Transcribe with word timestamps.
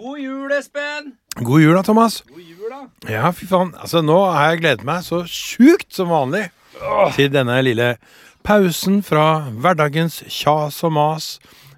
God 0.00 0.16
jul, 0.22 0.52
Espen! 0.56 1.12
God 1.44 1.60
jul 1.62 1.76
da, 1.76 1.82
Thomas. 1.84 2.20
God 2.28 2.40
jul, 2.40 2.70
da. 2.72 2.80
Ja, 3.12 3.30
fy 3.36 3.46
faen. 3.50 3.74
Altså, 3.76 4.00
nå 4.04 4.16
har 4.32 4.54
jeg 4.54 4.62
gledet 4.62 4.86
meg 4.88 5.02
så 5.04 5.22
sjukt 5.28 5.92
som 5.92 6.08
vanlig 6.12 6.46
til 7.16 7.28
denne 7.34 7.58
lille 7.66 7.90
pausen 8.46 9.02
fra 9.04 9.50
hverdagens 9.52 10.22
kjas 10.32 10.78
og 10.88 10.94
mas. 10.96 11.26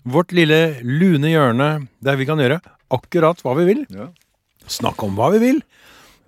Vårt 0.07 0.35
lille 0.35 0.79
lune 0.87 1.33
hjørne 1.33 1.69
der 2.03 2.19
vi 2.21 2.27
kan 2.29 2.39
gjøre 2.43 2.61
akkurat 2.95 3.43
hva 3.43 3.57
vi 3.59 3.67
vil. 3.73 3.83
Ja. 3.91 4.09
Snakke 4.71 5.09
om 5.09 5.19
hva 5.19 5.33
vi 5.35 5.43
vil 5.43 5.61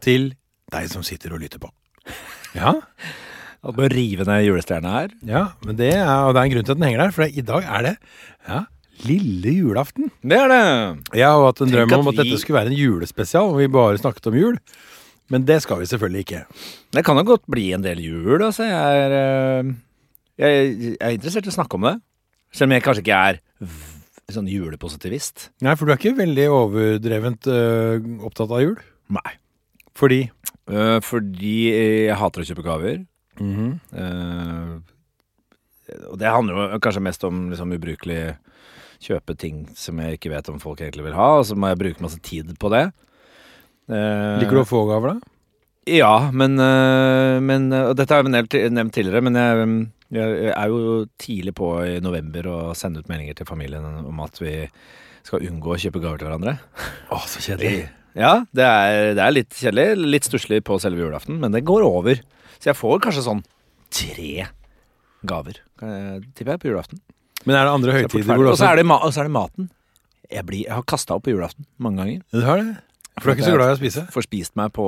til 0.03 0.33
deg 0.75 0.91
som 0.91 1.07
sitter 1.07 1.37
og 1.37 1.43
lytter 1.45 1.63
på. 1.63 1.71
Ja, 2.59 2.75
Og 3.65 3.79
bør 3.79 3.89
rive 3.95 4.27
ned 4.29 4.43
julestjerna 4.45 4.91
her. 4.99 5.13
ja 5.25 5.45
men 5.65 5.77
det 5.79 5.95
er, 5.97 6.05
og 6.27 6.35
det 6.35 6.41
er 6.43 6.45
en 6.45 6.53
grunn 6.53 6.67
til 6.67 6.75
at 6.75 6.79
den 6.81 6.85
henger 6.89 7.01
der, 7.07 7.15
for 7.17 7.25
i 7.25 7.45
dag 7.49 7.65
er 7.65 7.87
det 7.87 7.93
ja, 8.49 8.59
lille 9.05 9.55
julaften. 9.59 10.11
Det 10.23 10.39
er 10.39 10.51
det. 10.53 10.65
Jeg 11.19 11.27
har 11.27 11.43
hatt 11.45 11.63
en 11.63 11.71
Tenk 11.71 11.77
drøm 11.77 11.95
om 12.01 12.11
at 12.13 12.19
at 12.19 12.25
dette 12.25 12.41
skulle 12.43 12.61
være 12.61 12.73
en 12.73 12.79
julespesial, 12.79 13.51
og 13.53 13.59
vi 13.61 13.71
bare 13.73 14.01
snakket 14.01 14.31
om 14.31 14.39
jul. 14.39 14.59
Men 15.33 15.47
det 15.49 15.63
skal 15.65 15.81
vi 15.81 15.89
selvfølgelig 15.89 16.25
ikke. 16.27 16.43
Det 16.95 17.05
kan 17.05 17.19
jo 17.19 17.27
godt 17.33 17.47
bli 17.51 17.71
en 17.73 17.85
del 17.85 18.03
jul, 18.05 18.43
altså. 18.43 18.67
Jeg 18.69 19.05
er, 19.05 19.17
eh, 19.19 19.73
jeg, 20.39 20.73
jeg 20.79 20.97
er 21.01 21.17
interessert 21.17 21.49
i 21.49 21.53
å 21.53 21.57
snakke 21.59 21.81
om 21.81 21.89
det. 21.89 21.97
Selv 22.55 22.71
om 22.71 22.77
jeg 22.77 22.85
kanskje 22.85 23.05
ikke 23.05 23.23
er 23.31 23.41
sånn 24.33 24.49
julepositivist. 24.49 25.49
Nei, 25.65 25.75
for 25.77 25.89
du 25.89 25.95
er 25.95 26.01
ikke 26.01 26.17
veldig 26.21 26.47
overdrevent 26.53 27.49
øh, 27.51 28.07
opptatt 28.25 28.53
av 28.53 28.63
jul? 28.63 28.79
Nei. 29.13 29.37
Fordi 29.95 30.23
Uh, 30.65 30.97
fordi 31.05 31.57
jeg 32.09 32.17
hater 32.17 32.41
å 32.41 32.49
kjøpe 32.49 32.65
gaver. 32.65 33.05
Mm 33.37 33.53
-hmm. 33.55 33.73
uh, 33.99 34.81
og 36.09 36.19
det 36.19 36.31
handler 36.33 36.55
jo 36.73 36.79
kanskje 36.81 37.03
mest 37.03 37.25
om 37.25 37.51
liksom 37.51 37.73
ubrukelig 37.73 38.37
kjøpe 39.05 39.37
ting 39.39 39.65
som 39.79 40.01
jeg 40.01 40.19
ikke 40.19 40.33
vet 40.33 40.49
om 40.53 40.61
folk 40.63 40.81
egentlig 40.81 41.05
vil 41.07 41.17
ha, 41.19 41.29
og 41.41 41.47
så 41.49 41.57
må 41.59 41.71
jeg 41.71 41.81
bruke 41.83 42.05
masse 42.05 42.21
tid 42.25 42.51
på 42.61 42.71
det. 42.73 42.87
Eh, 43.93 44.41
Liker 44.41 44.61
du 44.61 44.63
å 44.65 44.69
få 44.69 44.85
gaver, 44.89 45.15
da? 45.15 45.31
Ja, 45.93 46.31
men, 46.33 46.55
øh, 46.57 47.43
men 47.45 47.67
øh, 47.69 47.91
Og 47.91 47.97
dette 47.99 48.15
har 48.17 48.23
jeg 48.25 48.33
nevnt, 48.33 48.55
nevnt 48.73 48.95
tidligere, 48.97 49.21
men 49.21 49.37
jeg, 49.37 50.29
jeg 50.47 50.53
er 50.57 50.71
jo 50.73 51.03
tidlig 51.21 51.53
på 51.59 51.69
i 51.85 51.99
november 52.01 52.49
å 52.49 52.59
sende 52.79 53.03
ut 53.03 53.11
meldinger 53.11 53.37
til 53.37 53.49
familien 53.49 53.85
om 53.85 54.23
at 54.25 54.41
vi 54.41 54.55
skal 55.25 55.45
unngå 55.45 55.75
å 55.75 55.81
kjøpe 55.81 56.01
gaver 56.01 56.21
til 56.21 56.29
hverandre. 56.31 56.57
Å, 57.13 57.21
så 57.29 57.45
kjedelig. 57.45 57.85
Ja, 58.15 58.45
det 58.55 58.63
er, 58.63 59.09
det 59.19 59.23
er 59.25 59.33
litt 59.35 59.57
kjedelig, 59.59 60.05
litt 60.07 60.27
stusslig 60.29 60.61
på 60.63 60.77
selve 60.79 61.03
julaften, 61.03 61.41
men 61.43 61.51
det 61.51 61.65
går 61.67 61.83
over. 61.83 62.21
Så 62.63 62.69
jeg 62.69 62.79
får 62.79 63.01
kanskje 63.03 63.25
sånn 63.27 63.41
tre 63.91 64.45
gaver, 65.27 65.59
eh, 65.83 66.21
tipper 66.31 66.53
jeg, 66.55 66.61
på 66.63 66.69
julaften. 66.71 67.01
Men 67.45 67.59
er 67.59 67.67
det 67.67 67.73
andre 67.75 67.93
er 67.93 68.05
høytider 68.05 68.29
hvor 68.31 68.47
du. 68.47 68.51
Og 68.55 68.61
så 68.61 68.71
er, 68.71 68.81
det 68.81 68.87
ma 68.89 69.01
og 69.03 69.13
så 69.13 69.25
er 69.25 69.29
det 69.29 69.35
maten. 69.35 69.69
Jeg, 70.31 70.47
blir, 70.49 70.63
jeg 70.65 70.73
har 70.73 70.87
kasta 70.89 71.19
opp 71.19 71.27
på 71.27 71.35
julaften 71.35 71.67
mange 71.83 72.01
ganger. 72.01 72.23
Du 72.33 72.47
har 72.47 72.63
det? 72.63 72.71
For 73.19 73.29
du 73.29 73.33
er 73.35 73.37
ikke 73.39 73.51
så 73.51 73.59
glad 73.59 73.73
i 73.73 73.77
å 73.77 73.81
spise? 73.83 74.07
Får 74.15 74.27
spist 74.27 74.57
meg 74.59 74.73
på 74.75 74.87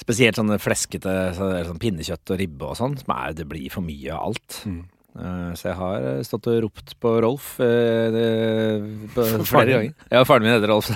spesielt 0.00 0.38
sånne 0.38 0.58
fleskete 0.58 1.12
så, 1.36 1.50
eller 1.52 1.68
sånn 1.68 1.82
pinnekjøtt 1.82 2.32
og 2.34 2.40
ribbe 2.40 2.70
og 2.72 2.78
sånn. 2.78 2.96
Som 2.98 3.14
er, 3.14 3.36
det 3.36 3.46
blir 3.50 3.68
for 3.72 3.86
mye 3.86 4.14
av 4.14 4.30
alt. 4.30 4.60
Mm. 4.70 4.80
Eh, 5.14 5.50
så 5.54 5.68
jeg 5.68 5.76
har 5.78 6.04
eh, 6.08 6.22
stått 6.26 6.48
og 6.50 6.56
ropt 6.64 6.94
på 6.98 7.10
Rolf 7.22 7.52
eh, 7.62 8.08
det- 8.10 9.10
på, 9.14 9.26
flere 9.52 9.70
ganger. 9.76 9.92
Ja, 10.10 10.24
faren 10.26 10.42
min 10.42 10.50
heter 10.56 10.72
Rolf. 10.72 10.88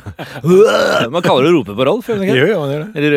Man 1.14 1.22
kaller 1.22 1.46
det 1.46 1.52
å 1.52 1.56
rope 1.60 1.76
på 1.78 1.86
Rolf, 1.86 2.08
gjør 2.10 2.18
man 2.18 2.26
ikke? 2.26 2.38
Jo, 2.40 2.46
jo, 2.50 2.56
man 2.64 2.72
gjør 2.74 2.82
det. 2.82 2.88
Eller, 2.98 3.16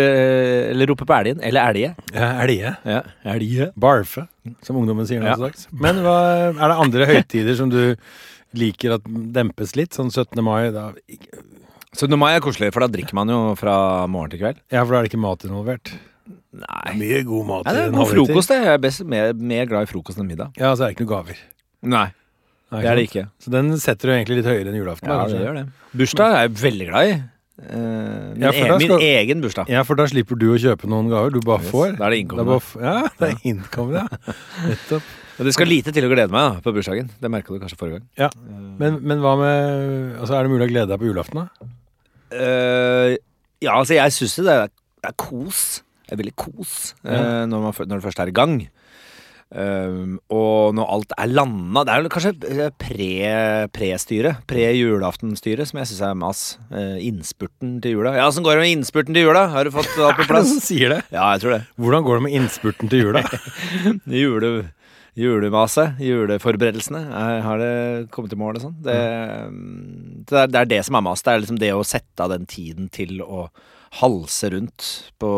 eller 0.75 0.91
rope 0.94 1.07
på 1.09 1.16
elgen. 1.17 1.41
Eller 1.49 1.72
elge. 1.73 1.94
Ja, 2.13 2.29
elge. 2.45 2.73
Ja, 2.85 2.99
elge. 3.33 3.69
Barfe, 3.88 4.27
som 4.67 4.77
ungdommen 4.81 5.09
sier 5.09 5.23
nå 5.23 5.31
Ja. 5.31 5.39
dags. 5.41 5.66
Men 5.73 6.03
hva, 6.05 6.17
er 6.53 6.61
det 6.75 6.77
andre 6.85 7.09
høytider 7.16 7.57
som 7.57 7.73
du 7.73 7.81
liker 8.53 8.97
at 8.99 9.09
dempes 9.33 9.73
litt? 9.79 9.97
Sånn 9.97 10.13
17. 10.13 10.38
mai? 10.45 10.69
Da, 10.75 10.91
Så 11.97 12.07
nå 12.07 12.16
mai 12.22 12.35
er 12.35 12.45
koselig, 12.45 12.69
for 12.75 12.85
da 12.85 12.91
drikker 12.94 13.17
man 13.17 13.27
jo 13.33 13.41
fra 13.59 14.05
morgen 14.07 14.31
til 14.35 14.39
kveld. 14.45 14.61
ja, 14.72 14.85
for 14.85 14.94
da 14.94 14.99
er 15.02 15.07
det 15.07 15.11
ikke 15.16 15.25
mat 15.25 15.44
involvert. 15.49 15.91
Nei. 16.52 16.94
Mye 16.99 17.21
god 17.23 17.45
mat 17.47 17.67
Ja, 17.67 17.73
det 17.77 17.83
er 17.85 17.94
god 17.95 18.09
frokost, 18.11 18.51
det. 18.51 18.57
Jeg 18.66 18.73
er 18.75 18.81
best, 18.84 19.03
mer, 19.07 19.31
mer 19.34 19.69
glad 19.69 19.88
i 19.88 19.91
frokost 19.91 20.19
enn 20.19 20.28
middag. 20.28 20.51
Ja, 20.59 20.73
så 20.75 20.84
er 20.84 20.91
det 20.91 20.97
ikke 20.97 21.06
noen 21.06 21.13
gaver. 21.13 21.44
Nei, 21.81 22.07
det 22.75 22.89
er 22.91 23.00
det 23.00 23.06
ikke. 23.07 23.23
Så 23.41 23.53
den 23.53 23.72
setter 23.79 24.12
du 24.12 24.16
egentlig 24.17 24.41
litt 24.41 24.50
høyere 24.51 24.72
enn 24.72 24.79
julaften? 24.81 25.07
Ja, 25.12 25.28
det 25.31 25.39
gjør 25.39 25.62
det. 25.62 25.63
Bursdag 26.01 26.35
er 26.35 26.44
jeg 26.45 26.57
veldig 26.62 26.89
glad 26.91 27.12
i. 27.12 27.16
Uh, 27.62 27.78
min, 28.34 28.41
Ja, 28.41 28.51
e 28.51 28.78
min 28.81 28.94
egen 29.06 29.41
bursdag. 29.44 29.69
Ja, 29.69 29.84
for 29.85 30.00
da 30.00 30.07
slipper 30.09 30.39
du 30.39 30.47
å 30.53 30.59
kjøpe 30.59 30.89
noen 30.89 31.12
gaver. 31.12 31.34
Du 31.35 31.39
bare 31.45 31.63
får. 31.63 31.95
da 32.00 32.07
er 32.07 32.16
det 32.16 32.19
Det 32.19 32.23
innkommende. 32.25 32.62
ja, 32.81 32.95
det 33.19 33.28
er 33.29 33.50
innkommende, 33.51 34.03
ja. 34.03 34.35
Nettopp. 34.72 35.12
Og 35.41 35.47
det 35.47 35.53
skal 35.56 35.69
lite 35.72 35.94
til 35.95 36.06
å 36.06 36.09
glede 36.12 36.29
meg 36.33 36.44
da, 36.47 36.62
på 36.62 36.73
bursdagen. 36.75 37.07
Det 37.22 37.31
merka 37.31 37.53
du 37.53 37.62
kanskje 37.62 37.78
forrige 37.79 38.00
gang. 38.00 38.07
Ja, 38.19 38.29
Men, 38.78 39.00
men 39.01 39.23
hva 39.23 39.38
med 39.39 40.18
Altså, 40.19 40.35
er 40.38 40.44
det 40.45 40.51
mulig 40.51 40.68
å 40.68 40.72
glede 40.73 40.91
deg 40.91 41.01
på 41.01 41.07
julaften, 41.07 41.41
da? 41.41 41.69
Uh, 42.31 43.16
ja, 43.62 43.75
altså 43.78 43.97
jeg 43.97 44.13
syns 44.16 44.38
jo 44.39 44.45
det 44.47 44.53
er, 44.57 44.72
det 45.01 45.09
er 45.12 45.18
kos. 45.22 45.81
Det 46.11 46.17
er 46.17 46.23
veldig 46.25 46.35
kos 46.35 46.72
eh, 47.05 47.16
Ja. 47.16 47.45
når, 47.47 47.61
man, 47.69 47.75
når 47.88 48.01
det 48.01 48.03
først 48.09 48.19
er 48.19 48.27
i 48.27 48.35
gang. 48.35 48.55
Um, 49.51 50.13
og 50.31 50.72
når 50.77 50.88
alt 50.95 51.13
er 51.19 51.27
landa 51.27 51.81
Det 51.83 51.91
er 51.91 52.05
kanskje 52.13 52.29
eh, 52.47 52.69
pre- 52.79 53.66
pre-styret, 53.75 54.45
pre-julaftenstyret, 54.47 55.67
som 55.67 55.81
jeg 55.81 55.89
syns 55.89 56.03
er 56.07 56.13
mas. 56.16 56.44
Uh, 56.71 56.95
innspurten 57.03 57.73
til 57.83 57.97
jula. 57.97 58.13
Ja, 58.16 58.29
åssen 58.29 58.45
går 58.47 58.55
det 58.59 58.63
med 58.63 58.71
innspurten 58.77 59.16
til 59.17 59.25
jula? 59.27 59.45
Har 59.51 59.67
du 59.67 59.73
fått 59.75 59.91
alt 60.00 60.16
på 60.19 60.23
Er 60.23 60.27
det 60.27 60.29
plass? 60.29 60.51
som 60.53 60.61
sier 60.63 60.94
det? 60.95 61.00
Ja, 61.11 61.25
jeg 61.35 61.44
tror 61.44 61.55
det. 61.57 61.61
Hvordan 61.83 62.05
går 62.07 62.19
det 62.21 62.25
med 62.29 62.38
innspurten 62.39 62.91
til 62.94 63.03
jula? 63.09 63.23
Jule, 64.21 64.51
julemaset, 65.19 66.00
juleforberedelsene. 66.00 67.01
Er, 67.11 67.41
har 67.44 67.59
det 67.59 67.73
kommet 68.16 68.31
i 68.31 68.39
mål 68.39 68.55
og 68.61 68.63
sånn? 68.69 68.77
Det, 68.88 68.95
det, 70.31 70.38
er, 70.45 70.47
det 70.53 70.61
er 70.63 70.71
det 70.77 70.79
som 70.88 70.95
er 70.95 71.03
mas. 71.09 71.23
Det 71.27 71.33
er 71.35 71.44
liksom 71.44 71.59
det 71.59 71.73
å 71.75 71.83
sette 71.88 72.23
av 72.23 72.31
den 72.31 72.47
tiden 72.47 72.88
til 72.95 73.19
å 73.25 73.50
halse 74.00 74.53
rundt 74.55 74.88
på 75.19 75.33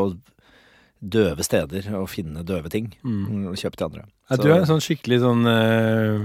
døve 1.03 1.43
steder 1.45 1.89
og 1.99 2.07
finne 2.11 2.45
døve 2.47 2.71
ting. 2.71 2.93
Mm. 3.03 3.49
Og 3.51 3.59
kjøpe 3.59 3.79
til 3.79 3.89
andre. 3.89 4.07
Ja, 4.31 4.39
du 4.39 4.49
er 4.49 4.61
en 4.61 4.69
sånn 4.69 4.83
skikkelig 4.83 5.19
sånn 5.23 5.43
uh, 5.49 6.23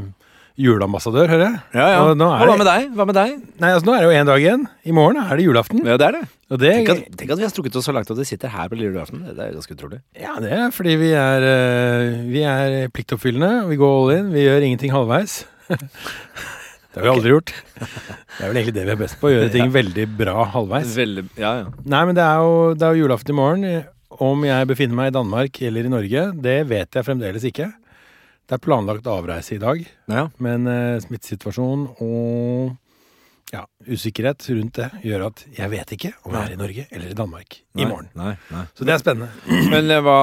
juleambassadør, 0.59 1.29
hører 1.31 1.45
jeg. 1.45 1.61
Ja, 1.77 1.87
ja. 1.93 1.99
Og 2.03 2.15
Og 2.15 2.51
hva 2.51 2.57
med 2.59 2.67
deg? 2.67 2.89
Hva 2.99 3.07
med 3.07 3.17
deg? 3.19 3.35
Nei, 3.63 3.71
altså 3.75 3.89
Nå 3.89 3.95
er 3.95 4.03
det 4.03 4.09
jo 4.09 4.19
én 4.19 4.29
dag 4.29 4.43
igjen. 4.43 4.67
I 4.83 4.95
morgen 4.97 5.21
er 5.23 5.39
det 5.39 5.47
julaften. 5.47 5.83
Ja, 5.87 5.99
det 6.01 6.07
er 6.09 6.17
det. 6.19 6.23
Og 6.49 6.61
det, 6.63 6.73
Tenk 6.79 6.93
at, 6.95 7.19
tenk 7.21 7.33
at 7.35 7.41
vi 7.41 7.47
har 7.47 7.53
strukket 7.53 7.77
oss 7.79 7.87
så 7.87 7.95
langt 7.95 8.11
at 8.11 8.19
vi 8.19 8.27
sitter 8.27 8.51
her 8.55 8.71
på 8.71 8.79
lille 8.79 8.91
julaften. 8.95 9.23
Det 9.27 9.45
er 9.45 9.53
ganske 9.55 9.77
utrolig. 9.77 10.01
ja, 10.19 10.39
det 10.43 10.53
er 10.57 10.71
fordi 10.75 10.97
vi 11.01 11.11
er, 11.13 11.47
uh, 11.47 12.23
vi 12.31 12.47
er 12.47 12.79
pliktoppfyllende. 12.95 13.69
Vi 13.71 13.79
går 13.83 13.99
all 13.99 14.15
in. 14.17 14.33
Vi 14.35 14.47
gjør 14.47 14.67
ingenting 14.71 14.95
halvveis. 14.95 15.45
det 15.69 16.97
har 16.97 17.07
vi 17.07 17.13
aldri 17.13 17.35
gjort. 17.37 17.55
Det 17.79 18.41
er 18.41 18.49
vel 18.49 18.63
egentlig 18.63 18.77
det 18.81 18.89
vi 18.89 18.97
er 18.97 19.03
best 19.05 19.21
på. 19.21 19.31
Å 19.31 19.35
gjøre 19.37 19.55
ting 19.55 19.71
veldig 19.79 20.09
bra 20.19 20.49
halvveis. 20.57 20.97
Veldig, 20.99 21.29
ja, 21.39 21.55
ja. 21.63 21.71
Nei, 21.85 22.03
men 22.09 22.19
det 22.19 22.27
er 22.27 22.43
jo, 22.43 22.59
det 22.75 22.89
er 22.89 22.99
jo 22.99 23.07
julaften 23.07 23.37
i 23.37 23.39
morgen. 23.39 23.87
Om 24.25 24.43
jeg 24.49 24.67
befinner 24.71 24.99
meg 24.99 25.13
i 25.13 25.15
Danmark 25.15 25.61
eller 25.63 25.87
i 25.87 25.93
Norge, 25.93 26.25
det 26.43 26.59
vet 26.71 26.99
jeg 26.99 27.07
fremdeles 27.07 27.47
ikke. 27.47 27.71
Det 28.49 28.57
er 28.57 28.65
planlagt 28.65 29.07
avreise 29.07 29.55
i 29.55 29.63
dag, 29.63 29.83
ja. 30.09 30.27
men 30.43 30.67
eh, 30.73 31.01
smittesituasjon 31.05 31.85
og 32.01 32.77
ja, 33.53 33.63
usikkerhet 33.89 34.45
rundt 34.53 34.77
det 34.77 34.89
gjør 35.05 35.27
at 35.29 35.43
jeg 35.57 35.73
vet 35.73 35.93
ikke 35.97 36.11
om 36.27 36.35
jeg 36.37 36.49
er 36.49 36.55
i 36.55 36.61
Norge 36.61 36.85
eller 36.89 37.13
i 37.13 37.17
Danmark 37.17 37.59
i 37.61 37.85
morgen. 37.85 38.09
Nei, 38.19 38.35
nei. 38.53 38.65
Så 38.77 38.89
det 38.89 38.97
er 38.97 39.03
spennende. 39.03 39.31
Men 39.73 39.93
eh, 39.93 40.03
hva, 40.05 40.17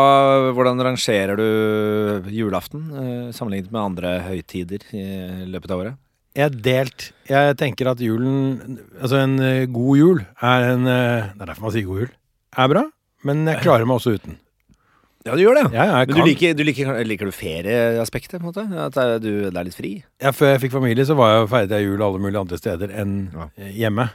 hvordan 0.58 0.84
rangerer 0.90 1.40
du 1.40 2.32
julaften 2.34 2.90
eh, 2.90 3.30
sammenlignet 3.36 3.72
med 3.72 3.84
andre 3.84 4.18
høytider 4.28 4.90
i 4.94 5.06
løpet 5.50 5.74
av 5.74 5.86
året? 5.86 6.02
Jeg 6.36 6.50
er 6.50 6.60
delt. 6.60 7.10
Jeg 7.30 7.56
tenker 7.62 7.94
at 7.94 8.02
julen 8.04 8.80
Altså, 9.00 9.22
en 9.22 9.40
eh, 9.40 9.66
god 9.72 10.00
jul 10.02 10.22
er 10.44 10.70
en 10.74 10.90
eh, 10.92 11.32
Det 11.32 11.46
er 11.46 11.52
derfor 11.54 11.70
man 11.70 11.76
sier 11.78 11.88
god 11.88 12.02
jul. 12.04 12.14
Er 12.56 12.72
bra, 12.72 12.84
men 13.26 13.46
jeg 13.50 13.64
klarer 13.66 13.88
meg 13.90 13.98
også 14.00 14.16
uten. 14.20 14.38
Ja, 15.26 15.34
du 15.34 15.42
gjør 15.42 15.58
det. 15.58 15.64
Ja, 15.74 15.86
jeg 15.90 16.08
Men 16.12 16.14
du 16.14 16.20
kan. 16.22 16.28
liker, 16.30 16.52
du 16.54 16.62
liker, 16.68 16.90
liker 17.10 17.26
du 17.26 17.34
ferieaspektet, 17.34 18.38
på 18.38 18.46
en 18.46 18.52
måte? 18.52 18.66
At 18.78 18.94
det 18.94 19.06
er, 19.06 19.24
du, 19.24 19.30
det 19.50 19.58
er 19.58 19.66
litt 19.66 19.78
fri? 19.78 19.94
Ja, 20.22 20.30
før 20.38 20.52
jeg 20.54 20.62
fikk 20.68 20.76
familie, 20.76 21.06
så 21.10 21.16
var 21.18 21.32
jeg, 21.34 21.48
feiret 21.50 21.74
jeg 21.74 21.88
jul 21.88 22.04
alle 22.06 22.22
mulige 22.22 22.44
andre 22.46 22.60
steder 22.62 22.94
enn 22.94 23.16
Ja. 23.34 23.48
eh, 23.58 23.72
hjemme. 23.74 24.06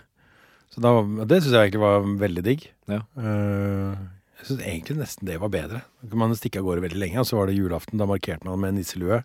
Så 0.71 0.79
da, 0.85 0.93
det 1.27 1.41
syns 1.43 1.57
jeg 1.57 1.65
egentlig 1.73 1.83
var 1.83 2.07
veldig 2.21 2.45
digg. 2.47 2.69
Ja. 2.93 3.01
Eh, 3.19 3.97
jeg 4.39 4.47
syns 4.53 4.63
egentlig 4.63 4.97
nesten 5.01 5.27
det 5.27 5.41
var 5.43 5.51
bedre. 5.51 5.81
Da 5.99 6.07
kunne 6.13 6.23
man 6.29 6.37
stikke 6.39 6.63
av 6.63 6.69
gårde 6.69 6.85
veldig 6.87 7.01
lenge, 7.03 7.19
og 7.19 7.27
så 7.27 7.41
var 7.41 7.51
det 7.51 7.59
julaften. 7.59 7.99
Da 7.99 8.07
markerte 8.07 8.47
man 8.47 8.63
med 8.63 8.71
en 8.77 8.79
nisselue. 8.79 9.19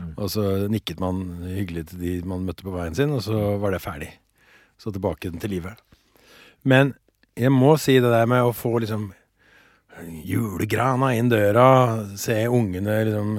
Mm. 0.00 0.10
Og 0.18 0.32
så 0.34 0.48
nikket 0.72 0.98
man 0.98 1.22
hyggelig 1.46 1.86
til 1.92 2.02
de 2.02 2.16
man 2.26 2.42
møtte 2.48 2.66
på 2.66 2.74
veien 2.74 2.98
sin, 2.98 3.14
og 3.14 3.22
så 3.22 3.54
var 3.62 3.70
det 3.76 3.84
ferdig. 3.86 4.10
Så 4.82 4.90
tilbake 4.90 5.30
til 5.38 5.54
livet. 5.54 5.78
Men 6.66 6.96
jeg 7.38 7.54
må 7.54 7.76
si 7.78 8.00
det 8.02 8.10
der 8.10 8.26
med 8.26 8.42
å 8.42 8.50
få 8.56 8.80
liksom 8.82 9.12
julegrana 10.26 11.12
inn 11.16 11.30
døra, 11.32 11.66
se 12.18 12.42
ungene 12.48 13.02
liksom 13.08 13.36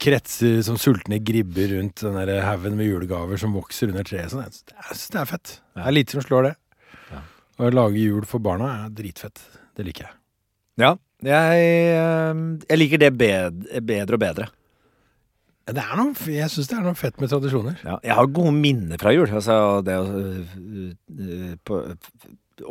kretser 0.00 0.62
som 0.64 0.78
sultne 0.80 1.18
gribber 1.20 1.74
rundt 1.76 2.04
den 2.06 2.32
haugen 2.44 2.78
med 2.78 2.88
julegaver 2.88 3.40
som 3.40 3.52
vokser 3.56 3.92
under 3.92 4.06
treet. 4.06 4.32
Sånn. 4.32 4.46
Jeg 4.46 4.86
syns 4.94 5.12
det 5.12 5.20
er 5.20 5.28
fett. 5.28 5.52
Det 5.76 5.84
er 5.84 5.96
lite 5.96 6.16
som 6.16 6.24
slår 6.24 6.48
det. 6.48 6.54
Ja. 7.10 7.20
Å 7.60 7.72
lage 7.74 8.00
jul 8.00 8.24
for 8.28 8.42
barna 8.44 8.70
er 8.86 8.94
dritfett. 8.96 9.42
Det 9.76 9.84
liker 9.86 10.08
jeg. 10.08 10.16
Ja. 10.80 10.94
Jeg, 11.20 11.64
eh, 11.92 12.40
jeg 12.64 12.80
liker 12.80 13.02
det 13.02 13.12
bed, 13.12 13.66
bedre 13.84 14.16
og 14.16 14.22
bedre. 14.22 14.48
Det 15.70 15.82
er 15.82 15.98
noe, 15.98 16.14
jeg 16.32 16.50
syns 16.50 16.70
det 16.70 16.76
er 16.78 16.86
noe 16.86 16.98
fett 16.98 17.20
med 17.22 17.30
tradisjoner. 17.30 17.76
Ja, 17.86 17.98
jeg 18.02 18.16
har 18.18 18.30
gode 18.34 18.54
minner 18.56 18.98
fra 19.00 19.12
jul. 19.14 19.28
Altså 19.28 19.54
det 19.86 19.96
å 20.00 20.06
øh, 20.08 20.54
øh, 21.14 21.52
på, 21.66 21.80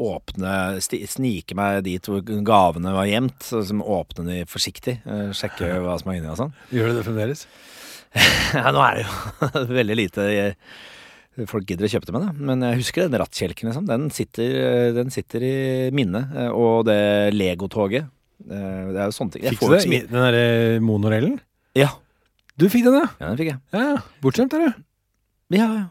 åpne 0.10 0.54
sti, 0.84 1.02
Snike 1.10 1.56
meg 1.58 1.84
dit 1.88 2.10
hvor 2.10 2.22
gavene 2.26 2.94
var 2.96 3.08
gjemt. 3.10 3.40
Liksom 3.54 3.84
åpne 3.86 4.28
de 4.28 4.40
forsiktig. 4.50 5.00
Uh, 5.06 5.30
Sjekke 5.36 5.72
hva 5.86 5.96
som 6.02 6.12
er 6.12 6.20
inni 6.20 6.32
og 6.32 6.40
sånn. 6.42 6.56
Gjør 6.76 6.92
du 6.92 7.00
det 7.00 7.08
fremdeles? 7.08 7.46
Ja, 8.58 8.72
nå 8.74 8.82
er 8.82 8.96
det 8.98 9.04
jo 9.06 9.66
veldig 9.78 9.96
lite 10.00 10.24
jeg, 10.34 10.54
folk 11.46 11.68
gidder 11.70 11.86
å 11.86 11.92
kjøpe 11.92 12.08
det 12.10 12.16
med, 12.16 12.24
da. 12.26 12.48
Men 12.50 12.66
jeg 12.66 12.80
husker 12.82 13.06
den 13.06 13.22
rattkjelken, 13.22 13.70
liksom. 13.70 13.86
Den 13.86 14.08
sitter, 14.12 14.56
den 14.98 15.14
sitter 15.14 15.46
i 15.46 15.58
minnet. 15.96 16.34
Og 16.58 16.88
det 16.90 16.98
legotoget. 17.38 18.10
Det 18.40 18.58
er 18.98 19.06
jo 19.06 19.14
sånne 19.14 19.36
ting. 19.36 19.46
Fikk 19.54 19.62
du 19.62 19.76
det? 19.78 20.02
Den 20.10 20.26
derre 20.26 20.82
monorellen? 20.84 21.38
Ja, 21.78 21.94
Du 22.60 22.68
fikk 22.72 22.86
den, 22.88 22.98
ja? 23.00 23.08
ja, 23.22 23.28
den 23.30 23.40
fikk 23.40 23.52
jeg. 23.54 23.60
Ja. 23.76 24.00
Bortskjemt 24.24 24.56
er 24.58 24.66
du. 24.66 24.80
Ja, 25.56 25.68
ja. 25.74 25.84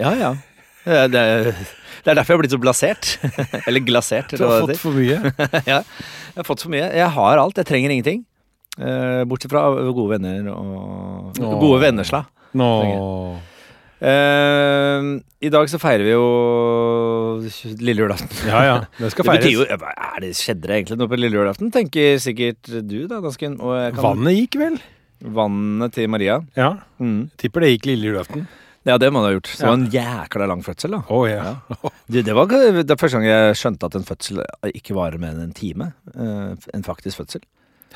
Ja, 0.00 1.06
Det 1.08 1.20
er, 1.20 1.50
det 1.50 2.12
er 2.12 2.16
derfor 2.16 2.32
jeg 2.32 2.38
har 2.38 2.42
blitt 2.42 2.54
så 2.54 2.60
blasert. 2.60 3.12
Eller 3.66 3.84
glasert. 3.84 4.32
Du 4.32 4.44
har 4.44 4.66
det 4.68 4.76
fått 4.76 4.84
for 4.84 4.96
mye. 4.96 5.32
ja, 5.70 5.80
jeg 5.80 6.40
har 6.40 6.48
fått 6.48 6.64
for 6.64 6.72
mye. 6.72 6.90
Jeg 6.96 7.08
har 7.16 7.40
alt. 7.42 7.60
Jeg 7.60 7.68
trenger 7.68 7.94
ingenting. 7.94 8.24
Eh, 8.80 9.22
bortsett 9.28 9.52
fra 9.52 9.64
gode 9.90 10.14
venner 10.14 10.52
og 10.52 11.40
Åh. 11.40 11.56
Gode 11.60 11.80
vennesla. 11.86 12.24
Nå 12.58 12.68
Uh, 14.00 15.20
I 15.44 15.50
dag 15.52 15.66
så 15.68 15.76
feirer 15.76 16.06
vi 16.06 16.14
jo 16.14 17.80
lille 17.84 18.00
julaften. 18.00 18.30
Ja 18.48 18.62
ja, 18.64 18.76
det 18.96 19.10
skal 19.12 19.26
Det 19.28 19.34
betyr 19.34 19.58
jo 19.58 19.66
er 19.68 20.22
det, 20.24 20.30
Skjedde 20.38 20.70
det 20.70 20.78
egentlig 20.78 20.96
noe 21.02 21.10
på 21.12 21.18
lille 21.20 21.36
julaften? 21.36 21.68
Tenker 21.74 22.16
sikkert 22.24 22.64
du, 22.64 23.02
da, 23.10 23.18
dansken. 23.20 23.58
Kan, 23.60 24.00
Vannet 24.00 24.38
gikk 24.38 24.56
vel? 24.62 24.78
Vannet 25.20 25.92
til 25.94 26.08
Maria. 26.08 26.40
Ja. 26.56 26.72
Mm. 27.00 27.30
Tipper 27.40 27.60
det 27.66 27.74
gikk 27.74 27.86
lille 27.92 28.10
julaften. 28.12 28.46
Ja, 28.88 28.94
det 28.96 29.10
må 29.12 29.20
du 29.20 29.26
ha 29.28 29.32
gjort. 29.34 29.50
Så 29.52 29.58
det 29.58 29.66
Ja. 29.66 29.70
var 29.70 29.76
en 29.76 29.90
jækla 29.92 30.46
lang 30.48 30.62
fødsel, 30.64 30.90
da. 30.96 31.00
Å 31.12 31.18
ja. 31.28 31.56
Det, 32.08 32.22
det 32.24 32.34
var 32.34 32.46
det 32.48 32.96
første 32.98 33.18
gang 33.18 33.26
jeg 33.28 33.56
skjønte 33.60 33.84
at 33.90 33.94
en 33.98 34.06
fødsel 34.08 34.40
ikke 34.72 34.94
varer 34.96 35.18
mer 35.20 35.34
enn 35.36 35.42
en 35.50 35.52
time. 35.52 35.92
eh, 36.16 36.54
en 36.74 36.82
faktisk 36.86 37.20
fødsel. 37.20 37.42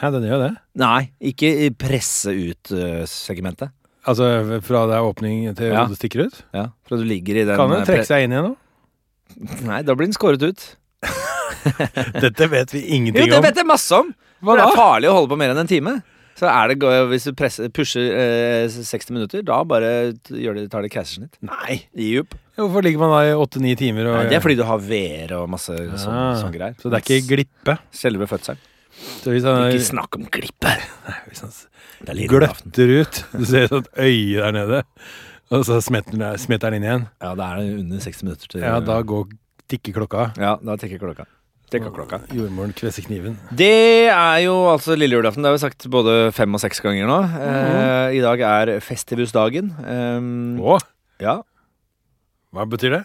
ja, 0.02 0.10
den 0.10 0.22
gjør 0.28 0.42
det. 0.48 0.56
Nei, 0.76 1.10
ikke 1.22 1.48
i 1.64 1.70
presse 1.70 2.28
ut 2.36 2.70
eh, 2.76 3.06
segmentet. 3.08 3.70
Altså 4.06 4.60
fra 4.60 4.84
det 4.86 4.98
er 4.98 5.06
åpning 5.08 5.54
til 5.56 5.72
Ja. 5.72 5.86
hodet 5.86 5.96
stikker 5.96 6.26
ut? 6.26 6.42
Ja, 6.52 6.66
Fra 6.86 6.96
du 6.98 7.04
ligger 7.04 7.34
i 7.40 7.44
den 7.48 7.56
Kan 7.56 7.70
den 7.70 7.80
eh, 7.80 7.86
trekke 7.88 8.04
seg 8.04 8.24
inn 8.26 8.32
igjen 8.36 8.50
nå? 8.52 8.56
Nei, 9.64 9.80
da 9.82 9.94
blir 9.94 10.04
den 10.06 10.12
skåret 10.12 10.42
ut. 10.44 10.76
Dette 12.20 12.46
vet 12.50 12.74
vi 12.74 12.82
ingenting 12.92 13.22
om. 13.24 13.28
Jo, 13.28 13.34
det 13.40 13.42
vet 13.48 13.56
jeg 13.62 13.66
masse 13.66 13.90
om! 13.96 14.12
Hva 14.44 14.52
For 14.52 14.60
det 14.60 14.64
er 14.68 14.76
farlig 14.76 15.08
å 15.08 15.14
holde 15.16 15.30
på 15.32 15.38
mer 15.40 15.54
enn 15.54 15.62
en 15.64 15.70
time. 15.70 15.94
Så 16.44 16.50
er 16.52 16.70
det, 16.70 16.92
hvis 17.08 17.24
du 17.24 17.32
presser, 17.38 17.70
pusher 17.72 18.10
eh, 18.12 18.68
60 18.68 19.14
minutter, 19.16 19.44
da 19.46 19.62
bare 19.68 20.12
det, 20.12 20.66
tar 20.72 20.84
det 20.84 20.92
keisersnitt. 20.92 21.38
Nei. 21.40 21.80
djup 21.96 22.36
Hvorfor 22.58 22.84
ligger 22.86 23.00
man 23.02 23.10
da 23.10 23.22
i 23.26 23.32
åtte-ni 23.34 23.72
timer 23.78 24.06
og 24.10 24.18
Nei, 24.18 24.26
Det 24.30 24.36
er 24.36 24.44
fordi 24.44 24.58
du 24.60 24.66
har 24.68 24.82
veer 24.84 25.32
og 25.40 25.48
masse 25.50 25.74
ja. 25.74 25.96
sånn, 25.98 26.20
sånn 26.38 26.54
greier. 26.54 26.76
Så 26.78 26.92
det 26.92 27.00
er 27.00 27.06
ikke 27.06 27.30
glippe? 27.32 27.78
Selve 27.94 28.28
fødselen. 28.30 28.60
Han, 29.24 29.72
Ikke 29.72 29.86
snakk 29.88 30.18
om 30.20 30.28
glippe! 30.30 30.70
hvis 31.26 31.42
han 31.42 31.54
er 32.12 32.20
gløtter 32.30 32.92
ut 33.00 33.22
Du 33.32 33.42
ser 33.48 33.66
et 33.66 33.72
sånt 33.72 33.88
øye 33.96 34.36
der 34.38 34.54
nede, 34.54 34.82
og 35.50 35.64
så 35.66 35.80
smetter 35.82 36.14
den 36.14 36.76
inn 36.78 36.86
igjen. 36.86 37.08
Ja, 37.24 37.32
da 37.34 37.48
er 37.54 37.64
det 37.64 37.80
under 37.80 38.04
60 38.04 38.28
minutter 38.28 38.52
til 38.52 38.62
Ja, 38.62 38.76
da 38.84 39.00
går 39.02 39.32
tikker 39.72 39.96
klokka. 39.98 40.28
Ja, 40.38 40.54
da 40.62 40.76
tikker 40.78 41.02
klokka. 41.02 41.26
Tikker. 41.74 42.26
Jordmoren 42.34 42.74
kvesser 42.76 43.06
kniven. 43.06 43.38
Det 43.50 44.08
er 44.08 44.42
jo 44.44 44.54
altså 44.72 44.94
lille 44.98 45.18
julaften. 45.18 45.42
Det 45.42 45.50
har 45.50 45.58
vi 45.58 45.64
sagt 45.64 45.88
både 45.90 46.18
fem 46.36 46.54
og 46.54 46.62
seks 46.62 46.80
ganger 46.84 47.10
nå. 47.10 47.18
Eh, 47.38 48.18
I 48.20 48.22
dag 48.24 48.44
er 48.46 48.76
festivusdagen. 48.84 49.74
Um, 49.82 50.62
Åh. 50.62 50.86
ja, 51.22 51.40
hva 52.54 52.66
betyr 52.70 52.92
det? 52.94 53.04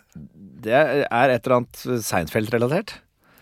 det 0.63 0.75
er 0.75 1.31
et 1.33 1.45
eller 1.45 1.61
annet 1.61 1.79
Seinfeld-relatert. 2.05 2.99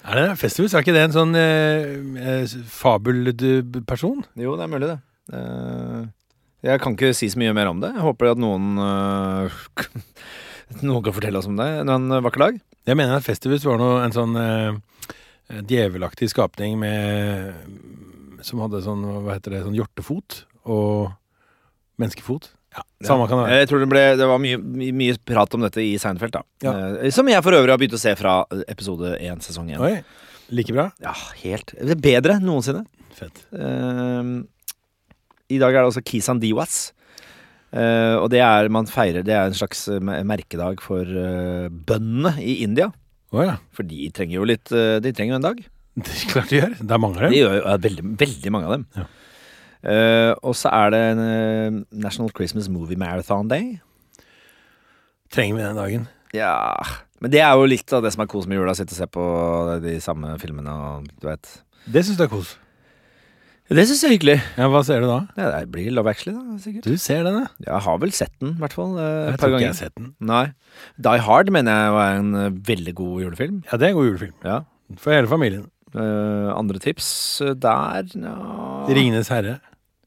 Er 0.08 0.20
det 0.22 0.38
Festivus? 0.40 0.72
Er 0.72 0.86
ikke 0.86 0.96
det 0.96 1.04
en 1.10 1.16
sånn 1.16 1.34
eh, 1.36 1.98
eh, 2.24 2.54
fabelperson? 2.72 4.22
Jo, 4.40 4.54
det 4.56 4.64
er 4.64 4.72
mulig, 4.72 4.88
det. 4.94 5.00
Eh, 5.36 6.06
jeg 6.70 6.82
kan 6.84 6.96
ikke 6.96 7.12
si 7.18 7.28
så 7.32 7.42
mye 7.42 7.56
mer 7.58 7.72
om 7.74 7.82
det. 7.84 7.92
Jeg 7.98 8.06
håper 8.06 8.32
at 8.32 8.40
noen 8.40 8.80
eh, 8.80 9.58
Noen 10.82 11.04
kan 11.06 11.16
fortelle 11.16 11.40
oss 11.40 11.48
om 11.50 11.58
det 11.60 11.68
en 11.84 12.10
vakker 12.26 12.44
dag. 12.44 12.58
Jeg 12.88 12.96
mener 13.00 13.18
at 13.20 13.26
Festivus 13.26 13.66
var 13.68 13.80
noe, 13.82 14.02
en 14.04 14.16
sånn 14.16 14.36
eh, 14.40 14.76
djevelaktig 15.68 16.30
skapning 16.32 16.78
med 16.80 17.56
Som 18.46 18.62
hadde 18.64 18.84
sånn, 18.86 19.02
hva 19.26 19.36
heter 19.36 19.56
det, 19.56 19.64
sånn 19.66 19.76
hjortefot 19.78 20.44
og 20.68 21.10
menneskefot. 21.98 22.52
Ja, 22.76 22.84
Samme 23.08 23.26
kan 23.30 23.40
det 23.40 23.46
være. 23.48 23.60
Jeg 23.64 23.70
tror 23.72 23.82
det, 23.82 23.88
ble, 23.90 24.04
det 24.20 24.28
var 24.30 24.42
mye, 24.44 24.60
mye, 24.60 24.94
mye 24.94 25.16
prat 25.26 25.56
om 25.58 25.64
dette 25.66 25.82
i 25.82 25.96
Seinfeld, 26.02 26.36
da. 26.36 26.44
Ja. 26.62 26.74
Eh, 27.00 27.10
som 27.16 27.28
jeg 27.32 27.42
for 27.46 27.56
øvrig 27.58 27.74
har 27.74 27.80
begynt 27.82 27.96
å 27.98 28.02
se 28.02 28.14
fra 28.20 28.42
episode 28.70 29.16
én, 29.24 29.42
sesong 29.44 29.72
én. 29.74 29.82
Oi, 29.82 29.96
like 30.54 30.76
bra? 30.76 30.90
Ja, 31.04 31.16
helt 31.42 31.74
Det 31.80 31.96
er 31.96 32.04
bedre 32.04 32.38
enn 32.38 32.46
noensinne. 32.48 32.84
Fett. 33.18 33.42
Eh, 33.56 34.32
I 35.56 35.60
dag 35.64 35.74
er 35.74 35.82
det 35.82 35.90
også 35.90 36.06
Kisan 36.06 36.44
Diwas. 36.44 36.92
Eh, 37.76 38.16
og 38.16 38.30
det 38.32 38.40
er 38.40 38.70
man 38.72 38.88
feirer 38.88 39.26
Det 39.28 39.34
er 39.36 39.50
en 39.50 39.58
slags 39.58 39.82
eh, 39.92 40.00
merkedag 40.00 40.80
for 40.80 41.04
uh, 41.04 41.68
bøndene 41.68 42.38
i 42.40 42.62
India. 42.64 42.88
Oh, 43.36 43.42
ja. 43.44 43.58
For 43.76 43.84
de 43.84 44.08
trenger 44.16 44.38
jo 44.38 44.46
litt 44.48 44.72
uh, 44.72 45.04
De 45.04 45.12
trenger 45.12 45.36
jo 45.36 45.40
en 45.42 45.48
dag. 45.50 45.60
Det 46.00 46.14
er 46.14 46.30
klart 46.32 46.54
de 46.54 46.62
gjør. 46.62 46.76
Det 46.80 46.96
er 46.96 47.02
mange 47.04 47.20
av 47.20 47.26
De 47.26 47.28
dem. 47.28 47.40
gjør 47.42 47.58
jo 47.58 47.64
ja, 47.66 47.76
veldig, 47.88 48.06
veldig 48.22 48.54
mange 48.56 48.70
av 48.70 48.76
dem. 48.78 48.86
Ja. 48.96 49.08
Og 50.44 50.56
så 50.58 50.72
er 50.74 50.90
det 50.92 51.00
en, 51.14 51.76
National 52.02 52.32
Christmas 52.36 52.66
Movie 52.68 52.98
Marathon 53.00 53.48
Day. 53.48 53.78
Trenger 55.32 55.56
vi 55.56 55.64
den 55.64 55.78
dagen. 55.78 56.08
Ja 56.36 56.76
Men 57.22 57.32
det 57.32 57.40
er 57.46 57.54
jo 57.56 57.70
litt 57.70 57.94
av 57.96 58.04
det 58.04 58.12
som 58.14 58.24
er 58.26 58.30
kos 58.30 58.50
med 58.50 58.60
jula. 58.60 58.74
Sitte 58.76 58.96
og 58.96 59.00
se 59.00 59.08
på 59.14 59.26
de 59.86 59.96
samme 60.04 60.34
filmene 60.42 60.74
og 60.74 61.08
du 61.22 61.30
vet. 61.30 61.50
Det 61.88 62.04
syns 62.04 62.20
du 62.20 62.26
er 62.26 62.32
kos. 62.34 62.56
Det 63.68 63.84
syns 63.90 64.00
jeg 64.04 64.08
er 64.10 64.14
hyggelig. 64.16 64.36
Ja, 64.56 64.68
Hva 64.72 64.80
ser 64.88 65.02
du 65.04 65.08
da? 65.10 65.18
Ja, 65.36 65.48
det 65.60 65.72
blir 65.74 65.90
Love 65.92 66.12
Actually, 66.14 66.38
da, 66.40 66.58
sikkert. 66.64 66.86
Du 66.88 66.96
ser 67.04 67.24
den, 67.28 67.42
ja. 67.44 67.48
Jeg 67.66 67.82
har 67.84 67.98
vel 68.00 68.14
sett 68.16 68.32
den, 68.40 68.54
i 68.56 68.62
hvert 68.62 68.76
fall. 68.78 68.94
eh, 68.98 69.08
Jeg 69.32 69.34
par 69.34 69.38
tror 69.42 69.48
ikke 69.50 69.60
jeg 69.60 69.60
ganger. 69.60 69.68
har 69.68 69.80
sett 69.82 69.96
den. 70.00 70.14
Nei. 70.30 70.46
Die 71.10 71.24
Hard 71.28 71.52
mener 71.52 71.72
jeg 71.82 71.96
var 71.98 72.14
en 72.22 72.30
eh, 72.36 72.50
veldig 72.70 72.94
god 72.96 73.22
julefilm. 73.26 73.58
Ja, 73.68 73.78
det 73.82 73.88
er 73.90 73.90
en 73.92 73.98
god 74.00 74.08
julefilm. 74.12 74.36
Ja. 74.48 74.60
For 75.04 75.12
hele 75.12 75.28
familien. 75.28 75.66
Eh, 75.98 76.52
andre 76.56 76.80
tips 76.80 77.10
eh, 77.44 77.54
der 77.60 78.08
ja. 78.16 78.36
Ringenes 78.88 79.28
herre. 79.34 79.58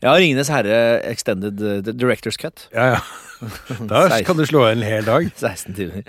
ja, 0.03 0.13
Ringenes 0.17 0.49
herre 0.49 0.79
Extended 1.11 1.61
eh, 1.61 1.83
the 1.85 1.93
Director's 1.93 2.39
Cut. 2.41 2.69
Ja, 2.73 2.95
ja. 2.97 3.01
Da 3.89 4.21
kan 4.25 4.37
du 4.37 4.45
slå 4.45 4.67
en 4.69 4.83
hel 4.85 5.05
dag. 5.05 5.29
16 5.37 5.75
timer. 5.77 6.03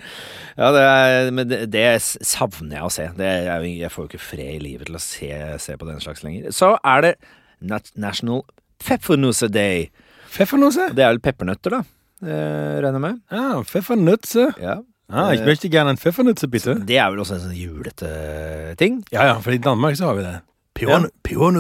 Ja, 0.58 0.72
det 0.76 0.82
er, 0.88 1.30
men 1.36 1.48
det, 1.52 1.62
det 1.72 1.86
savner 2.04 2.78
jeg 2.80 2.88
å 2.88 2.92
se. 2.92 3.06
Det 3.20 3.28
er, 3.28 3.60
jo- 3.64 3.76
jeg 3.84 3.92
får 3.92 4.04
jo 4.08 4.10
ikke 4.12 4.24
fred 4.24 4.56
i 4.56 4.64
livet 4.64 4.88
til 4.88 4.96
å 5.00 5.04
se, 5.04 5.30
se 5.64 5.76
på 5.80 5.88
den 5.88 6.00
slags 6.04 6.24
lenger. 6.28 6.52
Så 6.56 6.74
er 6.84 7.06
det 7.08 7.14
National 7.62 8.44
Pfeffernusse 8.82 9.50
Day. 9.52 9.90
Pfeffernose? 10.32 10.90
Det 10.96 11.04
er 11.04 11.12
vel 11.14 11.20
peppernøtter, 11.24 11.70
da. 11.78 11.82
Eh, 12.22 12.80
regner 12.84 13.00
med. 13.02 13.20
Ja, 13.32 13.62
pfeffernøtse 13.66 14.52
Ja. 14.62 14.80
Ah, 15.12 15.34
ich 15.34 15.42
möchte 15.42 15.68
gerne 15.70 15.90
en 15.92 15.98
Pfeffernütze, 15.98 16.48
bitte. 16.48 16.74
Det 16.88 16.96
er 16.96 17.10
vel 17.12 17.20
også 17.20 17.34
en 17.36 17.42
sånn 17.44 17.58
julete 17.58 18.78
ting. 18.80 19.02
Ja, 19.12 19.26
ja, 19.28 19.34
for 19.44 19.52
i 19.52 19.58
Danmark 19.60 19.98
så 20.00 20.06
har 20.08 20.16
vi 20.16 20.24
det. 20.24 20.38
Peon- 20.74 21.10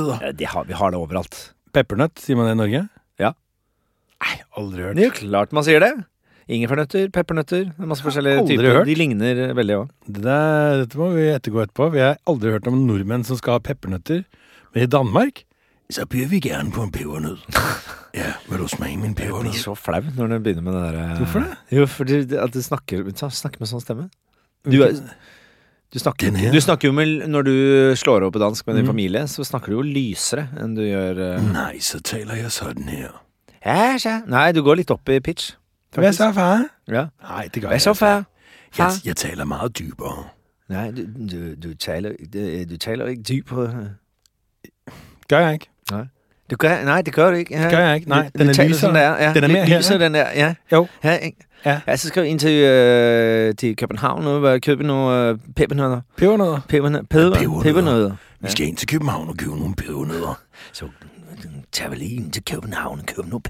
Ja. 0.08 0.31
ja 0.39 0.48
har, 0.53 0.63
vi 0.63 0.74
har 0.74 0.91
det 0.91 0.98
overalt. 0.98 1.51
Peppernøtt, 1.74 2.15
sier 2.17 2.38
man 2.38 2.46
det 2.48 2.53
i 2.55 2.62
Norge? 2.62 2.89
Ja. 3.20 3.34
Nei, 4.24 4.38
aldri 4.55 4.81
hørt. 4.86 4.96
Det 4.96 5.03
er 5.03 5.10
jo 5.12 5.17
klart 5.27 5.51
man 5.51 5.63
sier 5.63 5.81
det. 5.84 5.91
Ingefærnøtter, 6.48 7.12
peppernøtter. 7.12 7.65
Det 7.75 7.79
er 7.84 7.86
masse 7.91 8.03
forskjellige 8.03 8.39
aldri 8.39 8.55
typer. 8.55 8.72
hørt. 8.77 8.86
De 8.86 8.96
ligner 8.96 9.53
veldig 9.53 9.75
òg. 9.81 9.89
Det 10.08 10.24
dette 10.24 10.96
må 10.98 11.12
vi 11.13 11.27
ettergå 11.36 11.65
etterpå. 11.65 11.91
Vi 11.91 12.00
har 12.00 12.17
aldri 12.25 12.51
hørt 12.55 12.67
om 12.67 12.88
nordmenn 12.88 13.25
som 13.25 13.36
skal 13.36 13.53
ha 13.60 13.60
peppernøtter. 13.60 14.24
Men 14.74 14.84
i 14.84 14.88
Danmark 14.88 15.43
så 15.91 16.05
byr 16.10 16.27
vi 16.31 16.39
gjerne 16.43 16.71
på 16.74 16.86
en 16.88 16.93
pebernøtt. 16.93 17.48
Ja, 18.12 18.33
vil 18.43 18.60
du 18.60 18.67
smake 18.67 18.98
min 19.00 19.13
Jeg 19.15 19.31
blir 19.31 19.53
så 19.55 19.71
flau 19.71 20.01
når 20.17 20.27
du 20.27 20.39
begynner 20.43 20.65
med 20.65 20.74
det 20.75 20.81
der 20.98 21.19
Hvorfor 21.21 21.45
det? 21.45 21.53
Jo, 21.71 21.86
fordi 21.88 22.17
at 22.36 22.51
du 22.51 22.60
snakker, 22.60 23.05
snakker 23.31 23.62
med 23.62 23.69
sånn 23.69 23.79
stemme. 23.79 24.10
Du, 24.67 24.75
du, 24.75 26.00
snakker, 26.00 26.36
du 26.51 26.60
snakker 26.60 26.89
jo 26.89 26.98
med 26.98 27.24
Når 27.31 27.48
du 27.48 27.53
slår 27.95 28.25
opp 28.27 28.36
på 28.36 28.41
dansk 28.43 28.67
med 28.67 28.81
din 28.81 28.83
mm. 28.83 28.91
familie, 28.91 29.21
så 29.31 29.48
snakker 29.48 29.71
du 29.71 29.77
jo 29.77 29.86
lysere 29.88 30.50
enn 30.60 30.75
du 30.75 30.83
gjør 30.83 31.24
uh... 31.24 31.48
Nei, 31.53 31.79
så 31.79 32.01
taler 32.03 32.41
jeg 32.41 32.51
sånn 32.51 32.83
her. 32.91 33.15
ja, 33.63 33.95
ja. 33.95 34.17
Nei, 34.27 34.50
du 34.51 34.60
går 34.67 34.81
litt 34.83 34.91
opp 34.91 35.07
i 35.07 35.21
pitch. 35.24 35.53
Hva 35.95 36.12
så, 36.12 36.33
far? 36.36 36.67
Ja. 36.91 37.07
Nei, 37.31 37.48
det 37.48 37.63
gjør 37.63 37.71
jeg 37.77 37.86
ikke. 37.86 37.98
Far? 38.03 38.27
Jeg, 38.75 39.01
jeg 39.07 39.19
taler 39.24 39.48
meget 39.48 39.79
dypere. 39.79 40.27
Nei, 40.71 40.91
du, 40.91 41.55
du, 41.55 41.74
taler, 41.79 42.15
du, 42.67 42.77
taler 42.77 43.15
ikke 43.15 43.24
dypere. 43.24 43.89
Gør 45.31 45.48
jeg 45.48 45.53
ikke? 45.53 45.70
Du 46.51 46.55
gør, 46.55 46.83
Nei, 46.83 47.01
det 47.01 47.13
gør 47.13 47.31
du 47.31 47.38
ikke. 47.38 47.53
Ja. 47.53 47.69
Gør 47.69 47.79
jeg 47.79 47.95
ikke? 47.95 48.09
Nej, 48.09 48.29
den 48.38 48.50
er 48.50 48.53
lysere. 48.53 48.73
Sådan 48.73 48.95
der, 48.95 49.01
ja. 49.01 49.33
Den 49.33 49.43
er 49.43 49.47
Lidt 49.47 49.51
mere 49.51 49.65
her, 49.65 49.77
lysere, 49.77 49.95
ikke? 49.95 50.05
den 50.05 50.13
der. 50.13 50.25
Ja. 50.35 50.53
Jo. 50.71 50.88
Ja, 51.03 51.15
ikke? 51.15 51.38
Ja. 51.65 51.79
ja, 51.88 51.95
så 51.95 52.07
skal 52.07 52.23
vi 52.23 52.27
ind 52.27 52.39
til, 52.39 52.51
øh, 52.51 53.55
til 53.55 53.75
København 53.75 54.23
nu 54.23 54.47
og 54.47 54.61
købe 54.61 54.83
nogle 54.83 55.29
øh. 55.29 55.38
Pebernødder. 55.55 56.01
Pebernødder. 56.17 56.59
Pebernødder. 56.69 57.61
pebernødder. 57.63 58.11
Vi 58.39 58.51
skal 58.51 58.67
ind 58.67 58.77
til 58.77 58.88
København 58.88 59.29
og 59.29 59.38
købe 59.38 59.59
nogle 59.59 59.75
pebernødder. 59.75 60.41
Så 60.71 60.85
Javelin 61.79 62.31
til 62.31 62.45
København, 62.45 63.01
København 63.07 63.41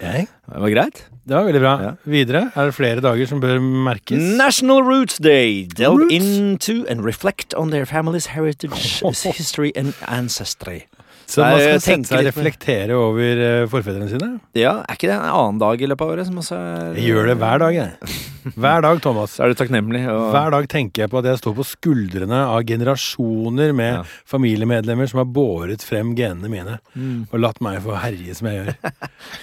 Jeg? 0.00 0.26
Det 0.52 0.60
var 0.62 0.70
greit. 0.70 1.08
Det 1.28 1.36
var 1.36 1.42
veldig 1.42 1.60
bra. 1.60 1.82
Ja. 1.82 1.90
Videre 2.04 2.50
er 2.54 2.64
det 2.64 2.74
flere 2.74 3.00
dager 3.00 3.26
som 3.26 3.40
bør 3.40 3.60
merkes. 3.60 4.38
National 4.38 4.76
Roots 4.76 5.18
Day. 5.18 5.66
Delve 5.76 6.08
into 6.10 6.72
and 6.88 7.06
reflect 7.06 7.54
on 7.56 7.70
their 7.70 7.84
family's 7.84 8.30
heritage, 8.30 9.02
history 9.38 9.70
and 9.76 9.94
ancestry. 10.08 10.78
Så 11.26 11.40
man 11.40 11.56
skal 11.58 11.80
sette 11.80 12.08
seg 12.10 12.20
og 12.20 12.26
reflektere 12.28 12.96
over 12.98 13.40
eh, 13.46 13.64
forfedrene 13.72 14.08
sine. 14.10 14.28
Ja, 14.58 14.82
Er 14.84 14.94
ikke 14.98 15.08
det 15.08 15.14
en 15.16 15.24
annen 15.30 15.58
dag 15.62 15.80
i 15.82 15.88
løpet 15.88 16.04
av 16.04 16.12
året? 16.14 16.26
Som 16.28 16.36
også 16.42 16.58
er, 16.58 16.94
Jeg 16.98 17.08
gjør 17.14 17.30
det 17.30 17.36
hver 17.40 17.58
dag, 17.64 17.74
jeg. 17.74 18.20
Hver 18.60 18.82
dag, 18.84 18.98
Thomas. 19.00 19.38
Er 19.40 19.48
du 19.48 19.54
takknemlig. 19.56 20.02
Og, 20.12 20.26
Hver 20.34 20.50
dag 20.52 20.66
tenker 20.68 21.06
jeg 21.06 21.10
på 21.14 21.16
at 21.22 21.24
jeg 21.30 21.38
står 21.40 21.54
på 21.56 21.64
skuldrene 21.64 22.42
av 22.44 22.60
generasjoner 22.68 23.72
med 23.72 23.92
Ja. 23.94 24.02
familiemedlemmer 24.28 25.08
som 25.08 25.22
har 25.22 25.30
båret 25.32 25.80
frem 25.86 26.12
genene 26.18 26.50
mine 26.52 26.74
Mm. 26.94 27.24
og 27.32 27.40
latt 27.40 27.62
meg 27.64 27.80
få 27.82 27.96
herje 28.02 28.34
som 28.36 28.50
jeg 28.50 28.60
gjør. 28.66 28.92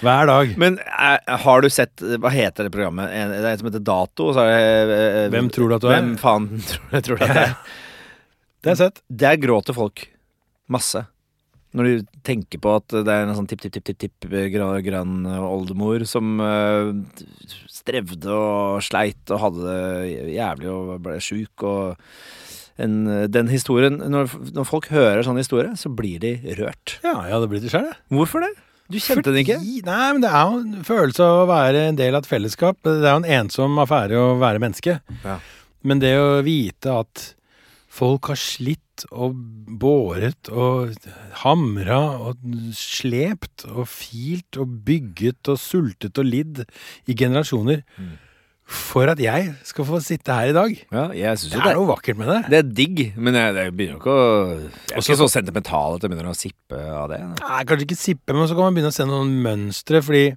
Hver 0.06 0.26
dag. 0.30 0.54
Men 0.62 0.78
er, 0.86 1.18
har 1.26 1.60
du 1.60 1.68
sett 1.68 1.98
Hva 1.98 2.30
heter 2.30 2.68
det 2.68 2.72
programmet? 2.72 3.10
Det 3.10 3.42
er 3.42 3.50
et 3.50 3.58
som 3.64 3.68
heter 3.72 3.82
Dato. 3.90 4.28
Og 4.30 4.36
så 4.38 4.46
er 4.46 4.86
det, 4.86 5.00
eh, 5.24 5.28
Hvem 5.34 5.50
tror 5.50 5.68
du 5.68 5.74
at 5.74 5.82
du 5.82 5.88
er? 5.90 5.98
Hvem 5.98 6.14
faen 6.22 6.48
tror, 6.70 7.00
tror 7.02 7.18
du 7.18 7.24
at 7.26 7.34
det 7.34 7.42
er? 7.48 7.56
Det 8.62 8.70
har 8.70 8.76
jeg 8.76 8.82
sett. 8.86 9.02
Der 9.10 9.36
gråter 9.42 9.74
folk 9.74 10.06
masse. 10.70 11.02
Når 11.72 11.88
du 11.88 12.08
tenker 12.26 12.60
på 12.60 12.74
at 12.76 12.92
det 12.92 13.08
er 13.08 13.24
en 13.24 13.36
sånn 13.36 13.48
tipp-tipp-tipp-tipp 13.48 14.26
grønn 14.52 15.24
oldemor 15.24 16.04
som 16.08 16.40
eh, 16.44 16.90
strevde 17.72 18.32
og 18.36 18.82
sleit 18.84 19.32
og 19.32 19.40
hadde 19.46 19.68
det 19.70 20.34
jævlig 20.34 20.68
og 20.72 20.92
ble 21.04 21.16
sjuk 21.24 21.64
og 21.68 22.08
en, 22.80 23.04
Den 23.32 23.50
historien 23.52 23.98
når, 24.00 24.32
når 24.56 24.68
folk 24.68 24.88
hører 24.92 25.24
sånn 25.26 25.40
historie, 25.40 25.74
så 25.76 25.90
blir 25.92 26.20
de 26.22 26.36
rørt. 26.58 26.98
Ja, 27.04 27.18
jeg 27.28 27.34
hadde 27.36 27.48
blitt 27.50 27.66
det 27.66 27.72
sjøl, 27.72 27.88
jeg. 27.90 27.98
Hvorfor 28.16 28.44
det? 28.44 28.52
Du 28.92 28.98
kjente 29.00 29.30
den 29.30 29.42
ikke? 29.44 29.58
Nei, 29.86 30.06
men 30.12 30.22
det 30.24 30.30
er 30.32 30.48
jo 30.48 30.60
en 30.60 30.86
følelse 30.86 31.24
av 31.24 31.42
å 31.42 31.50
være 31.50 31.84
en 31.88 31.98
del 32.00 32.16
av 32.16 32.24
et 32.24 32.28
fellesskap. 32.28 32.80
Det 32.84 32.98
er 33.00 33.14
jo 33.14 33.20
en 33.22 33.30
ensom 33.40 33.78
affære 33.80 34.18
å 34.20 34.34
være 34.40 34.60
menneske. 34.60 34.98
Ja. 35.24 35.36
Men 35.86 36.02
det 36.02 36.12
å 36.20 36.42
vite 36.44 36.96
at 37.02 37.22
folk 37.92 38.32
har 38.32 38.40
slitt 38.40 38.80
og 39.10 39.34
båret 39.82 40.48
og 40.52 40.92
hamra 41.42 42.00
og 42.28 42.36
slept 42.76 43.64
og 43.70 43.86
filt 43.90 44.56
og 44.62 44.68
bygget 44.86 45.48
og 45.52 45.58
sultet 45.58 46.18
og 46.18 46.24
lidd 46.28 46.64
i 47.08 47.14
generasjoner 47.14 47.82
Mm. 47.98 48.12
for 48.72 49.04
at 49.10 49.18
jeg 49.20 49.54
skal 49.64 49.84
få 49.84 49.98
sitte 50.00 50.32
her 50.32 50.46
i 50.48 50.52
dag. 50.56 50.70
Ja, 50.92 51.08
Det 51.34 51.52
er 51.58 51.74
noe 51.74 51.86
vakkert 51.90 52.16
med 52.16 52.26
det. 52.30 52.44
Det 52.48 52.58
er 52.58 52.62
digg, 52.72 53.12
men 53.18 53.34
jeg, 53.34 53.54
jeg 53.58 53.72
begynner 53.76 53.96
ikke 53.98 54.14
å 54.14 54.48
Jeg 54.54 54.70
er 54.92 54.96
Også- 54.96 55.10
ikke 55.12 55.18
så 55.18 55.28
sentimental 55.30 55.94
at 55.96 56.02
jeg 56.02 56.10
begynner 56.10 56.30
å 56.30 56.34
sippe 56.38 56.76
av 56.78 57.08
det. 57.10 57.20
Nei, 57.42 57.64
kanskje 57.64 57.84
ikke 57.88 57.96
sippe, 58.00 58.32
men 58.32 58.46
så 58.48 58.54
kan 58.54 58.64
man 58.70 58.74
begynne 58.74 58.92
å 58.92 58.96
se 58.96 59.04
noen 59.04 59.42
mønstre, 59.42 60.00
fordi 60.02 60.36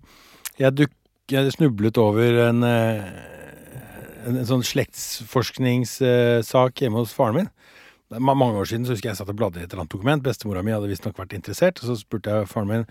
jeg, 0.59 0.75
duk, 0.75 0.89
jeg 1.29 1.51
snublet 1.53 1.97
over 1.97 2.39
en, 2.49 2.63
eh, 2.63 3.03
en, 4.27 4.37
en 4.41 4.45
sånn 4.45 4.63
slektsforskningssak 4.65 6.81
hjemme 6.81 7.01
hos 7.01 7.13
faren 7.15 7.35
min. 7.39 7.49
Det 8.05 8.19
er 8.19 8.21
mange 8.21 8.59
år 8.61 8.67
siden 8.69 8.85
så 8.85 8.93
husker 8.93 9.09
jeg 9.09 9.15
jeg 9.15 9.19
satt 9.23 9.31
og 9.33 9.37
bladde 9.39 9.57
i 9.57 9.63
et 9.65 9.71
eller 9.71 9.81
annet 9.81 9.93
dokument. 9.95 10.21
Bestemora 10.21 10.61
mi 10.61 10.73
hadde 10.75 10.89
visstnok 10.91 11.17
vært 11.17 11.33
interessert. 11.33 11.79
Og 11.81 11.89
så 11.89 11.95
spurte 11.97 12.29
jeg 12.29 12.49
faren 12.51 12.69
min 12.69 12.85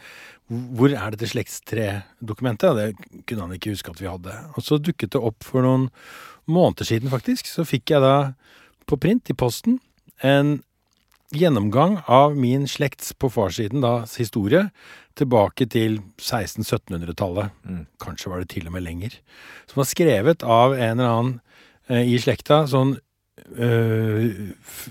hvor 0.75 0.91
er 0.91 1.15
dette 1.15 1.31
slektstredokumentet. 1.31 2.67
Og 2.73 2.81
det 2.81 3.23
kunne 3.29 3.47
han 3.47 3.55
ikke 3.55 3.77
huske 3.77 3.95
at 3.95 4.03
vi 4.03 4.11
hadde. 4.11 4.35
Og 4.59 4.67
så 4.67 4.81
dukket 4.83 5.15
det 5.15 5.23
opp 5.23 5.47
for 5.47 5.63
noen 5.63 5.87
måneder 6.51 6.91
siden, 6.91 7.13
faktisk. 7.15 7.47
Så 7.47 7.67
fikk 7.69 7.95
jeg 7.95 8.03
da 8.03 8.35
på 8.91 8.99
print 9.01 9.31
i 9.31 9.39
posten 9.39 9.79
en 10.27 10.59
gjennomgang 11.35 12.01
av 12.11 12.35
min 12.39 12.67
slekts 12.71 13.15
på 13.19 13.31
farssiden 13.33 13.83
da 13.83 13.95
historie 14.11 14.67
tilbake 15.19 15.67
til 15.71 16.01
1600-1700-tallet. 16.19 17.55
Mm. 17.63 17.87
Kanskje 18.03 18.31
var 18.31 18.43
det 18.43 18.51
til 18.55 18.67
og 18.69 18.75
med 18.75 18.87
lenger. 18.87 19.17
Som 19.71 19.83
var 19.83 19.91
skrevet 19.91 20.43
av 20.43 20.75
en 20.75 20.99
eller 20.99 21.11
annen 21.11 21.35
eh, 21.89 22.03
i 22.03 22.19
slekta 22.23 22.65
sånn 22.71 22.97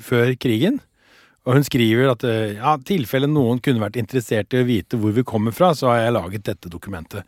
før 0.08 0.34
krigen. 0.42 0.82
Og 1.44 1.58
hun 1.58 1.66
skriver 1.68 2.08
at 2.08 2.24
i 2.24 2.56
ja, 2.56 2.78
tilfelle 2.88 3.28
noen 3.28 3.60
kunne 3.64 3.84
vært 3.84 4.00
interessert 4.00 4.54
i 4.56 4.62
å 4.62 4.68
vite 4.68 5.00
hvor 5.00 5.12
vi 5.16 5.26
kommer 5.28 5.56
fra, 5.56 5.74
så 5.76 5.90
har 5.92 6.06
jeg 6.06 6.16
laget 6.16 6.46
dette 6.48 6.72
dokumentet. 6.72 7.28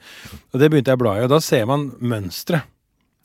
Og 0.54 0.62
det 0.62 0.70
begynte 0.72 0.94
jeg 0.94 1.00
å 1.00 1.04
bla 1.04 1.18
i, 1.20 1.26
og 1.26 1.34
da 1.34 1.42
ser 1.44 1.66
man 1.68 1.90
mønstre. 2.00 2.62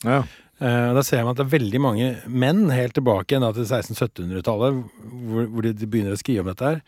Ja. 0.03 0.23
Uh, 0.61 0.91
Da 0.93 1.01
ser 1.05 1.23
man 1.23 1.33
at 1.33 1.39
det 1.39 1.47
er 1.47 1.55
veldig 1.55 1.81
mange 1.81 2.09
menn, 2.27 2.67
helt 2.69 2.93
tilbake 2.97 3.39
da 3.41 3.53
til 3.55 3.63
1600-1700-tallet, 3.65 4.83
hvor, 5.31 5.47
hvor 5.47 5.65
de, 5.65 5.87
begynner 5.87 6.17
å 6.17 6.19
skrive 6.19 6.43
om 6.43 6.51
dette 6.51 6.67
her, 6.67 6.83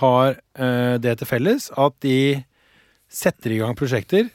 har 0.00 0.38
uh, 0.38 0.94
det 1.02 1.18
til 1.18 1.28
felles 1.28 1.68
at 1.74 1.98
de 2.06 2.16
setter 3.10 3.52
i 3.54 3.60
gang 3.60 3.74
prosjekter, 3.78 4.30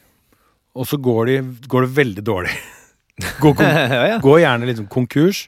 og 0.77 0.85
så 0.87 0.99
går, 1.01 1.31
de, 1.31 1.39
går 1.71 1.87
det 1.87 1.95
veldig 1.95 2.27
dårlig. 2.27 2.53
går, 3.43 3.57
går 4.23 4.41
gjerne 4.43 4.69
liksom 4.69 4.91
konkurs. 4.91 5.47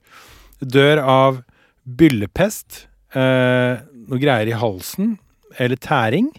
Dør 0.61 1.01
av 1.01 1.41
byllepest, 1.85 2.85
eh, 3.17 3.81
noe 4.07 4.21
greier 4.21 4.51
i 4.51 4.57
halsen, 4.57 5.17
eller 5.59 5.79
tæring. 5.81 6.29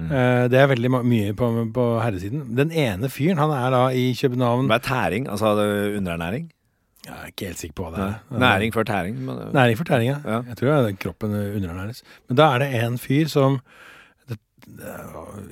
Mm. 0.00 0.08
Eh, 0.10 0.44
det 0.48 0.60
er 0.60 0.70
veldig 0.70 0.90
mye 1.04 1.34
på, 1.36 1.50
på 1.74 1.84
herresiden. 2.00 2.46
Den 2.56 2.72
ene 2.72 3.10
fyren, 3.12 3.40
han 3.42 3.52
er 3.52 3.74
da 3.74 3.82
i 3.92 4.10
København 4.16 4.70
Hva 4.70 4.78
er 4.80 4.86
tæring? 4.86 5.28
Altså 5.28 5.52
er 5.60 5.98
underernæring? 5.98 6.48
Jeg 7.04 7.16
er 7.16 7.30
ikke 7.32 7.46
helt 7.48 7.60
sikker 7.60 7.76
på 7.78 7.86
hva 7.86 7.92
det 7.94 8.00
Nei. 8.00 8.08
er. 8.12 8.40
Næring 8.44 8.74
før 8.74 8.86
tæring? 8.88 9.20
Men, 9.24 9.38
Næring 9.56 9.78
for 9.78 9.88
tæring, 9.88 10.10
ja. 10.10 10.18
Ja. 10.24 10.40
Jeg 10.48 10.56
tror 10.56 10.68
det 10.68 10.90
er 10.92 10.98
kroppen 11.00 11.36
underernæres. 11.36 12.02
Men 12.28 12.36
da 12.40 12.48
er 12.54 12.64
det 12.64 12.74
en 12.84 12.98
fyr 13.00 13.30
som 13.32 13.60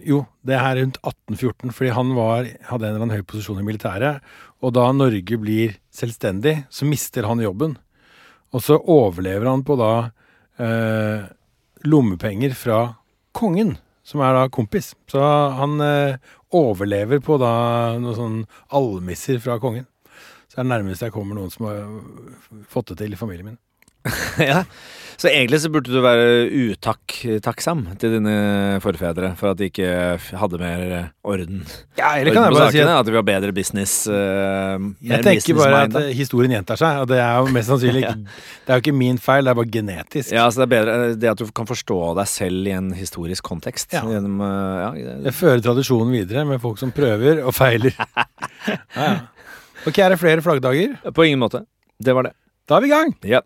Jo, 0.07 0.21
det 0.47 0.55
er 0.55 0.77
rundt 0.79 0.99
1814, 1.03 1.73
fordi 1.75 1.91
han 1.97 2.13
var, 2.15 2.47
hadde 2.69 2.87
en 2.87 2.93
eller 2.95 3.03
annen 3.03 3.17
høy 3.17 3.25
posisjon 3.27 3.59
i 3.59 3.65
militæret. 3.67 4.21
Og 4.63 4.75
da 4.77 4.85
Norge 4.95 5.39
blir 5.41 5.75
selvstendig, 5.91 6.55
så 6.71 6.87
mister 6.87 7.27
han 7.27 7.43
jobben. 7.43 7.75
Og 8.55 8.65
så 8.65 8.79
overlever 8.79 9.49
han 9.51 9.65
på 9.67 9.77
da 9.79 9.93
eh, 10.63 11.29
lommepenger 11.85 12.57
fra 12.57 12.81
kongen, 13.37 13.77
som 14.07 14.25
er 14.25 14.35
da 14.37 14.49
kompis. 14.53 14.95
Så 15.11 15.21
han 15.59 15.79
eh, 15.85 16.17
overlever 16.57 17.21
på 17.25 17.37
da 17.41 17.53
noe 18.01 18.17
sånn 18.17 18.43
almisser 18.75 19.41
fra 19.45 19.59
kongen. 19.63 19.87
Så 20.49 20.57
det 20.57 20.63
er 20.63 20.69
det 20.69 20.73
nærmeste 20.73 21.09
jeg 21.09 21.17
kommer 21.17 21.37
noen 21.37 21.53
som 21.53 21.69
har 21.69 21.83
fått 22.73 22.95
det 22.95 23.03
til 23.03 23.13
i 23.15 23.21
familien 23.21 23.53
min. 23.53 23.61
ja. 24.51 24.63
Så 25.19 25.27
egentlig 25.27 25.59
så 25.59 25.69
burde 25.75 25.91
du 25.91 25.99
være 25.99 26.45
utakksam 26.71 27.81
til 27.99 28.13
dine 28.15 28.35
forfedre 28.85 29.33
for 29.39 29.51
at 29.51 29.59
de 29.59 29.67
ikke 29.67 29.89
hadde 30.39 30.61
mer 30.61 30.83
eh, 30.95 31.09
orden, 31.27 31.65
Ja, 31.99 32.13
eller 32.21 32.31
orden 32.31 32.37
kan 32.37 32.45
jeg 32.45 32.55
bare 32.55 32.61
bare 32.61 32.71
si 32.71 32.79
sakene. 32.79 32.93
at 32.93 33.01
At 33.03 33.11
vi 33.11 33.19
har 33.19 33.25
bedre 33.27 33.55
business 33.57 33.95
uh, 34.07 34.85
jeg 35.03 35.27
tenker 35.27 35.59
bare 35.59 35.81
at 35.89 36.15
historien 36.15 36.55
gjentar 36.55 36.79
seg, 36.79 37.01
og 37.03 37.11
det 37.11 37.19
er 37.19 37.35
jo 37.35 37.51
mest 37.57 37.73
sannsynlig 37.73 38.03
ikke 38.05 38.15
Det 38.23 38.71
er 38.71 38.79
jo 38.79 38.85
ikke 38.85 38.95
min 39.01 39.19
feil, 39.19 39.43
det 39.43 39.51
er 39.51 39.59
bare 39.59 39.73
genetisk. 39.75 40.31
Ja, 40.39 40.47
så 40.47 40.63
det 40.63 40.69
er 40.69 40.73
bedre 40.77 40.95
eh, 41.09 41.17
det 41.19 41.33
at 41.33 41.43
du 41.43 41.51
kan 41.51 41.67
forstå 41.67 41.99
deg 42.21 42.31
selv 42.31 42.71
i 42.71 42.77
en 42.79 42.93
historisk 42.95 43.51
kontekst. 43.51 43.91
Ja. 43.99 44.05
Gjennom, 44.07 44.39
uh, 44.39 44.95
ja, 45.03 45.19
Jeg 45.27 45.35
fører 45.41 45.67
tradisjonen 45.67 46.15
videre 46.15 46.47
med 46.47 46.63
folk 46.63 46.79
som 46.79 46.95
prøver 46.95 47.43
og 47.43 47.57
feiler. 47.59 47.97
Ja, 48.69 48.77
ja. 48.95 49.19
Ok, 49.87 49.97
er 50.03 50.13
det 50.13 50.19
flere 50.21 50.43
flaggdager? 50.45 50.99
på 51.15 51.25
ingen 51.25 51.41
måte. 51.41 51.63
Det 52.03 52.13
var 52.15 52.29
det. 52.29 52.35
Da 52.69 52.77
er 52.77 52.85
vi 52.85 52.91
i 52.91 52.93
gang! 52.93 53.15
Ja. 53.25 53.41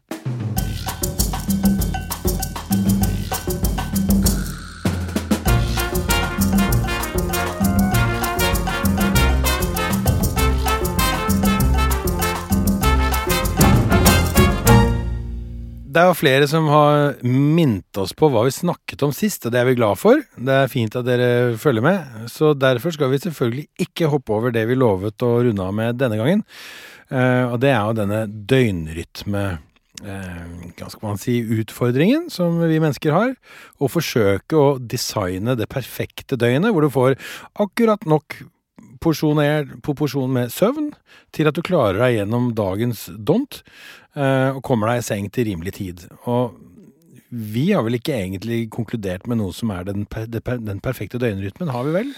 Det 15.93 16.01
er 16.01 16.09
jo 16.09 16.17
flere 16.17 16.47
som 16.49 16.69
har 16.73 17.19
minnet 17.27 17.99
oss 18.01 18.15
på 18.17 18.31
hva 18.33 18.47
vi 18.47 18.53
snakket 18.55 19.03
om 19.05 19.11
sist, 19.13 19.45
og 19.45 19.53
det 19.53 19.61
er 19.61 19.67
vi 19.69 19.75
glad 19.77 19.99
for. 20.01 20.23
Det 20.41 20.55
er 20.63 20.71
fint 20.73 20.95
at 20.97 21.05
dere 21.05 21.59
følger 21.61 21.85
med. 21.85 22.15
Så 22.33 22.55
derfor 22.57 22.95
skal 22.95 23.11
vi 23.13 23.21
selvfølgelig 23.21 23.67
ikke 23.85 24.09
hoppe 24.09 24.33
over 24.33 24.55
det 24.55 24.63
vi 24.71 24.79
lovet 24.79 25.21
å 25.27 25.35
runde 25.45 25.67
av 25.67 25.77
med 25.77 25.99
denne 26.01 26.17
gangen. 26.17 26.47
Eh, 27.13 27.45
og 27.45 27.59
det 27.61 27.75
er 27.75 27.83
jo 27.83 27.99
denne 27.99 28.23
døgnrytme 28.25 29.45
eh, 29.53 30.41
hva 30.79 30.89
skal 30.95 31.11
man 31.11 31.21
si, 31.21 31.37
utfordringen 31.61 32.31
som 32.33 32.57
vi 32.63 32.81
mennesker 32.81 33.13
har. 33.13 33.37
Å 33.77 33.93
forsøke 33.93 34.57
å 34.57 34.79
designe 34.81 35.59
det 35.61 35.69
perfekte 35.73 36.41
døgnet, 36.41 36.73
hvor 36.73 36.87
du 36.87 36.93
får 36.95 37.19
akkurat 37.61 38.09
nok 38.09 38.41
porsjoner, 39.03 39.67
porsjon 39.85 40.33
med 40.33 40.53
søvn 40.55 40.93
til 41.35 41.51
at 41.51 41.57
du 41.57 41.63
klarer 41.67 42.01
deg 42.01 42.21
gjennom 42.21 42.53
dagens 42.59 43.09
dont 43.19 43.63
eh, 44.17 44.51
og 44.53 44.63
kommer 44.67 44.93
deg 44.93 45.03
i 45.03 45.07
seng 45.07 45.31
til 45.35 45.51
rimelig 45.51 45.77
tid. 45.79 46.07
Og 46.31 46.59
vi 47.33 47.71
har 47.73 47.85
vel 47.87 47.97
ikke 47.97 48.15
egentlig 48.19 48.67
konkludert 48.73 49.27
med 49.31 49.41
noe 49.41 49.55
som 49.57 49.73
er 49.73 49.87
den, 49.89 50.05
per, 50.07 50.29
den 50.29 50.83
perfekte 50.85 51.21
døgnrytmen, 51.23 51.73
har 51.73 51.87
vi 51.89 51.97
vel? 51.97 52.15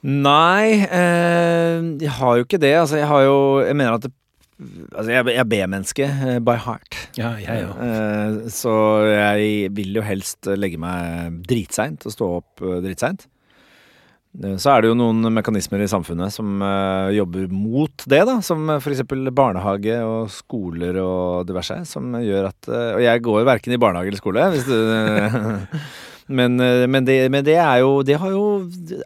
Nei, 0.00 0.80
eh, 0.86 1.78
jeg 2.00 2.14
har 2.16 2.38
jo 2.38 2.46
ikke 2.46 2.60
det. 2.62 2.72
Altså, 2.78 2.96
jeg 2.96 3.08
har 3.10 3.26
jo 3.26 3.36
Jeg 3.60 3.76
mener 3.76 3.98
at 3.98 4.06
det, 4.06 4.14
Altså, 4.60 5.08
jeg, 5.08 5.24
jeg 5.32 5.40
er 5.40 5.48
B-menneske 5.48 6.04
eh, 6.04 6.38
by 6.44 6.56
heart. 6.60 6.96
Ja, 7.16 7.30
jeg 7.40 7.64
òg. 7.64 7.78
Eh, 7.80 8.48
så 8.52 8.72
jeg 9.08 9.70
vil 9.76 9.94
jo 9.96 10.04
helst 10.04 10.48
legge 10.52 10.80
meg 10.80 11.38
dritseint 11.48 12.04
og 12.04 12.12
stå 12.12 12.28
opp 12.40 12.64
eh, 12.64 12.80
dritseint. 12.84 13.24
Eh, 14.38 14.56
Så 14.62 14.70
er 14.70 14.82
det 14.84 14.90
jo 14.92 14.98
noen 14.98 15.26
mekanismer 15.34 15.82
i 15.82 15.88
samfunnet 15.90 16.30
som 16.34 16.60
uh, 16.62 17.10
jobber 17.14 17.48
mot 17.50 18.04
det, 18.06 18.22
da. 18.28 18.38
Som 18.44 18.68
f.eks. 18.78 19.02
barnehage 19.34 19.96
og 20.06 20.30
skoler 20.34 21.00
og 21.02 21.48
diverse. 21.50 21.80
Som 21.90 22.14
gjør 22.20 22.52
at 22.52 22.70
uh, 22.70 22.94
Og 22.98 23.02
jeg 23.06 23.26
går 23.26 23.48
verken 23.48 23.74
i 23.74 23.80
barnehage 23.80 24.12
eller 24.12 24.22
skole, 24.22 24.46
hvis 24.54 24.68
du 24.70 24.78
Men, 26.30 26.60
eh, 26.62 26.84
men, 26.86 27.02
det, 27.04 27.16
men 27.34 27.42
det 27.42 27.56
er 27.58 27.80
jo 27.82 28.02
Det 28.06 28.14
har 28.22 28.30
jo 28.30 28.42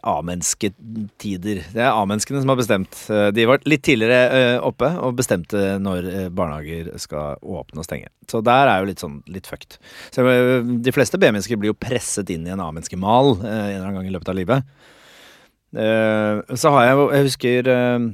A-mennesketider. 0.05 1.61
Det 1.73 1.81
er 1.81 1.89
A-menneskene 1.89 2.41
som 2.43 2.51
har 2.53 2.59
bestemt. 2.59 2.99
Eh, 3.09 3.31
De 3.33 3.47
var 3.49 3.63
litt 3.65 3.81
tidligere 3.85 4.19
eh, 4.29 4.57
oppe 4.61 4.91
og 5.01 5.17
bestemte 5.17 5.63
når 5.81 6.09
eh, 6.11 6.27
barnehager 6.29 6.91
skal 7.01 7.39
åpne 7.41 7.81
og 7.81 7.87
stenge. 7.87 8.11
Så 8.29 8.43
der 8.45 8.69
er 8.69 8.81
jo 8.83 8.89
litt 8.91 9.01
sånn 9.01 9.19
litt 9.31 9.49
fucked. 9.49 9.79
Så 10.13 10.25
eh, 10.29 10.59
de 10.85 10.93
fleste 10.95 11.17
B-mennesker 11.21 11.57
blir 11.57 11.73
jo 11.73 11.79
presset 11.79 12.29
inn 12.33 12.45
i 12.45 12.53
en 12.53 12.61
A-menneskemal 12.61 13.35
eh, 13.39 13.49
en 13.49 13.71
eller 13.71 13.87
annen 13.87 13.99
gang 14.03 14.11
i 14.11 14.15
løpet 14.15 14.29
av 14.33 14.37
livet. 14.37 14.75
Eh, 15.75 16.55
Så 16.55 16.71
har 16.71 16.85
jeg 16.87 17.09
Jeg 17.11 17.25
husker 17.29 17.67
eh, 17.73 18.05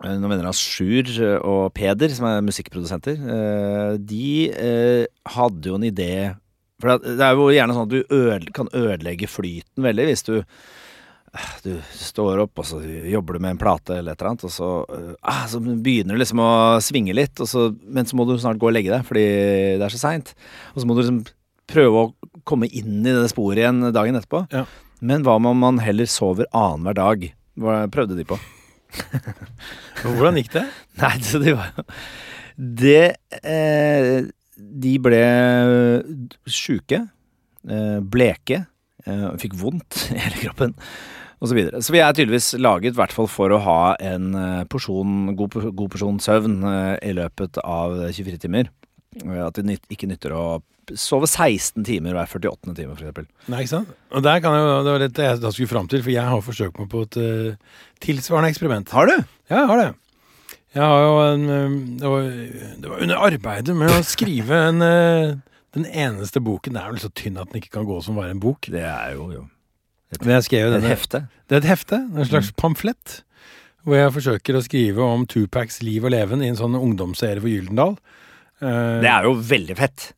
noen 0.00 0.30
venner 0.32 0.48
av 0.50 0.56
Sjur 0.58 1.10
og 1.44 1.72
Peder, 1.76 2.08
som 2.10 2.26
er 2.26 2.42
musikkprodusenter. 2.42 3.16
eh, 3.20 3.96
De 3.98 4.50
eh, 4.50 5.06
hadde 5.36 5.70
jo 5.70 5.76
en 5.78 5.86
idé 5.86 6.36
For 6.80 6.96
det 6.98 7.20
er 7.20 7.34
jo 7.36 7.50
gjerne 7.52 7.76
sånn 7.76 7.88
at 7.88 7.92
du 7.92 8.14
øde, 8.16 8.52
kan 8.56 8.70
ødelegge 8.72 9.28
flyten 9.28 9.84
veldig 9.84 10.06
hvis 10.08 10.24
du 10.24 10.38
eh, 10.40 11.50
du 11.62 11.74
står 11.94 12.40
opp, 12.42 12.58
og 12.58 12.64
så 12.66 12.80
jobber 12.82 13.36
du 13.36 13.42
med 13.44 13.52
en 13.52 13.60
plate 13.60 13.98
eller 14.00 14.16
et 14.16 14.22
eller 14.22 14.30
annet, 14.32 14.46
og 14.48 14.50
så, 14.50 14.70
eh, 14.96 15.12
ah, 15.22 15.44
så 15.46 15.60
begynner 15.60 16.16
du 16.16 16.22
liksom 16.24 16.40
å 16.42 16.80
svinge 16.82 17.14
litt, 17.14 17.36
så, 17.46 17.68
men 17.86 18.08
så 18.08 18.16
må 18.18 18.24
du 18.26 18.32
snart 18.40 18.58
gå 18.58 18.66
og 18.66 18.74
legge 18.74 18.90
deg 18.90 19.04
fordi 19.06 19.26
det 19.78 19.84
er 19.86 19.92
så 19.94 20.00
seint. 20.00 20.32
Og 20.74 20.80
så 20.82 20.88
må 20.88 20.96
du 20.96 21.04
liksom 21.04 21.20
prøve 21.70 22.00
å 22.02 22.40
komme 22.48 22.66
inn 22.66 23.04
i 23.04 23.12
det 23.14 23.28
sporet 23.30 23.60
igjen 23.62 23.92
dagen 23.94 24.16
etterpå. 24.18 24.40
Ja. 24.50 24.64
Men 25.00 25.24
hva 25.24 25.38
om 25.40 25.48
man 25.56 25.80
heller 25.80 26.08
sover 26.08 26.48
annenhver 26.52 26.96
dag? 26.98 27.30
Hva 27.60 27.84
prøvde 27.92 28.18
de 28.18 28.26
på? 28.28 28.36
Hvordan 30.02 30.40
gikk 30.40 30.52
det? 30.58 30.66
Nei, 31.00 31.14
så 31.24 31.40
de 31.40 31.54
var 31.54 31.70
jo 31.76 31.84
Det 32.80 33.04
eh, 33.38 34.26
De 34.58 34.94
ble 35.02 35.22
sjuke, 36.50 37.04
eh, 37.68 37.98
bleke, 38.02 38.64
eh, 39.06 39.30
fikk 39.40 39.56
vondt 39.60 40.04
i 40.16 40.20
hele 40.20 40.42
kroppen 40.42 40.76
og 41.40 41.48
så 41.48 41.56
videre. 41.56 41.78
Så 41.80 41.94
vi 41.94 42.02
er 42.04 42.12
tydeligvis 42.12 42.50
laget, 42.60 42.92
hvert 42.98 43.14
fall 43.16 43.24
for 43.32 43.48
å 43.56 43.62
ha 43.64 43.94
en 44.04 44.34
eh, 44.36 44.64
porsjon, 44.68 45.30
god, 45.38 45.56
god 45.72 45.94
porsjon 45.94 46.18
søvn 46.20 46.58
i 47.00 47.14
løpet 47.16 47.56
av 47.64 47.96
24 48.12 48.42
timer. 48.42 48.68
At 49.40 49.56
det 49.56 49.78
ikke 49.88 50.10
nytter 50.10 50.36
å 50.36 50.44
sove 50.98 51.28
16 51.28 51.84
timer 51.86 52.16
hver 52.16 52.28
48. 52.30 52.74
time, 52.74 52.96
f.eks. 52.96 53.30
Nei, 53.50 53.62
ikke 53.64 53.74
sant? 53.74 53.96
Og 54.14 54.24
der 54.24 54.42
kan 54.42 54.56
jeg 54.56 54.84
Det 54.86 54.94
var 54.94 55.02
dette 55.04 55.26
jeg 55.26 55.40
da 55.42 55.52
skulle 55.54 55.70
fram 55.70 55.88
til, 55.90 56.02
for 56.02 56.14
jeg 56.14 56.26
har 56.26 56.44
forsøkt 56.44 56.80
meg 56.80 56.90
på 56.92 57.04
et 57.06 57.18
uh, 57.20 57.80
tilsvarende 58.02 58.50
eksperiment. 58.54 58.92
Har 58.96 59.10
du? 59.10 59.16
Ja, 59.50 59.62
jeg 59.62 59.70
har 59.70 59.82
det. 59.82 59.90
Jeg 60.70 60.86
har 60.86 61.00
jo 61.02 61.14
en 61.24 61.46
eh, 61.50 61.78
det 61.98 62.10
var, 62.10 62.26
det 62.78 62.90
var 62.92 63.00
under 63.02 63.22
arbeidet 63.26 63.74
med 63.74 63.90
å 63.90 64.02
skrive 64.06 64.58
en 64.68 64.84
eh, 64.86 65.32
Den 65.74 65.86
eneste 65.86 66.42
boken 66.42 66.76
Det 66.76 66.82
er 66.82 66.92
vel 66.92 67.02
så 67.02 67.10
tynn 67.10 67.40
at 67.42 67.50
den 67.50 67.58
ikke 67.58 67.72
kan 67.74 67.88
gå 67.88 67.96
som 68.02 68.18
bare 68.18 68.30
en 68.34 68.42
bok. 68.42 68.68
Det 68.70 68.84
er 68.86 69.16
jo, 69.16 69.26
jo. 69.34 69.42
Men 70.20 70.36
jeg 70.36 70.46
skrev 70.46 70.68
jo 70.68 70.78
et 70.78 70.86
hefte. 70.86 71.24
Det 71.50 71.58
er 71.58 71.64
et 71.64 71.70
hefte, 71.70 71.98
en 72.10 72.26
slags 72.26 72.50
pamflett, 72.58 73.20
hvor 73.86 73.98
jeg 73.98 74.14
forsøker 74.14 74.58
å 74.58 74.62
skrive 74.66 75.04
om 75.06 75.26
Tupacs 75.30 75.78
liv 75.86 76.06
og 76.06 76.14
leven 76.14 76.42
i 76.42 76.50
en 76.50 76.58
sånn 76.58 76.74
ungdomsserie 76.78 77.38
for 77.38 77.50
Gyldendal. 77.50 77.94
Det 78.60 79.10
er 79.10 79.28
jo 79.28 79.36
veldig 79.38 79.76
fett. 79.78 80.08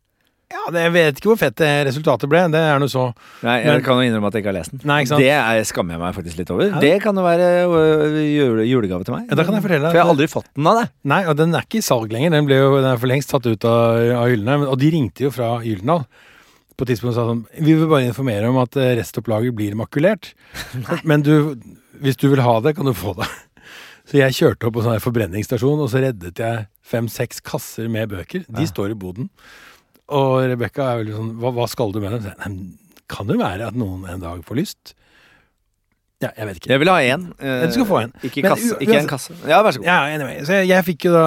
Ja, 0.52 0.62
det, 0.75 0.82
jeg 0.85 0.92
vet 0.94 1.18
ikke 1.21 1.30
hvor 1.32 1.38
fett 1.40 1.56
det 1.59 1.71
resultatet 1.88 2.28
ble. 2.30 2.42
Det 2.52 2.61
er 2.61 2.78
noe 2.82 2.90
så 2.92 3.06
Nei, 3.42 3.56
jeg 3.62 3.73
Men- 3.73 3.85
kan 3.87 3.99
jo 3.99 4.06
innrømme 4.11 4.28
at 4.30 4.35
jeg 4.37 4.42
ikke 4.44 4.52
har 4.52 4.59
lest 4.61 4.75
den. 4.76 4.82
Nei? 4.88 4.99
Det 5.09 5.28
er, 5.32 5.62
skammer 5.68 5.97
jeg 5.97 6.02
meg 6.04 6.14
faktisk 6.18 6.38
litt 6.42 6.50
over. 6.54 6.68
Ja. 6.68 6.80
Det 6.85 6.92
kan 7.02 7.16
jo 7.16 7.25
være 7.25 7.47
jule, 8.28 8.66
julegave 8.68 9.04
til 9.09 9.14
meg. 9.16 9.26
Ja, 9.30 9.38
da 9.38 9.44
kan 9.49 9.54
jeg 9.56 9.64
fortelle 9.64 9.87
deg 9.87 9.92
For 9.94 10.00
jeg 10.00 10.06
har 10.06 10.12
aldri 10.14 10.28
fått 10.32 10.50
den 10.54 10.66
av 10.71 10.80
deg. 10.82 10.90
Nei, 11.12 11.23
og 11.26 11.37
den 11.40 11.54
er 11.56 11.64
ikke 11.66 11.80
i 11.80 11.87
salg 11.87 12.12
lenger. 12.14 12.35
Den, 12.37 12.47
ble 12.50 12.59
jo, 12.61 12.75
den 12.80 12.90
er 12.92 13.00
for 13.02 13.11
lengst 13.12 13.32
tatt 13.32 13.47
ut 13.49 13.64
av, 13.68 14.02
av 14.23 14.28
hyllene. 14.30 14.68
Og 14.68 14.76
de 14.82 14.90
ringte 14.94 15.26
jo 15.26 15.32
fra 15.35 15.54
Gyldendal 15.64 16.04
på 16.72 16.87
et 16.87 16.92
tidspunkt 16.94 17.12
og 17.12 17.16
sa 17.18 17.24
sånn 17.29 17.42
Vi 17.61 17.74
vil 17.76 17.88
bare 17.90 18.07
informere 18.09 18.48
om 18.48 18.57
at 18.62 18.76
restopplaget 18.98 19.55
blir 19.57 19.74
makulert. 19.79 20.33
Men 21.09 21.22
du, 21.26 21.35
hvis 22.03 22.16
du 22.20 22.29
vil 22.33 22.40
ha 22.44 22.59
det, 22.64 22.76
kan 22.79 22.88
du 22.88 22.94
få 22.96 23.16
det. 23.18 23.29
Så 24.09 24.18
jeg 24.18 24.35
kjørte 24.35 24.66
opp 24.66 24.74
på 24.74 24.83
sånn 24.85 24.98
forbrenningsstasjon, 25.00 25.79
og 25.85 25.87
så 25.92 26.00
reddet 26.03 26.40
jeg 26.42 26.64
fem-seks 26.90 27.38
kasser 27.46 27.87
med 27.88 28.11
bøker. 28.11 28.42
De 28.50 28.64
Ja. 28.64 28.68
står 28.68 28.90
i 28.92 28.96
boden. 28.98 29.29
Og 30.12 30.42
Rebekka 30.53 30.87
er 30.92 30.98
veldig 31.03 31.14
sånn 31.18 31.31
hva, 31.40 31.53
hva 31.57 31.66
skal 31.72 31.92
du 31.94 32.01
med 32.03 32.18
jeg, 32.18 32.35
«Nei, 32.42 32.51
Kan 33.12 33.29
det 33.29 33.38
være 33.40 33.70
at 33.72 33.77
noen 33.79 34.05
en 34.09 34.20
dag 34.22 34.42
får 34.46 34.59
lyst? 34.61 34.92
Ja, 36.22 36.29
jeg 36.38 36.46
vet 36.46 36.59
ikke. 36.61 36.70
Jeg 36.70 36.81
vil 36.85 36.90
ha 36.92 36.98
én. 37.03 37.22
Ja, 37.42 37.55
du 37.66 37.72
skal 37.75 37.87
få 37.88 37.96
en. 38.05 38.12
Ikke, 38.22 38.44
Men 38.44 38.53
kasse, 38.55 38.77
ikke 38.85 38.98
en 39.01 39.09
kasse. 39.11 39.35
Ja, 39.51 39.59
vær 39.66 39.75
så 39.75 39.81
god. 39.83 39.88
Ja, 39.90 39.96
anyway. 40.14 40.37
Så 40.46 40.55
jeg, 40.61 40.68
jeg 40.70 40.85
fikk 40.87 41.09
jo 41.09 41.14
da 41.16 41.25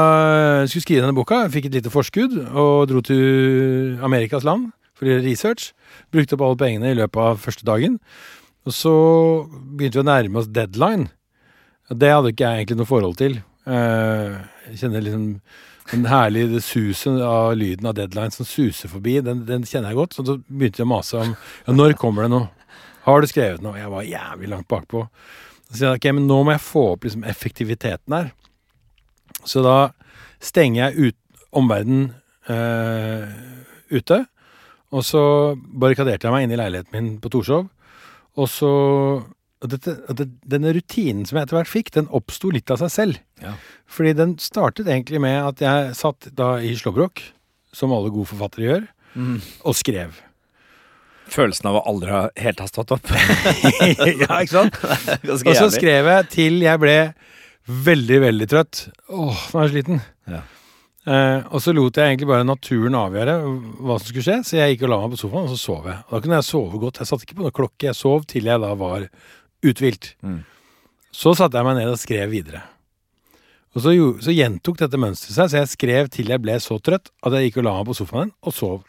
skulle 0.71 0.85
skrive 0.85 1.03
denne 1.03 1.17
boka. 1.17 1.41
Fikk 1.51 1.67
et 1.67 1.75
lite 1.81 1.91
forskudd 1.91 2.37
og 2.47 2.85
dro 2.93 3.01
til 3.03 3.99
Amerikas 4.07 4.47
land 4.47 4.69
for 4.95 5.03
å 5.03 5.11
gjøre 5.11 5.25
research. 5.27 5.73
Brukte 6.15 6.37
opp 6.37 6.45
alle 6.47 6.59
pengene 6.63 6.93
i 6.93 6.97
løpet 7.01 7.19
av 7.25 7.43
første 7.43 7.67
dagen. 7.67 7.99
Og 8.65 8.71
så 8.73 8.95
begynte 9.51 9.99
vi 9.99 10.05
å 10.05 10.07
nærme 10.07 10.39
oss 10.39 10.47
deadline. 10.55 11.09
Det 11.91 12.13
hadde 12.15 12.31
ikke 12.31 12.47
jeg 12.47 12.63
egentlig 12.63 12.79
noe 12.79 12.89
forhold 12.95 13.19
til. 13.19 13.35
Eh, 13.67 14.39
Jeg 14.71 14.79
kjenner 14.79 15.03
liksom 15.05 15.27
den 15.91 16.05
herlige 16.09 16.61
susen 16.65 17.19
av 17.21 17.53
lyden 17.57 17.89
av 17.89 17.95
deadline 17.97 18.33
som 18.33 18.47
suser 18.47 18.89
forbi. 18.89 19.19
Den, 19.25 19.43
den 19.45 19.65
kjenner 19.67 19.91
jeg 19.91 19.99
godt. 19.99 20.15
Så 20.17 20.25
så 20.25 20.37
begynte 20.47 20.81
jeg 20.81 20.87
å 20.87 20.93
mase 20.95 21.19
om 21.21 21.33
ja, 21.35 21.75
når 21.75 21.97
kommer 21.99 22.25
det 22.25 22.33
nå? 22.33 22.41
Har 23.05 23.21
du 23.21 23.29
skrevet 23.29 23.61
noe? 23.61 23.77
Jeg 23.77 23.91
var 23.93 24.07
jævlig 24.07 24.49
langt 24.49 24.69
bakpå. 24.71 25.05
Så 25.69 25.77
sier 25.77 25.91
jeg 25.91 26.01
ok, 26.01 26.07
men 26.17 26.27
nå 26.29 26.39
må 26.45 26.55
jeg 26.55 26.65
få 26.65 26.87
opp 26.95 27.05
liksom 27.05 27.25
effektiviteten 27.29 28.17
her. 28.17 28.31
Så 29.45 29.61
da 29.65 29.91
stenger 30.41 30.87
jeg 30.87 31.11
ut 31.11 31.45
omverdenen 31.55 32.09
øh, 32.49 33.29
ute. 33.93 34.23
Og 34.95 35.05
så 35.05 35.21
barrikaderte 35.55 36.27
jeg 36.27 36.33
meg 36.33 36.47
inne 36.47 36.57
i 36.57 36.61
leiligheten 36.61 36.95
min 36.95 37.13
på 37.21 37.29
Torshov. 37.33 37.69
Og 38.35 38.49
så 38.51 38.73
dette, 39.71 39.93
Denne 40.45 40.73
rutinen 40.75 41.25
som 41.27 41.37
jeg 41.39 41.47
etter 41.47 41.57
hvert 41.59 41.71
fikk, 41.71 41.91
den 41.95 42.07
oppsto 42.15 42.51
litt 42.53 42.71
av 42.73 42.79
seg 42.83 42.91
selv. 42.93 43.19
Ja. 43.43 43.53
Fordi 43.91 44.13
den 44.17 44.35
startet 44.41 44.87
egentlig 44.91 45.21
med 45.23 45.39
at 45.41 45.63
jeg 45.63 45.95
satt 45.99 46.29
da 46.35 46.55
i 46.59 46.73
Slåbrok, 46.79 47.21
som 47.75 47.93
alle 47.95 48.13
gode 48.13 48.31
forfattere 48.33 48.69
gjør, 48.69 48.87
Mm. 49.15 49.37
og 49.63 49.75
skrev. 49.79 50.17
Følelsen 51.31 51.69
av 51.69 51.77
å 51.79 51.83
aldri 51.89 52.11
ha 52.11 52.25
helt 52.37 52.59
ha 52.59 52.65
stått 52.67 52.91
opp. 52.97 53.07
ja, 54.21 54.41
ikke 54.41 54.51
sant? 54.51 54.75
Og 55.31 55.39
så 55.55 55.69
skrev 55.73 56.09
jeg 56.11 56.27
til 56.33 56.59
jeg 56.65 56.81
ble 56.83 56.97
veldig, 57.65 58.19
veldig 58.27 58.47
trøtt. 58.51 58.81
Åh, 59.09 59.39
nå 59.53 59.61
er 59.61 59.65
jeg 59.69 59.73
sliten. 59.73 60.03
Ja. 60.29 60.41
Eh, 61.05 61.39
og 61.53 61.61
så 61.61 61.73
lot 61.73 61.97
jeg 62.01 62.11
egentlig 62.11 62.27
bare 62.29 62.45
naturen 62.45 62.97
avgjøre 62.97 63.33
hva 63.85 63.97
som 64.01 64.07
skulle 64.09 64.25
skje, 64.25 64.37
så 64.45 64.55
jeg 64.57 64.75
gikk 64.75 64.85
og 64.87 64.91
la 64.93 64.99
meg 65.03 65.15
på 65.15 65.19
sofaen, 65.21 65.47
og 65.47 65.53
så 65.53 65.59
sov 65.61 65.89
jeg. 65.89 65.97
Og 66.07 66.13
da 66.15 66.21
kunne 66.25 66.39
jeg 66.39 66.47
sove 66.49 66.81
godt. 66.81 67.01
Jeg 67.01 67.09
satt 67.11 67.25
ikke 67.25 67.37
på 67.39 67.45
noen 67.45 67.57
klokke, 67.61 67.87
jeg 67.89 67.97
sov 67.99 68.25
til 68.29 68.49
jeg 68.49 68.61
da 68.63 68.71
var 68.79 69.07
uthvilt. 69.71 70.13
Mm. 70.25 70.41
Så 71.15 71.35
satte 71.37 71.59
jeg 71.59 71.67
meg 71.67 71.79
ned 71.79 71.93
og 71.93 72.01
skrev 72.01 72.31
videre. 72.33 72.63
Og 73.75 73.83
så, 73.83 73.91
så 74.23 74.31
gjentok 74.31 74.79
dette 74.79 74.99
mønsteret 74.99 75.35
seg, 75.35 75.51
så 75.51 75.61
jeg 75.61 75.71
skrev 75.73 76.09
til 76.13 76.31
jeg 76.31 76.43
ble 76.43 76.55
så 76.63 76.77
trøtt 76.79 77.11
at 77.27 77.35
jeg 77.35 77.49
gikk 77.49 77.59
og 77.59 77.67
la 77.67 77.73
meg 77.79 77.89
på 77.89 77.97
sofaen 77.97 78.31
og 78.39 78.55
sov. 78.55 78.83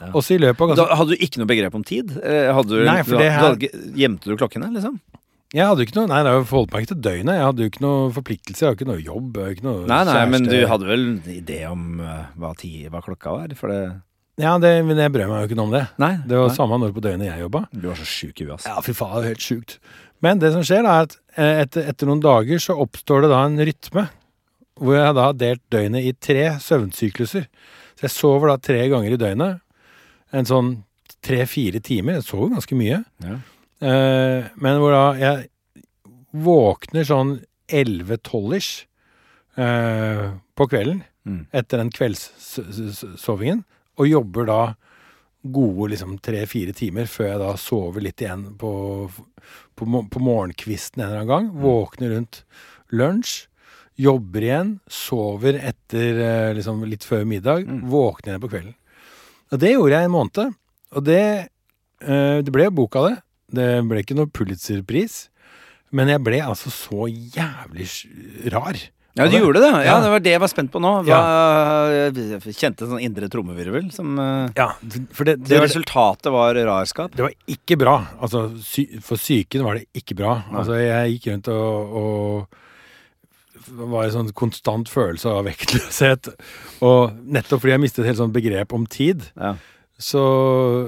Ja. 0.00 0.08
Og 0.16 0.24
så 0.24 0.38
i 0.38 0.40
løpet 0.40 0.64
av 0.64 0.70
Da 0.72 0.76
ganske 0.86 0.96
hadde 0.96 1.16
du 1.16 1.24
ikke 1.26 1.40
noe 1.42 1.48
begrep 1.50 1.74
om 1.76 1.82
tid? 1.84 2.14
Eh, 2.24 2.48
Hadde 2.56 2.72
du, 2.72 2.84
Nei, 2.88 3.02
for 3.04 3.20
det 3.20 3.28
her- 3.34 3.56
Gjemte 4.00 4.30
du 4.30 4.36
klokkene, 4.40 4.70
liksom? 4.72 4.96
Jeg 5.52 5.66
hadde 5.66 5.84
ikke 5.84 5.98
noe 5.98 6.08
Nei, 6.08 6.22
det 6.24 6.32
forholdt 6.48 6.72
meg 6.72 6.84
ikke 6.84 6.94
til 6.94 7.02
døgnet. 7.04 7.36
Jeg 7.36 7.46
hadde 7.48 7.64
jo 7.64 7.70
ikke 7.72 7.82
noe 7.84 8.12
forpliktelser, 8.16 8.62
jeg 8.62 8.70
hadde 8.70 8.78
ikke 8.80 8.90
noe 8.90 9.02
jobb. 9.04 9.36
Jeg 9.36 9.58
ikke 9.58 9.66
noe 9.66 9.86
Nei, 9.90 10.00
nei, 10.08 10.20
men 10.32 10.46
du 10.48 10.56
hadde 10.72 10.88
vel 10.88 11.04
en 11.10 11.18
idé 11.34 11.58
om 11.68 11.84
uh, 12.00 12.30
hva, 12.40 12.54
tid, 12.56 12.86
hva 12.94 13.02
klokka 13.04 13.34
var? 13.34 13.54
For 13.58 13.74
det 13.74 13.80
Ja, 14.40 14.54
det, 14.62 14.72
men 14.88 14.96
jeg 14.96 15.12
brød 15.12 15.28
meg 15.28 15.42
jo 15.42 15.50
ikke 15.50 15.58
noe 15.60 15.68
om 15.68 15.74
det. 15.76 15.84
Nei. 16.00 16.14
Det 16.24 16.38
var 16.38 16.48
nei. 16.48 16.56
samme 16.56 16.80
når 16.80 16.94
på 16.96 17.04
døgnet 17.04 17.28
jeg 17.28 17.44
jobba. 17.44 17.66
Du 17.74 17.90
var 17.90 18.00
så 18.00 18.08
sjuk 18.08 18.40
i 18.40 18.46
huet, 18.46 18.54
altså. 18.56 18.72
Ja, 18.72 18.80
fy 18.86 18.94
faen, 18.96 19.16
det 19.18 19.20
var 19.20 19.32
helt 19.34 19.44
sjukt. 19.50 19.80
Men 20.24 20.40
det 20.42 20.52
som 20.54 20.64
skjer, 20.66 20.84
da, 20.84 20.96
er 21.00 21.06
at 21.08 21.14
eh, 21.36 21.60
etter, 21.64 21.86
etter 21.92 22.08
noen 22.10 22.22
dager 22.24 22.60
så 22.62 22.76
oppstår 22.82 23.24
det 23.24 23.30
da 23.32 23.40
en 23.46 23.60
rytme. 23.70 24.06
Hvor 24.80 24.96
jeg 24.96 25.16
da 25.16 25.26
har 25.30 25.36
delt 25.40 25.62
døgnet 25.72 26.06
i 26.08 26.12
tre 26.16 26.44
søvnsykluser. 26.60 27.46
Så 27.98 28.06
jeg 28.06 28.14
sover 28.14 28.52
da 28.52 28.56
tre 28.64 28.82
ganger 28.92 29.16
i 29.16 29.20
døgnet. 29.20 29.60
En 30.32 30.48
sånn 30.48 30.70
tre-fire 31.24 31.82
timer. 31.84 32.18
Jeg 32.20 32.28
sover 32.28 32.52
ganske 32.54 32.78
mye. 32.78 33.02
Ja. 33.24 33.38
Eh, 33.80 34.48
men 34.60 34.80
hvor 34.80 34.92
da 34.96 35.04
jeg 35.20 35.48
våkner 36.32 37.04
sånn 37.08 37.38
11-12-ish 37.72 38.84
eh, 39.60 40.26
på 40.56 40.68
kvelden 40.70 41.04
Mm. 41.20 41.42
etter 41.52 41.76
den 41.76 41.90
kveldssovingen, 41.92 43.58
og 44.00 44.06
jobber 44.08 44.46
da 44.48 44.60
gode 45.42 45.90
liksom 45.94 46.18
tre-fire 46.20 46.72
timer 46.76 47.06
før 47.08 47.28
jeg 47.30 47.38
da 47.40 47.52
sover 47.56 48.04
litt 48.04 48.20
igjen 48.20 48.42
på, 48.60 48.70
på, 49.74 49.86
på 50.12 50.20
morgenkvisten 50.20 51.00
en 51.00 51.06
eller 51.08 51.22
annen 51.22 51.30
gang. 51.30 51.48
Våkner 51.62 52.12
rundt 52.16 52.42
lunsj, 52.92 53.46
Jobber 54.00 54.40
igjen, 54.46 54.68
sover 54.88 55.58
etter 55.60 56.16
eh, 56.24 56.52
liksom 56.56 56.78
litt 56.88 57.04
før 57.04 57.26
middag, 57.28 57.66
Mm. 57.68 57.82
våkner 57.92 58.32
igjen 58.32 58.40
på 58.40 58.48
kvelden. 58.48 58.74
Og 59.52 59.60
det 59.60 59.72
gjorde 59.74 59.92
jeg 59.98 60.04
en 60.08 60.14
måned. 60.14 60.54
Og 60.96 61.04
det, 61.04 61.24
eh, 62.00 62.38
det 62.40 62.54
ble 62.54 62.64
jo 62.64 62.70
bok 62.78 62.96
av 62.96 63.08
det. 63.10 63.16
Det 63.52 63.66
ble 63.90 64.00
ikke 64.00 64.16
noe 64.16 64.30
Pulitzer-pris. 64.32 65.28
Men 65.92 66.08
jeg 66.08 66.22
ble 66.24 66.40
altså 66.40 66.70
så 66.72 67.10
jævlig 67.10 67.90
rar. 68.54 68.78
Ja, 69.18 69.26
du 69.26 69.34
gjorde 69.36 69.58
det. 69.60 69.70
Ja. 69.84 69.96
Det 70.04 70.10
var 70.12 70.20
det 70.22 70.30
jeg 70.36 70.40
var 70.40 70.50
spent 70.52 70.70
på 70.70 70.78
nå. 70.82 70.90
Hva, 71.08 71.16
Jeg 71.90 72.54
kjente 72.54 72.84
en 72.86 72.92
sånn 72.92 73.02
indre 73.02 73.26
trommevirvel 73.32 73.88
som 73.94 74.14
eh, 74.22 74.52
Ja, 74.56 74.68
for 75.16 75.26
det, 75.26 75.34
Det 75.42 75.50
det, 75.56 75.60
resultatet 75.64 76.30
var 76.32 76.54
rarskap. 76.54 77.16
det 77.18 77.24
var 77.26 77.34
ikke 77.50 77.76
bra. 77.80 77.96
Altså, 78.22 78.44
sy, 78.62 78.86
for 79.02 79.18
psyken 79.18 79.64
var 79.66 79.80
det 79.80 79.88
ikke 79.98 80.14
bra. 80.20 80.36
Altså, 80.54 80.78
jeg 80.78 81.16
gikk 81.16 81.26
rundt 81.32 81.50
og, 81.54 81.96
og 82.00 82.56
var 83.90 84.06
i 84.08 84.12
sånn 84.14 84.30
konstant 84.36 84.88
følelse 84.90 85.28
av 85.30 85.44
vektløshet. 85.50 86.30
Og 86.86 87.18
nettopp 87.26 87.60
fordi 87.64 87.74
jeg 87.76 87.82
mistet 87.82 88.04
et 88.04 88.10
helt 88.12 88.22
sånn 88.22 88.32
begrep 88.34 88.72
om 88.76 88.86
tid, 88.90 89.26
Ja. 89.36 89.56
så 90.00 90.22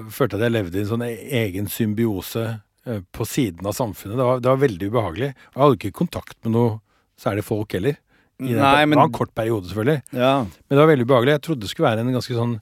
følte 0.09 0.39
jeg 0.39 0.41
at 0.41 0.47
jeg 0.47 0.57
levde 0.57 0.79
i 0.79 0.85
en 0.87 0.91
sånn 0.95 1.05
egen 1.43 1.69
symbiose 1.71 2.47
eh, 2.87 3.03
på 3.13 3.27
siden 3.29 3.67
av 3.69 3.75
samfunnet. 3.77 4.17
Det 4.17 4.25
var, 4.31 4.41
det 4.41 4.51
var 4.55 4.63
veldig 4.63 4.89
ubehagelig. 4.95 5.35
Jeg 5.35 5.61
hadde 5.63 5.79
ikke 5.79 5.99
kontakt 6.01 6.39
med 6.47 6.55
noe 6.57 6.79
særlig 7.21 7.45
folk 7.47 7.75
heller. 7.77 7.99
I 8.43 8.57
Nei, 8.59 8.85
det 8.87 8.97
var 8.99 9.07
en 9.07 9.15
kort 9.15 9.35
periode, 9.37 9.69
selvfølgelig. 9.71 10.03
ja. 10.19 10.33
Men 10.43 10.77
det 10.77 10.81
var 10.83 10.91
veldig 10.93 11.07
ubehagelig. 11.09 11.37
Jeg 11.37 11.45
trodde 11.49 11.65
det 11.65 11.71
skulle 11.73 11.89
være 11.91 12.05
en 12.05 12.15
ganske 12.17 12.37
sånn 12.39 12.57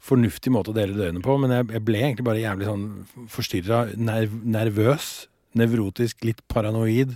fornuftig 0.00 0.52
måte 0.54 0.72
å 0.72 0.76
dele 0.76 0.96
døgnet 0.96 1.24
på, 1.24 1.34
men 1.40 1.52
jeg, 1.52 1.66
jeg 1.76 1.84
ble 1.84 1.98
egentlig 2.00 2.24
bare 2.24 2.40
jævlig 2.40 2.68
sånn 2.70 2.86
forstyrra, 3.28 3.80
nerv, 4.00 4.32
nervøs, 4.48 5.10
nevrotisk, 5.60 6.24
litt 6.24 6.40
paranoid. 6.48 7.12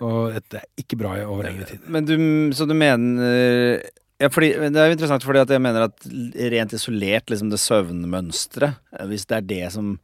Og 0.00 0.36
dette 0.36 0.62
er 0.62 0.68
ikke 0.80 0.96
bra 1.00 1.16
over 1.26 1.48
lengre 1.48 1.66
tid. 1.68 1.82
Men 1.92 2.06
du, 2.08 2.14
så 2.56 2.64
du 2.68 2.72
mener 2.78 3.82
ja, 4.22 4.30
fordi, 4.30 4.52
Det 4.54 4.78
er 4.78 4.88
jo 4.88 4.94
interessant, 4.94 5.24
fordi 5.26 5.42
at 5.42 5.50
jeg 5.50 5.60
mener 5.60 5.88
at 5.88 6.06
rent 6.54 6.72
isolert, 6.76 7.26
liksom 7.28 7.50
det 7.50 7.58
søvnmønsteret 7.58 9.02
Hvis 9.10 9.26
det 9.26 9.36
er 9.40 9.48
det 9.50 9.62
som, 9.74 9.96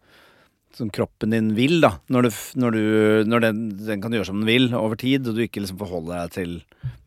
som 0.78 0.90
kroppen 0.94 1.32
din 1.34 1.48
vil, 1.56 1.80
da 1.82 1.90
Når, 2.14 2.28
du, 2.28 2.36
når, 2.62 2.76
du, 2.76 3.24
når 3.28 3.42
den, 3.44 3.58
den 3.82 4.00
kan 4.04 4.14
gjøre 4.14 4.28
som 4.30 4.38
den 4.40 4.46
vil 4.48 4.68
over 4.78 4.94
tid, 5.00 5.26
og 5.26 5.34
du 5.36 5.42
ikke 5.44 5.60
liksom 5.64 5.80
forholder 5.80 6.22
deg 6.24 6.36
til 6.36 6.54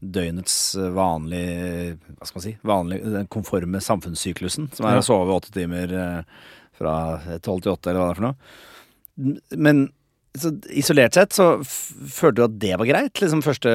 døgnets 0.02 0.58
eh, 0.76 0.90
vanlige 0.96 1.96
Hva 2.18 2.28
skal 2.28 2.40
man 2.42 2.46
si 2.50 2.54
vanlig, 2.68 3.00
Den 3.16 3.30
konforme 3.32 3.82
samfunnssyklusen, 3.84 4.70
som 4.76 4.90
er 4.92 5.00
å 5.00 5.06
sove 5.08 5.34
åtte 5.40 5.54
timer 5.56 5.96
eh, 5.96 6.44
fra 6.82 6.94
tolv 7.46 7.64
til 7.64 7.74
åtte, 7.76 7.92
eller 7.92 8.02
hva 8.04 8.12
det 8.12 8.14
er 8.16 8.22
for 8.22 8.30
noe. 8.32 9.58
Men 9.62 9.84
så 10.32 10.48
isolert 10.72 11.14
sett 11.18 11.34
så 11.36 11.46
følte 11.68 12.38
du 12.40 12.44
at 12.46 12.54
det 12.62 12.72
var 12.80 12.88
greit? 12.88 13.20
Liksom 13.20 13.42
første, 13.44 13.70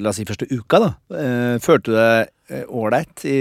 la 0.00 0.12
oss 0.12 0.20
si 0.20 0.24
første 0.28 0.46
uka, 0.52 0.78
da. 0.84 0.90
Eh, 1.18 1.56
følte 1.64 1.90
du 1.90 1.96
deg 1.98 2.32
ålreit 2.70 3.24
i 3.26 3.38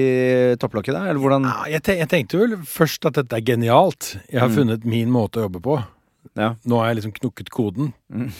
topplokket 0.58 0.96
da, 0.98 1.04
eller 1.12 1.22
hvordan? 1.22 1.46
Ja, 1.70 1.80
jeg 1.94 2.10
tenkte 2.10 2.40
vel 2.42 2.56
først 2.66 3.06
at 3.06 3.20
dette 3.20 3.38
er 3.38 3.46
genialt. 3.46 4.16
Jeg 4.34 4.42
har 4.42 4.50
Mm. 4.50 4.56
funnet 4.58 4.88
min 4.90 5.12
måte 5.14 5.38
å 5.40 5.46
jobbe 5.46 5.62
på. 5.62 5.78
Ja. 6.34 6.54
Nå 6.66 6.80
har 6.82 6.92
jeg 6.92 7.02
liksom 7.02 7.16
knukket 7.20 7.52
koden. 7.54 7.94
Mm. 8.10 8.32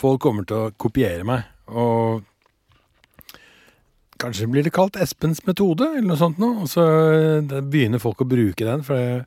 Folk 0.00 0.22
kommer 0.24 0.46
til 0.48 0.56
å 0.58 0.70
kopiere 0.80 1.26
meg, 1.28 1.44
og 1.70 2.24
Kanskje 4.24 4.46
blir 4.46 4.62
det 4.62 4.70
kalt 4.74 4.94
Espens 5.02 5.40
metode, 5.44 5.88
eller 5.90 6.06
noe 6.06 6.18
sånt 6.20 6.38
noe. 6.40 6.62
Og 6.64 6.70
så 6.70 6.84
eh, 6.84 7.54
begynner 7.60 8.00
folk 8.02 8.22
å 8.22 8.28
bruke 8.28 8.64
den, 8.64 8.84
for 8.86 8.96
det, 8.96 9.24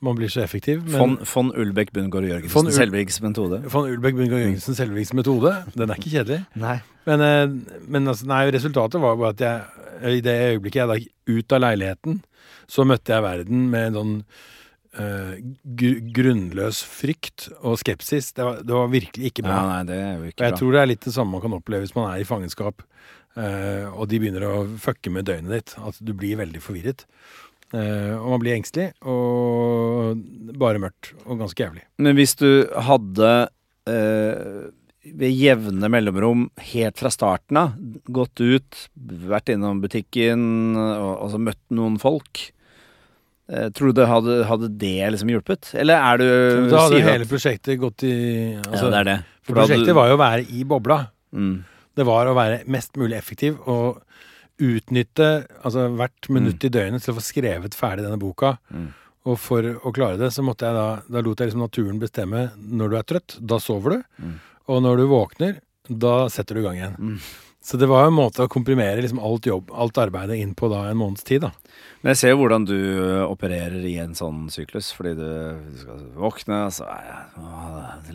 man 0.00 0.16
blir 0.16 0.32
så 0.32 0.40
effektiv. 0.40 0.80
Von, 0.94 1.18
von 1.28 1.50
Ulbæk 1.52 1.92
Bundgaard 1.92 2.24
Jørgensen, 2.24 2.70
Selvigs 2.72 3.20
metode. 3.20 3.60
Von 3.70 3.90
Ulbæk 3.90 4.16
Bundgaard 4.16 4.46
Jørgensen, 4.46 4.78
Selvigs 4.78 5.12
metode. 5.16 5.52
Den 5.74 5.92
er 5.92 6.00
ikke 6.00 6.14
kjedelig. 6.14 6.40
Nei. 6.60 6.78
Men, 7.08 7.26
eh, 7.26 7.82
men 7.84 8.08
altså, 8.08 8.30
nei, 8.30 8.46
resultatet 8.54 9.02
var 9.02 9.20
bare 9.20 9.36
at 9.36 9.44
jeg 9.44 10.16
i 10.16 10.24
det 10.24 10.36
øyeblikket 10.54 10.80
jeg 10.80 11.04
gikk 11.04 11.36
ut 11.36 11.52
av 11.52 11.62
leiligheten, 11.66 12.22
så 12.70 12.86
møtte 12.88 13.12
jeg 13.12 13.26
verden 13.26 13.68
med 13.68 13.90
en 13.90 13.98
sånn 13.98 14.14
gr 14.90 15.98
grunnløs 16.16 16.80
frykt 16.82 17.48
og 17.60 17.76
skepsis. 17.78 18.32
Det 18.34 18.42
var, 18.44 18.56
det 18.66 18.74
var 18.74 18.88
virkelig 18.90 19.30
ikke 19.30 19.44
Ja, 19.44 19.50
bra. 19.52 19.60
nei, 19.68 19.82
det 19.86 19.98
er 20.00 20.12
jo 20.16 20.22
Og 20.24 20.30
ikke 20.32 20.44
jeg 20.48 20.52
bra. 20.54 20.58
tror 20.58 20.72
det 20.74 20.80
er 20.82 20.90
litt 20.90 21.04
det 21.06 21.12
samme 21.14 21.30
man 21.36 21.44
kan 21.44 21.54
oppleve 21.60 21.84
hvis 21.86 21.94
man 21.94 22.08
er 22.10 22.20
i 22.24 22.26
fangenskap, 22.26 22.82
uh, 23.36 23.86
og 23.94 24.08
de 24.10 24.18
begynner 24.18 24.48
å 24.48 24.56
fucke 24.82 25.12
med 25.14 25.28
døgnet 25.30 25.54
ditt. 25.54 25.76
At 25.78 26.00
du 26.02 26.12
blir 26.12 26.40
veldig 26.42 26.60
forvirret. 26.64 27.06
Uh, 27.70 28.18
og 28.18 28.32
man 28.34 28.42
blir 28.42 28.56
engstelig, 28.58 28.88
og 29.06 30.18
bare 30.58 30.82
mørkt, 30.82 31.12
og 31.24 31.38
ganske 31.38 31.62
jævlig. 31.62 31.84
Men 32.02 32.18
hvis 32.18 32.34
du 32.40 32.48
hadde 32.74 33.30
ved 33.90 35.32
jevne 35.32 35.88
mellomrom 35.90 36.48
helt 36.70 36.98
fra 37.00 37.10
starten 37.10 37.56
av 37.56 37.72
gått 38.12 38.38
ut, 38.42 38.82
vært 39.30 39.48
innom 39.54 39.80
butikken 39.82 40.76
og, 40.76 41.14
og 41.24 41.38
møtt 41.46 41.62
noen 41.74 41.96
folk 41.98 42.50
Tror 43.74 43.90
du 43.90 43.96
det 43.98 44.06
hadde, 44.06 44.34
hadde 44.46 44.68
det 44.78 45.10
liksom 45.14 45.30
hjulpet? 45.32 45.72
Eller 45.74 45.98
er 45.98 46.20
du 46.22 46.26
da 46.70 46.84
hadde 46.86 47.00
hele 47.02 47.24
at- 47.26 47.30
prosjektet 47.32 47.80
gått 47.82 48.04
i 48.06 48.14
altså, 48.62 48.84
Ja, 48.86 48.90
det 48.94 49.00
er 49.00 49.08
det. 49.10 49.16
For 49.42 49.54
prosjektet 49.58 49.86
du- 49.90 49.96
var 49.98 50.08
jo 50.08 50.16
å 50.16 50.22
være 50.22 50.46
i 50.54 50.62
bobla. 50.64 51.00
mm. 51.34 51.64
Det 51.98 52.06
var 52.06 52.26
å 52.30 52.34
være 52.36 52.60
mest 52.70 52.94
mulig 52.96 53.16
effektiv 53.18 53.58
og 53.66 54.00
utnytte 54.60 55.26
altså 55.64 55.88
hvert 55.96 56.28
minutt 56.32 56.62
i 56.64 56.70
døgnet 56.72 57.02
til 57.02 57.12
å 57.12 57.18
få 57.18 57.24
skrevet 57.24 57.74
ferdig 57.76 58.04
denne 58.06 58.20
boka. 58.20 58.54
Mm. 58.72 58.92
Og 59.26 59.36
for 59.38 59.62
å 59.62 59.92
klare 59.92 60.16
det, 60.20 60.30
så 60.32 60.44
måtte 60.46 60.64
jeg 60.68 60.76
da 60.78 61.02
Da 61.10 61.20
lot 61.20 61.38
jeg 61.42 61.50
liksom 61.50 61.64
naturen 61.66 61.98
bestemme 62.00 62.50
når 62.56 62.90
du 62.90 62.96
er 62.96 63.02
trøtt. 63.10 63.36
Da 63.44 63.58
sover 63.58 63.90
du. 63.98 64.02
Mm. 64.22 64.34
Og 64.68 64.82
når 64.86 64.96
du 65.02 65.06
våkner, 65.10 65.58
da 65.90 66.28
setter 66.28 66.54
du 66.54 66.60
i 66.60 66.64
gang 66.68 66.76
igjen. 66.78 67.20
Så 67.62 67.76
det 67.76 67.90
var 67.90 68.06
jo 68.06 68.10
en 68.10 68.16
måte 68.16 68.46
å 68.46 68.50
komprimere 68.50 69.02
liksom 69.02 69.20
alt 69.20 69.44
jobb, 69.46 69.68
alt 69.76 69.98
arbeidet 70.00 70.38
inn 70.40 70.54
på 70.56 70.70
da 70.72 70.86
en 70.88 70.96
måneds 70.96 71.26
tid, 71.28 71.44
da. 71.44 71.50
Men 72.00 72.14
jeg 72.14 72.20
ser 72.22 72.32
jo 72.32 72.38
hvordan 72.40 72.64
du 72.64 72.76
opererer 73.26 73.82
i 73.84 73.98
en 74.00 74.14
sånn 74.16 74.46
syklus, 74.52 74.88
fordi 74.96 75.12
du, 75.18 75.26
du 75.68 75.82
skal 75.82 76.06
våkne, 76.16 76.62
og 76.70 76.72
så 76.72 76.86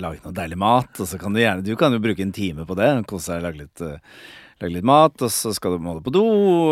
lage 0.02 0.24
noe 0.24 0.34
deilig 0.34 0.58
mat, 0.58 0.90
og 0.98 1.10
så 1.10 1.20
kan 1.22 1.36
du 1.36 1.44
gjerne 1.44 1.66
Du 1.66 1.76
kan 1.78 1.94
jo 1.94 2.02
bruke 2.02 2.26
en 2.26 2.34
time 2.34 2.66
på 2.66 2.78
det, 2.80 2.90
kose 3.10 3.36
deg, 3.36 3.46
lage 3.46 3.62
litt, 3.62 3.86
lage 4.64 4.74
litt 4.74 4.90
mat, 4.90 5.22
og 5.22 5.34
så 5.38 5.54
skal 5.54 5.78
du 5.78 5.86
må 5.86 5.94
du 6.00 6.02
på 6.08 6.16
do 6.16 6.26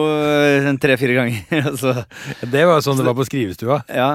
ø, 0.09 0.73
tre-fire 0.81 1.19
ganger, 1.19 1.69
så 1.81 1.93
Det 2.41 2.65
var 2.65 2.79
jo 2.79 2.87
sånn 2.89 2.97
det 3.03 3.05
var 3.11 3.19
på 3.21 3.29
skrivestua. 3.29 3.83
Ja. 3.93 4.09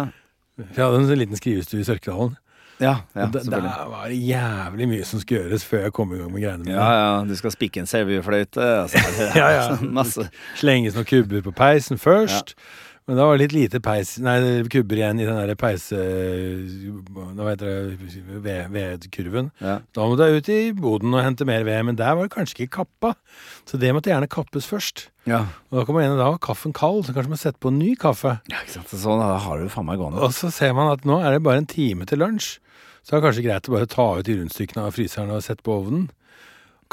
Vi 0.59 0.83
hadde 0.83 0.99
en 0.99 1.07
sånn 1.07 1.23
liten 1.23 1.39
skrivestue 1.39 1.85
i 1.85 1.87
Sørkedalen. 1.87 2.35
Ja, 2.81 2.97
ja, 3.15 3.25
det, 3.27 3.33
det 3.35 3.43
selvfølgelig. 3.45 3.91
var 3.93 4.13
jævlig 4.15 4.89
mye 4.93 5.05
som 5.09 5.21
skulle 5.23 5.45
gjøres 5.47 5.65
før 5.67 5.87
jeg 5.89 5.93
kom 5.97 6.13
i 6.15 6.19
gang 6.21 6.33
med 6.33 6.43
greiene 6.45 6.65
mine. 6.65 6.77
Ja, 6.79 6.91
ja, 6.99 7.25
du 7.27 7.35
skal 7.39 7.51
spikke 7.55 7.81
en 7.83 7.91
sevjefløyte, 7.91 8.69
og 8.85 8.91
så 8.93 9.01
er 9.07 9.17
det 9.19 9.31
Ja, 9.41 9.49
ja. 9.57 9.79
masse 9.83 10.29
Slenges 10.61 10.95
noen 10.99 11.09
kubber 11.11 11.43
på 11.49 11.55
peisen 11.59 11.99
først. 11.99 12.55
Men 13.09 13.17
da 13.17 13.25
var 13.25 13.39
det 13.41 13.47
litt 13.47 13.55
lite 13.57 13.79
peis, 13.81 14.19
nei, 14.21 14.35
kubber 14.69 14.99
igjen 15.01 15.23
i 15.23 15.25
den 15.25 15.39
der 15.41 15.55
peise... 15.57 15.97
Hva 15.97 17.47
heter 17.55 17.69
det? 17.97 18.19
Ved, 18.45 18.67
vedkurven. 18.75 19.51
ja. 19.65 19.79
Da 19.97 20.05
måtte 20.11 20.27
jeg 20.29 20.43
ut 20.43 20.51
i 20.53 20.59
boden 20.77 21.15
og 21.17 21.23
hente 21.25 21.47
mer 21.49 21.65
ved, 21.65 21.81
men 21.89 21.97
der 21.99 22.13
var 22.19 22.27
det 22.29 22.35
kanskje 22.35 22.59
ikke 22.67 22.83
kappa. 22.83 23.15
Så 23.69 23.81
det 23.81 23.95
måtte 23.97 24.13
gjerne 24.13 24.29
kappes 24.31 24.69
først. 24.69 25.07
Ja. 25.29 25.47
Og 25.71 25.81
da 25.81 25.87
kommer 25.89 26.05
en 26.05 26.19
da 26.21 26.29
kaffen 26.43 26.75
kald, 26.77 27.07
så 27.09 27.15
kanskje 27.17 27.33
man 27.33 27.41
setter 27.41 27.61
på 27.65 27.73
en 27.73 27.81
ny 27.81 27.95
kaffe. 28.01 28.37
ja, 28.53 28.61
ikke 28.65 28.77
sant. 28.79 28.93
Sånn, 28.93 29.25
da 29.25 29.39
har 29.47 29.61
du 29.65 29.73
faen 29.73 29.89
meg 29.89 30.01
gående. 30.05 30.21
Og 30.25 30.37
så 30.37 30.53
ser 30.55 30.77
man 30.77 30.93
at 30.93 31.09
nå 31.09 31.21
er 31.25 31.37
det 31.39 31.43
bare 31.49 31.63
en 31.65 31.71
time 31.71 32.05
til 32.09 32.21
lunsj. 32.21 32.59
Så 33.03 33.15
det 33.15 33.19
er 33.19 33.27
kanskje 33.27 33.45
greit 33.47 33.69
å 33.69 33.75
bare 33.75 33.91
ta 33.91 34.07
ut 34.19 34.27
de 34.27 34.39
rundstykkene 34.39 34.87
av 34.89 34.97
fryseren 34.97 35.35
og 35.35 35.45
sette 35.45 35.65
på 35.67 35.77
ovnen. 35.81 36.09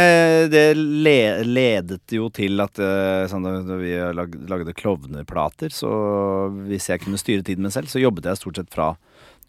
det 0.52 0.63
le, 0.76 1.15
ledet 1.47 2.12
jo 2.17 2.28
til 2.36 2.60
at 2.63 2.82
eh, 2.82 3.23
sånn, 3.32 3.45
da 3.69 3.78
vi 3.80 3.93
lag, 4.17 4.34
lagde 4.52 4.73
klovneplater, 4.76 5.71
så 5.73 5.89
hvis 6.67 6.89
jeg 6.91 7.02
kunne 7.06 7.21
styre 7.21 7.45
tiden 7.47 7.63
min 7.65 7.73
selv, 7.73 7.88
så 7.89 8.02
jobbet 8.04 8.28
jeg 8.28 8.41
stort 8.41 8.60
sett 8.60 8.73
fra 8.76 8.89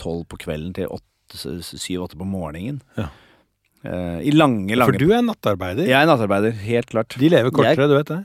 tolv 0.01 0.23
på 0.31 0.39
kvelden 0.45 0.73
til 0.77 0.87
syv-åtte 1.35 2.17
på 2.21 2.29
morgenen. 2.29 2.79
Ja. 3.01 3.09
Eh, 3.85 4.21
I 4.31 4.37
lange, 4.37 4.77
lange 4.79 4.93
For 4.93 5.03
du 5.03 5.11
er 5.13 5.25
nattarbeider. 5.27 5.89
Jeg 5.91 5.99
er 5.99 6.09
nattarbeider, 6.09 6.55
helt 6.65 6.93
klart. 6.95 7.19
De 7.21 7.33
lever 7.33 7.53
kortere, 7.55 7.91
du 7.91 7.97
vet 7.99 8.13
det. 8.15 8.23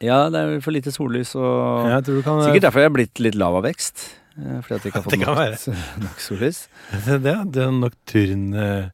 Ja, 0.00 0.30
det 0.32 0.40
er 0.40 0.60
for 0.64 0.72
lite 0.72 0.92
sollys 0.94 1.34
og 1.36 1.88
Jeg 1.90 2.04
tror 2.06 2.16
du 2.20 2.24
kan 2.24 2.38
Sikkert 2.46 2.64
derfor 2.68 2.80
jeg 2.84 2.88
er 2.90 2.94
blitt 2.94 3.20
litt 3.20 3.36
lav 3.36 3.58
av 3.58 3.66
vekst. 3.68 4.06
eh, 4.40 4.60
Fordi 4.64 4.74
at 4.78 4.86
jeg 4.86 4.92
ikke 4.94 5.02
har 5.02 5.04
fått 5.10 5.68
nok, 5.68 5.80
nok 6.06 6.22
sollys. 6.24 6.62
Det, 7.04 7.18
det 7.52 7.64
er 7.66 7.74
nocturn 7.76 8.46
eh, 8.56 8.88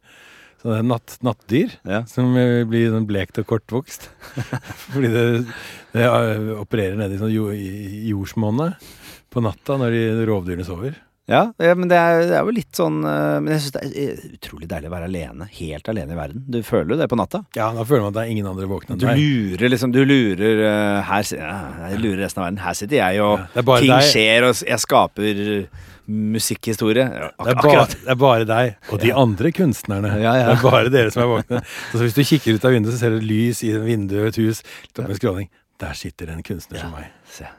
sånne 0.64 0.80
natt, 0.90 1.18
nattdyr 1.22 1.76
Ja. 1.86 2.02
som 2.10 2.34
eh, 2.40 2.64
blir 2.66 2.90
sånn 2.90 3.06
blekt 3.06 3.38
og 3.38 3.46
kortvokst. 3.52 4.08
Fordi 4.90 5.12
det, 5.14 5.24
det 5.94 6.06
eh, 6.10 6.50
opererer 6.58 6.98
nede 6.98 7.14
i 7.14 7.22
sånn 7.22 7.34
jordsmonnet 8.10 8.82
på 9.30 9.42
natta 9.44 9.76
når 9.78 9.94
de 9.94 10.26
rovdyrene 10.26 10.66
sover. 10.66 10.98
Ja, 11.26 11.40
ja, 11.58 11.72
men 11.74 11.90
det 11.90 11.96
er, 11.98 12.20
det 12.30 12.36
er 12.38 12.44
jo 12.46 12.52
litt 12.54 12.78
sånn 12.78 13.00
eh, 13.02 13.40
Men 13.42 13.48
jeg 13.56 13.64
syns 13.64 13.72
det 13.74 13.80
er 13.82 13.94
eh, 14.12 14.26
utrolig 14.36 14.68
deilig 14.70 14.86
å 14.86 14.92
være 14.92 15.08
alene. 15.10 15.48
Helt 15.56 15.88
alene 15.90 16.14
i 16.14 16.18
verden. 16.20 16.44
Du 16.54 16.60
føler 16.62 16.94
jo 16.94 16.98
det 17.00 17.08
på 17.10 17.18
natta. 17.18 17.40
Ja, 17.58 17.72
da 17.74 17.82
føler 17.88 18.04
man 18.04 18.12
at 18.14 18.18
det 18.20 18.24
er 18.28 18.34
ingen 18.36 18.46
andre 18.46 18.68
våkne 18.70 18.94
enn 18.94 19.02
Du 19.02 19.08
lurer 19.10 19.72
liksom 19.72 19.90
Du 19.94 20.04
lurer 20.06 20.62
eh, 20.68 21.00
her, 21.10 21.26
ja, 21.34 21.56
Jeg 21.90 22.00
lurer 22.04 22.22
resten 22.22 22.44
av 22.44 22.46
verden. 22.46 22.62
Her 22.62 22.78
sitter 22.78 23.00
jeg, 23.00 23.24
og 23.26 23.42
Ja, 23.58 23.66
ting 23.66 23.90
deg. 23.90 24.08
skjer, 24.12 24.46
og 24.46 24.62
jeg 24.70 24.84
skaper 24.84 25.42
musikkhistorie. 26.06 27.08
Det 27.10 27.50
er, 27.50 27.58
bare, 27.58 27.86
det 27.90 28.12
er 28.14 28.18
bare 28.20 28.46
deg 28.46 28.92
og 28.94 29.02
de 29.02 29.10
andre 29.24 29.50
kunstnerne. 29.50 30.12
Ja, 30.22 30.36
ja. 30.38 30.46
Det 30.52 30.60
er 30.60 30.62
bare 30.62 30.92
dere 30.94 31.10
som 31.10 31.24
er 31.24 31.32
våkne. 31.32 31.64
Så 31.90 32.04
hvis 32.04 32.14
du 32.14 32.22
kikker 32.22 32.54
ut 32.60 32.68
av 32.70 32.76
vinduet, 32.76 32.94
så 32.94 33.02
ser 33.02 33.18
du 33.18 33.26
lys 33.26 33.64
i 33.66 33.74
vinduet 33.74 34.28
i 34.28 34.32
et 34.36 34.40
hus. 34.46 34.62
Litt 34.86 35.02
opp 35.02 35.10
med 35.10 35.18
skråning. 35.18 35.50
Der 35.82 35.98
sitter 35.98 36.30
en 36.32 36.46
kunstner 36.46 36.86
som 36.86 36.94
meg. 36.94 37.10
Se. 37.26 37.50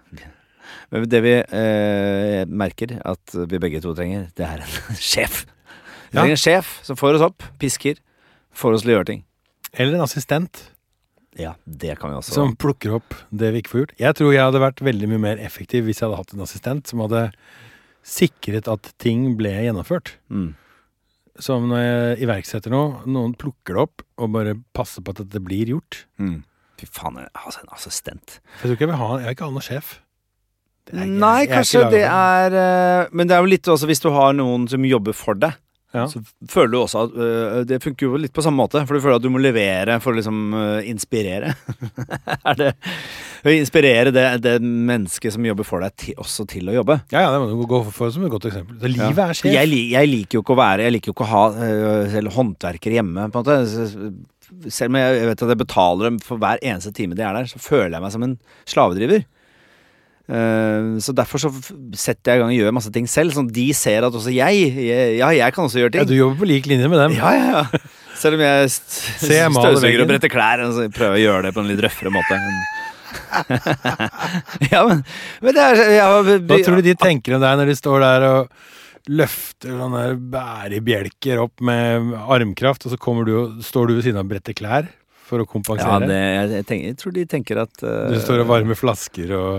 Men 0.93 1.03
det 1.11 1.19
vi 1.25 1.33
eh, 1.43 2.45
merker 2.47 2.95
at 3.03 3.33
vi 3.51 3.59
begge 3.59 3.81
to 3.83 3.91
trenger, 3.97 4.29
det 4.39 4.45
er 4.47 4.63
en 4.63 4.99
sjef. 5.11 5.41
Vi 6.07 6.15
trenger 6.15 6.37
en 6.37 6.39
sjef 6.39 6.69
som 6.87 6.95
får 6.99 7.17
oss 7.19 7.25
opp, 7.27 7.43
pisker, 7.59 7.99
får 8.55 8.77
oss 8.77 8.85
til 8.85 8.93
å 8.93 8.97
gjøre 8.97 9.09
ting. 9.11 9.23
Eller 9.75 9.97
en 9.97 10.05
assistent 10.05 10.61
Ja, 11.37 11.51
det 11.67 11.97
kan 11.99 12.09
vi 12.13 12.17
også. 12.21 12.33
som 12.33 12.55
plukker 12.57 12.95
opp 12.97 13.13
det 13.29 13.51
vi 13.53 13.59
ikke 13.61 13.73
får 13.73 13.81
gjort. 13.83 13.91
Jeg 13.99 14.15
tror 14.17 14.31
jeg 14.33 14.41
hadde 14.47 14.61
vært 14.63 14.79
veldig 14.87 15.09
mye 15.11 15.23
mer 15.25 15.41
effektiv 15.43 15.83
hvis 15.85 15.99
jeg 15.99 16.07
hadde 16.07 16.21
hatt 16.23 16.31
en 16.33 16.45
assistent 16.47 16.87
som 16.89 17.03
hadde 17.03 17.25
sikret 18.07 18.69
at 18.71 18.87
ting 19.03 19.33
ble 19.37 19.51
gjennomført. 19.51 20.15
Mm. 20.31 20.53
Som 21.43 21.67
når 21.69 21.83
jeg 21.83 22.23
iverksetter 22.25 22.73
noe, 22.73 23.03
noen 23.05 23.35
plukker 23.37 23.75
det 23.77 23.83
opp 23.83 24.05
og 24.17 24.31
bare 24.33 24.55
passer 24.73 25.03
på 25.05 25.13
at 25.13 25.19
dette 25.25 25.43
blir 25.43 25.69
gjort. 25.75 26.05
Mm. 26.17 26.39
Fy 26.79 26.87
faen, 26.89 27.19
altså 27.35 27.61
en 27.65 27.75
assistent. 27.75 28.39
Jeg 28.57 28.63
tror 28.63 28.77
ikke 28.77 28.85
jeg 28.87 28.93
vil 28.95 29.01
ha 29.03 29.09
Jeg 29.19 29.27
vil 29.27 29.35
ikke 29.35 29.49
ha 29.51 29.53
noen 29.59 29.67
sjef. 29.67 29.91
Er 30.93 31.03
ikke- 31.03 31.19
Nei, 31.19 31.37
er 31.43 31.51
kanskje 31.51 31.85
det 31.91 32.03
er 32.07 32.53
eh, 32.63 33.07
Men 33.11 33.27
det 33.27 33.35
er 33.35 33.41
jo 33.43 33.53
litt 33.53 33.67
også 33.67 33.87
hvis 33.89 33.99
du 34.03 34.09
har 34.15 34.33
noen 34.37 34.67
som 34.71 34.83
jobber 34.87 35.13
for 35.17 35.33
deg. 35.35 35.55
Ja. 35.95 36.03
Så 36.11 36.19
føler 36.51 36.71
du 36.73 36.77
også 36.81 37.05
at 37.07 37.13
øh, 37.15 37.61
Det 37.65 37.77
funker 37.81 38.09
jo 38.09 38.17
litt 38.19 38.33
på 38.35 38.43
samme 38.43 38.59
måte, 38.59 38.81
for 38.85 38.97
du 38.97 39.01
føler 39.01 39.15
at 39.15 39.23
du 39.23 39.29
må 39.31 39.39
levere 39.39 39.95
for 40.03 40.11
å 40.11 40.17
liksom 40.19 40.53
øh, 40.53 40.81
inspirere. 40.91 41.53
er 42.51 42.57
det 42.59 42.73
å 43.47 43.53
Inspirere 43.55 44.11
det, 44.11 44.25
det 44.43 44.57
mennesket 44.61 45.33
som 45.37 45.45
jobber 45.47 45.63
for 45.65 45.79
deg, 45.85 45.95
til, 45.95 46.17
også 46.19 46.43
til 46.51 46.67
å 46.67 46.75
jobbe. 46.75 46.99
Ja, 47.13 47.21
ja, 47.23 47.31
det 47.31 47.39
må 47.39 47.47
du 47.53 47.63
gå 47.71 47.79
for, 47.87 48.11
som 48.11 48.25
et 48.27 48.33
godt 48.33 48.49
eksempel. 48.49 48.75
Så 48.83 48.91
livet 48.91 49.15
er 49.23 49.31
For 49.31 49.39
sjef. 49.39 49.53
Jeg, 49.55 49.83
jeg 49.95 50.11
liker 50.11 50.39
jo 50.39 50.43
ikke 50.43 50.57
å 50.57 50.59
være 50.59 50.87
Jeg 50.89 50.95
liker 50.97 51.11
jo 51.13 51.15
ikke 51.15 51.27
å 51.29 51.31
ha 51.31 51.45
selv 52.11 52.35
håndverkere 52.35 52.99
hjemme, 52.99 53.29
på 53.31 53.39
en 53.39 53.47
måte. 53.47 54.67
Selv 54.73 54.91
om 54.91 54.99
jeg 54.99 55.23
vet 55.31 55.41
at 55.47 55.55
jeg 55.55 55.59
betaler 55.63 56.09
dem 56.11 56.19
for 56.23 56.39
hver 56.43 56.59
eneste 56.63 56.91
time 56.95 57.15
de 57.15 57.23
er 57.23 57.35
der, 57.39 57.47
så 57.51 57.59
føler 57.63 57.95
jeg 57.95 58.03
meg 58.03 58.13
som 58.17 58.27
en 58.27 58.37
slavedriver. 58.67 59.23
Eh, 60.27 60.87
så 60.99 61.13
derfor 61.15 61.39
så 61.39 61.51
setter 61.95 62.33
jeg 62.33 62.39
i 62.39 62.41
gang 62.41 62.49
og 62.51 62.57
gjør 62.57 62.73
masse 62.75 62.91
ting 62.91 63.07
selv, 63.07 63.31
sånn 63.35 63.47
de 63.53 63.69
ser 63.77 64.03
at 64.03 64.15
også 64.17 64.33
jeg, 64.35 64.73
Ja, 65.21 65.29
jeg 65.31 65.55
kan 65.55 65.67
også 65.67 65.79
gjøre 65.79 65.93
ting. 65.95 66.03
Ja, 66.03 66.09
du 66.09 66.17
jobber 66.17 66.41
på 66.43 66.49
lik 66.51 66.67
linje 66.67 66.89
med 66.91 66.99
dem. 66.99 67.15
Ja, 67.19 67.31
ja, 67.37 67.61
ja. 67.61 67.83
Selv 68.17 68.39
om 68.39 68.43
jeg 68.43 68.71
støvsuger 68.73 70.03
og 70.03 70.09
bretter 70.11 70.31
klær, 70.33 70.65
så 70.73 70.87
prøver 70.91 71.15
jeg 71.15 71.23
å 71.23 71.31
gjøre 71.31 71.47
det 71.47 71.53
på 71.55 71.63
en 71.63 71.71
litt 71.71 71.83
røffere 71.85 72.11
måte. 72.11 72.39
ja, 74.73 74.81
men, 74.87 75.03
men 75.41 75.55
det 75.55 75.63
er 75.63 75.79
ja, 75.95 76.07
Hva 76.21 76.57
tror 76.63 76.79
du 76.79 76.85
de 76.85 76.95
tenker 76.99 77.37
om 77.37 77.43
deg 77.43 77.59
når 77.59 77.71
de 77.71 77.75
står 77.79 78.03
der 78.03 78.25
og 78.27 78.51
løfter 79.07 79.71
sånne 79.79 80.03
bærebjelker 80.33 81.39
opp 81.39 81.63
med 81.63 82.11
armkraft, 82.27 82.83
og 82.87 82.93
så 82.93 82.99
kommer 82.99 83.27
du 83.27 83.33
og, 83.39 83.59
står 83.63 83.87
du 83.87 83.95
ved 83.95 84.07
siden 84.09 84.19
av 84.19 84.27
og 84.27 84.33
bretter 84.33 84.57
klær 84.57 84.89
for 85.27 85.39
å 85.39 85.45
Ja, 85.45 85.51
kompensere? 85.53 86.09
det, 86.11 86.19
jeg, 86.19 86.67
tenker, 86.67 86.91
jeg 86.91 86.99
tror 86.99 87.15
de 87.15 87.25
tenker 87.31 87.61
at 87.63 87.83
uh, 87.83 88.11
Du 88.11 88.19
står 88.23 88.43
og 88.43 88.51
varmer 88.51 88.79
flasker 88.79 89.31
og 89.37 89.53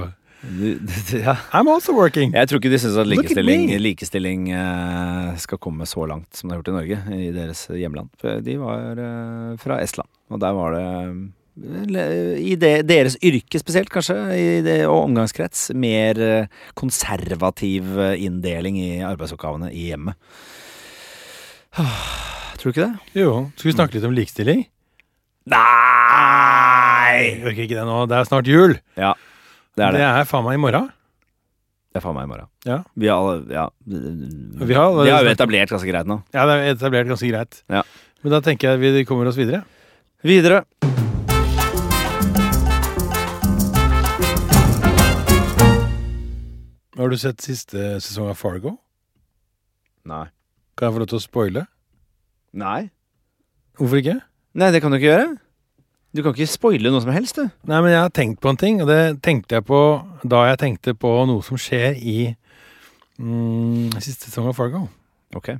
ja. 1.12 1.34
I'm 1.50 1.68
also 1.68 1.92
working! 1.96 2.30
Jeg 2.36 2.48
tror 2.48 2.60
ikke 2.60 2.70
de 2.70 2.78
syns 2.78 2.98
at 3.00 3.08
likestilling, 3.10 3.72
likestilling 3.82 4.44
eh, 4.54 5.32
skal 5.42 5.58
komme 5.62 5.86
så 5.88 6.06
langt 6.06 6.38
som 6.38 6.46
det 6.46 6.54
har 6.54 6.60
gjort 6.60 6.70
i 6.70 6.76
Norge, 6.76 6.98
i 7.16 7.32
deres 7.34 7.64
hjemland. 7.74 8.12
For 8.20 8.38
de 8.44 8.54
var 8.60 9.02
eh, 9.02 9.56
fra 9.58 9.80
Estland, 9.82 10.10
og 10.30 10.42
der 10.44 10.54
var 10.54 10.76
det 10.76 10.84
eh, 10.86 12.38
i 12.38 12.54
det, 12.54 12.72
deres 12.86 13.18
yrke 13.18 13.58
spesielt, 13.58 13.90
kanskje, 13.90 14.14
i 14.38 14.48
det, 14.62 14.78
og 14.86 15.08
omgangskrets, 15.08 15.72
mer 15.74 16.20
konservativ 16.78 17.98
inndeling 18.14 18.78
i 18.78 18.90
arbeidsoppgavene 19.02 19.72
i 19.74 19.88
hjemmet. 19.90 20.14
Tror 22.58 22.70
du 22.70 22.76
ikke 22.76 22.86
det? 22.86 23.18
Jo, 23.18 23.32
skal 23.56 23.72
vi 23.72 23.74
snakke 23.74 23.98
litt 23.98 24.06
om 24.06 24.14
likestilling? 24.14 24.68
Nei! 25.50 27.24
Orker 27.42 27.64
ikke 27.64 27.74
det 27.74 27.88
nå. 27.88 28.04
Det 28.06 28.20
er 28.20 28.30
snart 28.30 28.50
jul. 28.50 28.78
Ja, 28.98 29.16
det 29.78 29.86
er 29.86 29.94
det. 29.94 30.00
Det 30.02 30.08
er 30.10 30.26
faen 30.26 30.44
meg 30.46 30.58
i 30.58 30.62
morgen. 30.62 30.88
Det 31.88 32.00
er 32.00 32.04
faen 32.04 32.16
meg 32.18 32.26
i 32.26 32.30
morgen. 32.32 32.48
Ja. 32.66 32.80
Vi 32.98 33.08
har, 33.08 33.40
ja. 33.54 33.68
Vi 33.86 34.74
har 34.74 34.98
det 35.04 35.12
har 35.14 35.24
jo 35.24 35.30
etablert 35.30 35.70
ganske 35.72 35.88
greit 35.88 36.10
nå. 36.10 36.18
Ja, 36.34 36.44
det 36.50 36.58
er 36.58 36.74
etablert 36.74 37.08
ganske 37.10 37.30
greit. 37.30 37.62
Ja. 37.70 37.84
Men 38.24 38.34
da 38.34 38.42
tenker 38.44 38.74
jeg 38.74 38.82
vi 38.98 39.04
kommer 39.06 39.30
oss 39.30 39.38
videre. 39.38 39.62
Videre. 40.26 40.64
Har 46.98 47.12
du 47.14 47.18
sett 47.22 47.38
siste 47.38 48.00
sesong 48.02 48.32
av 48.32 48.38
Fargo? 48.40 48.74
Nei. 50.10 50.24
Kan 50.74 50.88
jeg 50.88 50.96
få 50.96 51.02
lov 51.04 51.10
til 51.12 51.20
å 51.20 51.22
spoile? 51.22 51.62
Nei. 52.58 52.88
Hvorfor 53.78 54.00
ikke? 54.02 54.16
Nei, 54.58 54.72
det 54.74 54.82
kan 54.82 54.90
du 54.90 54.98
ikke 54.98 55.12
gjøre. 55.12 55.28
Du 56.18 56.24
kan 56.26 56.34
ikke 56.34 56.50
spoile 56.50 56.90
noe 56.90 56.98
som 57.04 57.12
helst, 57.14 57.36
du. 57.38 57.46
Nei, 57.70 57.78
men 57.84 57.92
jeg 57.92 58.00
har 58.02 58.10
tenkt 58.10 58.40
på 58.42 58.50
en 58.50 58.58
ting, 58.58 58.80
og 58.82 58.88
det 58.90 59.20
tenkte 59.22 59.54
jeg 59.60 59.66
på 59.68 59.78
da 60.26 60.40
jeg 60.48 60.58
tenkte 60.64 60.96
på 60.98 61.12
noe 61.30 61.44
som 61.46 61.60
skjer 61.60 61.94
i 62.02 62.16
mm, 63.22 63.92
siste 64.02 64.26
sesong 64.26 64.48
av 64.50 64.56
Fargo. 64.58 64.88
Ok. 65.38 65.52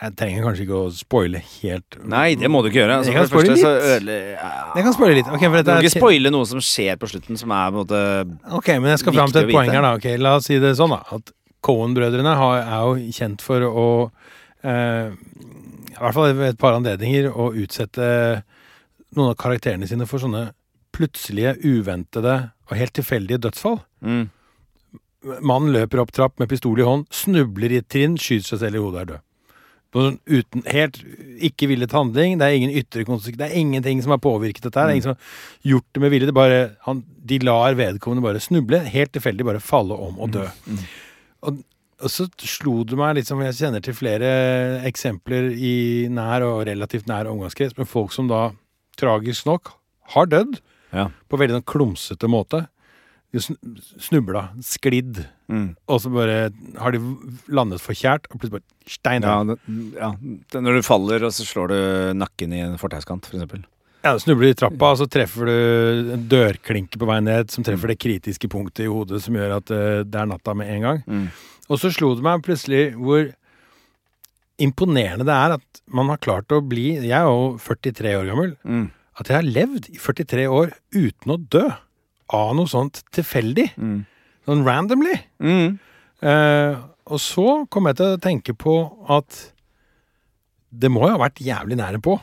Jeg 0.00 0.14
trenger 0.16 0.46
kanskje 0.46 0.64
ikke 0.64 0.76
å 0.78 0.92
spoile 0.96 1.40
helt 1.44 1.98
Nei, 2.08 2.30
det 2.40 2.48
må 2.48 2.62
du 2.64 2.70
ikke 2.70 2.78
gjøre. 2.80 2.94
Altså, 3.00 3.10
Jeg 3.10 3.18
kan 3.18 3.26
spoile 3.28 3.56
litt. 3.56 3.66
ødele- 3.66 4.30
ja. 4.32 4.52
Jeg 4.78 4.84
kan 4.86 4.94
spoile 4.96 5.14
litt. 5.18 5.26
Okay, 5.28 5.48
Du 5.50 5.70
må 5.72 5.80
ikke 5.82 5.92
spoile 5.98 6.30
noe 6.32 6.46
som 6.48 6.62
skjer 6.64 6.96
på 6.96 7.10
slutten, 7.10 7.36
som 7.36 7.50
er 7.52 7.66
på 7.74 7.82
en 7.82 7.84
måte 7.84 8.54
Ok, 8.56 8.68
men 8.80 8.88
jeg 8.94 9.02
skal 9.02 9.12
fram 9.18 9.34
til 9.34 9.42
et 9.42 9.52
poeng 9.52 9.68
her, 9.74 9.82
da. 9.82 9.92
Okay, 9.98 10.16
La 10.16 10.36
oss 10.36 10.46
si 10.48 10.58
det 10.58 10.72
sånn, 10.78 10.94
da. 10.94 11.02
At 11.18 11.34
Cohen-brødrene 11.60 12.32
er 12.32 12.78
jo 12.86 12.94
kjent 13.12 13.42
for 13.44 13.60
å 13.60 13.88
eh, 14.64 15.10
I 15.10 15.98
hvert 16.00 16.14
fall 16.16 16.32
ved 16.32 16.54
et 16.54 16.58
par 16.58 16.78
anledninger 16.78 17.28
å 17.34 17.50
utsette 17.52 18.42
noen 19.16 19.32
av 19.32 19.38
karakterene 19.40 19.88
sine 19.90 20.06
for 20.08 20.22
sånne 20.22 20.50
plutselige, 20.94 21.56
uventede 21.62 22.36
og 22.68 22.76
helt 22.78 22.94
tilfeldige 22.98 23.42
dødsfall. 23.46 23.80
mm. 24.04 24.28
Mannen 25.44 25.74
løper 25.74 26.00
opp 26.00 26.14
trapp 26.16 26.38
med 26.40 26.48
pistol 26.48 26.78
i 26.80 26.86
hånd, 26.86 27.02
snubler 27.12 27.74
i 27.74 27.82
et 27.82 27.88
trinn, 27.92 28.14
skyter 28.16 28.54
seg 28.54 28.62
selv 28.62 28.78
i 28.78 28.80
hodet 28.80 28.94
og 28.94 29.02
er 29.02 29.10
død. 29.10 29.24
På 29.90 30.04
sånn 30.04 30.16
uten, 30.30 30.62
helt 30.70 31.00
ikke 31.42 31.66
villet 31.68 31.92
handling. 31.92 32.36
Det 32.38 32.46
er 32.46 32.56
ingen 32.56 32.72
ytre 32.78 33.02
konsekvenser. 33.04 33.40
Det 33.40 33.48
er 33.48 33.58
ingenting 33.58 34.00
som 34.04 34.14
har 34.14 34.20
påvirket 34.22 34.62
dette. 34.68 34.78
her. 34.78 34.86
Det 34.86 34.94
er 34.94 34.98
ingen 35.00 35.08
som 35.08 35.16
har 35.16 35.72
gjort 35.72 35.88
det 35.92 36.02
med 36.04 36.12
vilje. 36.14 36.28
Det 36.30 36.36
bare, 36.38 36.60
han, 36.86 37.02
de 37.32 37.40
lar 37.42 37.74
vedkommende 37.76 38.24
bare 38.24 38.40
snuble. 38.40 38.80
Helt 38.94 39.12
tilfeldig 39.16 39.48
bare 39.50 39.62
falle 39.64 39.98
om 39.98 40.22
og 40.22 40.30
dø. 40.38 40.46
Og, 41.42 41.58
og 42.00 42.14
så 42.14 42.28
slo 42.38 42.78
det 42.86 42.96
meg 43.00 43.18
liksom, 43.18 43.42
jeg 43.44 43.58
kjenner 43.58 43.82
til 43.84 43.98
flere 43.98 44.30
eksempler 44.88 45.50
i 45.52 45.74
nær 46.12 46.46
og 46.46 46.62
relativt 46.70 47.10
nær 47.10 47.28
omgangskrets 47.28 47.76
men 47.76 47.88
folk 47.88 48.14
som 48.14 48.30
da 48.30 48.46
tragisk 49.00 49.46
nok 49.48 49.72
har 50.14 50.26
dødd 50.30 50.60
Ja. 50.92 51.08
på 51.30 51.38
veldig 51.38 51.60
sånn 51.60 51.68
klumsete 51.70 52.28
måte. 52.30 52.66
De 53.32 53.38
snubla, 54.02 54.48
sklidd, 54.62 55.26
Mm. 55.50 55.76
og 55.88 56.00
så 56.00 56.10
bare 56.12 56.50
har 56.78 56.90
de 56.92 56.98
landet 57.48 57.80
forkjært, 57.82 58.26
og 58.30 58.38
plutselig 58.40 58.58
bare 58.58 58.88
stein 58.90 59.22
Ja, 59.22 59.42
det, 59.44 59.58
ja. 59.98 60.10
Det- 60.50 60.62
Når 60.62 60.76
du 60.76 60.82
faller, 60.82 61.24
og 61.24 61.30
så 61.32 61.44
slår 61.46 61.68
du 61.68 62.14
nakken 62.18 62.52
i 62.52 62.60
en 62.60 62.76
fortauskant, 62.78 63.24
for 63.26 63.36
eksempel. 63.36 63.64
Ja, 64.02 64.14
du 64.14 64.18
snubler 64.18 64.50
i 64.50 64.54
trappa, 64.54 64.92
og 64.92 64.98
så 64.98 65.06
treffer 65.06 65.46
du 65.46 66.12
en 66.14 66.28
dørklinke 66.28 66.96
på 66.98 67.06
vei 67.06 67.20
ned 67.20 67.50
som 67.50 67.62
treffer 67.62 67.88
det 67.88 67.98
kritiske 68.00 68.48
punktet 68.48 68.84
i 68.86 68.88
hodet 68.88 69.20
som 69.22 69.34
gjør 69.34 69.56
at 69.58 69.70
uh, 69.70 70.02
det 70.04 70.14
er 70.14 70.26
natta 70.26 70.54
med 70.56 70.68
en 70.68 70.82
gang. 70.82 71.02
Mm. 71.06 71.28
Og 71.68 71.78
så 71.78 71.92
slo 71.92 72.14
det 72.16 72.22
meg 72.24 72.42
plutselig 72.42 72.94
hvor 72.96 73.32
imponerende 74.60 75.26
det 75.28 75.34
er 75.34 75.56
at 75.58 75.82
man 75.90 76.10
har 76.12 76.20
klart 76.22 76.52
å 76.54 76.60
bli 76.62 76.92
Jeg 77.00 77.16
er 77.16 77.26
jo 77.28 77.56
43 77.60 78.16
år 78.18 78.28
gammel. 78.30 78.54
Mm. 78.64 78.88
At 79.20 79.30
jeg 79.30 79.38
har 79.38 79.48
levd 79.48 79.90
i 79.92 79.98
43 80.00 80.46
år 80.48 80.74
uten 80.96 81.34
å 81.34 81.40
dø 81.52 81.66
av 82.30 82.52
noe 82.56 82.70
sånt 82.70 83.02
tilfeldig. 83.14 83.70
Mm. 83.76 84.00
Sånn 84.48 84.64
randomly. 84.66 85.16
Mm. 85.42 85.78
Eh, 86.20 86.80
og 87.10 87.20
så 87.22 87.46
kom 87.72 87.88
jeg 87.90 87.98
til 87.98 88.14
å 88.14 88.22
tenke 88.22 88.54
på 88.54 88.74
at 89.10 89.40
det 90.70 90.90
må 90.92 91.02
jo 91.08 91.16
ha 91.16 91.22
vært 91.24 91.42
jævlig 91.42 91.80
nære 91.80 91.98
på 92.04 92.14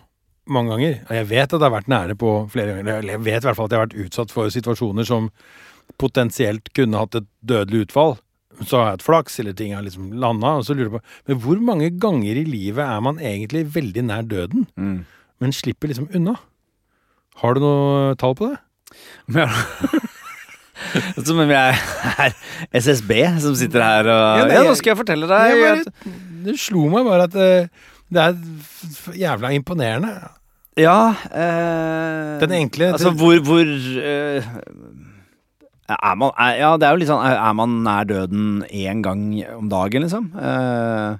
mange 0.53 0.71
ganger. 0.73 0.99
Og 1.09 1.15
jeg 1.17 1.27
vet 1.33 1.47
at 1.51 1.57
det 1.57 1.67
har 1.67 1.75
vært 1.75 1.91
nære 1.91 2.15
på 2.19 2.35
flere 2.53 2.77
ganger. 2.77 3.01
Eller 3.01 3.17
Jeg 3.17 3.25
vet 3.25 3.41
i 3.43 3.49
hvert 3.49 3.59
fall 3.59 3.67
at 3.67 3.75
jeg 3.75 3.81
har 3.81 3.87
vært 3.89 4.05
utsatt 4.05 4.33
for 4.33 4.53
situasjoner 4.53 5.07
som 5.07 5.27
potensielt 5.99 6.71
kunne 6.75 7.01
hatt 7.01 7.19
et 7.19 7.27
dødelig 7.43 7.87
utfall. 7.87 8.17
Så 8.63 8.77
har 8.79 8.85
jeg 8.87 8.95
hatt 8.97 9.05
flaks, 9.05 9.39
eller 9.41 9.53
ting 9.53 9.73
har 9.75 9.83
liksom 9.85 10.11
landa, 10.17 10.55
og 10.57 10.65
så 10.65 10.73
lurer 10.73 10.87
jeg 10.89 10.95
på 10.97 11.29
Men 11.31 11.39
hvor 11.43 11.59
mange 11.61 11.89
ganger 12.01 12.39
i 12.41 12.45
livet 12.47 12.81
er 12.85 13.01
man 13.05 13.19
egentlig 13.19 13.65
veldig 13.75 14.03
nær 14.07 14.23
døden, 14.27 14.67
Mm. 14.77 15.05
men 15.39 15.51
slipper 15.53 15.87
liksom 15.91 16.07
unna? 16.15 16.37
Har 17.43 17.53
du 17.53 17.59
noe 17.61 18.15
tall 18.17 18.33
på 18.35 18.49
det? 18.49 18.57
Men, 19.27 19.49
Som 21.25 21.39
om 21.41 21.49
jeg 21.49 21.75
er 22.21 22.33
SSB 22.77 23.11
som 23.41 23.55
sitter 23.57 23.81
her 23.83 24.07
og 24.13 24.39
Ja, 24.39 24.45
Ja, 24.53 24.63
nå 24.63 24.75
skal 24.77 24.93
jeg 24.93 24.99
fortelle 25.01 25.27
deg 25.29 25.51
Jeg 25.51 25.61
bare, 25.65 26.13
det 26.45 26.53
slo 26.61 26.83
meg 26.93 27.05
bare 27.05 27.25
at 27.27 27.35
eh, 27.35 27.67
det 28.13 28.21
er 28.23 28.37
jævla 29.19 29.49
imponerende. 29.57 30.11
Ja 30.79 31.11
eh, 31.27 32.37
Den 32.39 32.53
enkle 32.61 32.91
Altså, 32.93 33.11
hvor, 33.17 33.35
hvor 33.43 33.65
eh, 33.65 34.45
Er 35.89 36.15
man 36.19 36.31
er, 36.35 36.57
Ja, 36.59 36.71
det 36.77 36.87
er 36.87 36.95
jo 36.95 36.99
litt 37.03 37.09
sånn 37.11 37.23
Er, 37.23 37.53
man 37.55 37.77
nær 37.85 38.03
døden 38.09 38.63
én 38.67 38.99
gang 39.05 39.21
om 39.55 39.69
dagen, 39.71 40.03
liksom? 40.03 40.31
Eh, 40.35 41.13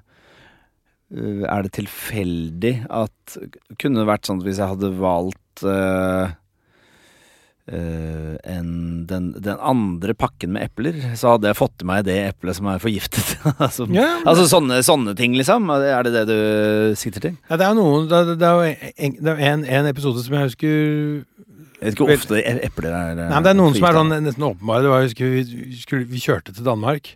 eh, 1.16 1.46
er 1.48 1.62
det 1.64 1.72
tilfeldig 1.78 2.74
at 2.90 3.38
Kunne 3.80 4.02
det 4.02 4.10
vært 4.10 4.28
sånn 4.28 4.42
at 4.42 4.48
hvis 4.50 4.60
jeg 4.60 4.68
hadde 4.74 4.90
valgt 5.00 5.64
eh, 5.64 6.34
eh, 7.72 8.34
en, 8.44 8.68
den, 9.08 9.30
den 9.42 9.58
andre 9.60 10.14
pakken 10.16 10.52
med 10.54 10.68
epler, 10.68 11.00
så 11.18 11.34
hadde 11.34 11.48
jeg 11.50 11.58
fått 11.58 11.82
i 11.84 11.88
meg 11.88 12.04
det 12.06 12.18
eplet 12.28 12.56
som 12.60 12.68
er 12.70 12.78
forgiftet. 12.82 13.34
altså, 13.58 13.88
Ja, 13.92 14.06
men- 14.20 14.28
altså 14.30 14.46
sånne, 14.52 14.78
sånne 14.86 15.16
ting, 15.18 15.34
liksom. 15.36 15.68
Er 15.74 16.06
det 16.06 16.12
det 16.14 16.26
du 16.30 16.94
sikter 17.00 17.24
til? 17.24 17.34
Ja, 17.50 17.56
det 17.60 17.66
er 17.66 17.74
jo 17.74 17.80
noen 17.82 18.06
Det 18.10 18.20
er, 18.20 18.36
det 18.38 18.48
er 18.48 18.54
jo 18.54 19.42
en, 19.50 19.64
en 19.80 19.90
episode 19.90 20.22
som 20.24 20.36
jeg 20.38 20.48
husker 20.52 21.24
Jeg 21.78 21.86
vet 21.86 21.94
ikke 21.94 22.06
hvor 22.08 22.16
ofte 22.18 22.42
epler 22.42 22.90
er 22.90 23.14
Nei, 23.14 23.28
men 23.30 23.44
Det 23.46 23.50
er 23.52 23.58
noen 23.58 23.74
som 23.76 23.86
er 23.86 23.96
sånn 24.00 24.14
nesten 24.26 24.46
åpenbare. 24.48 24.82
Det 24.82 24.90
var, 24.90 25.06
vi, 25.06 25.78
skulle, 25.78 26.06
vi 26.10 26.22
kjørte 26.22 26.54
til 26.56 26.66
Danmark. 26.66 27.12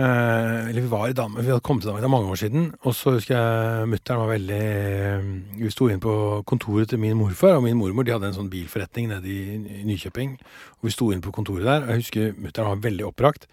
Eh, 0.00 0.68
eller 0.70 0.80
vi 0.80 0.88
var 0.88 1.10
i 1.10 1.16
Danmark, 1.16 1.44
vi 1.44 1.50
hadde 1.50 1.64
kommet 1.66 1.82
til 1.84 1.90
Danmark 1.90 2.06
er 2.06 2.12
mange 2.14 2.30
år 2.32 2.38
siden. 2.40 2.70
Og 2.88 2.94
så 2.96 3.12
husker 3.18 3.36
jeg 3.36 3.88
mutter'n 3.90 4.22
var 4.22 4.30
veldig 4.30 4.60
eh, 4.60 5.26
Vi 5.60 5.72
sto 5.74 5.90
inn 5.92 6.00
på 6.00 6.14
kontoret 6.48 6.88
til 6.88 7.02
min 7.02 7.18
morfar 7.18 7.58
og 7.58 7.66
min 7.66 7.76
mormor. 7.76 8.06
De 8.08 8.14
hadde 8.14 8.30
en 8.30 8.38
sånn 8.38 8.48
bilforretning 8.52 9.10
nede 9.10 9.28
i 9.28 9.58
i 9.82 9.84
Nykjøping. 9.90 10.38
Og 10.80 10.88
vi 10.88 10.94
sto 10.94 11.10
inn 11.12 11.20
på 11.24 11.34
kontoret 11.36 11.68
der. 11.68 11.84
Og 11.84 11.92
jeg 11.92 12.04
husker 12.06 12.32
mutter'n 12.40 12.70
var 12.70 12.84
veldig 12.88 13.08
oppbrakt. 13.10 13.44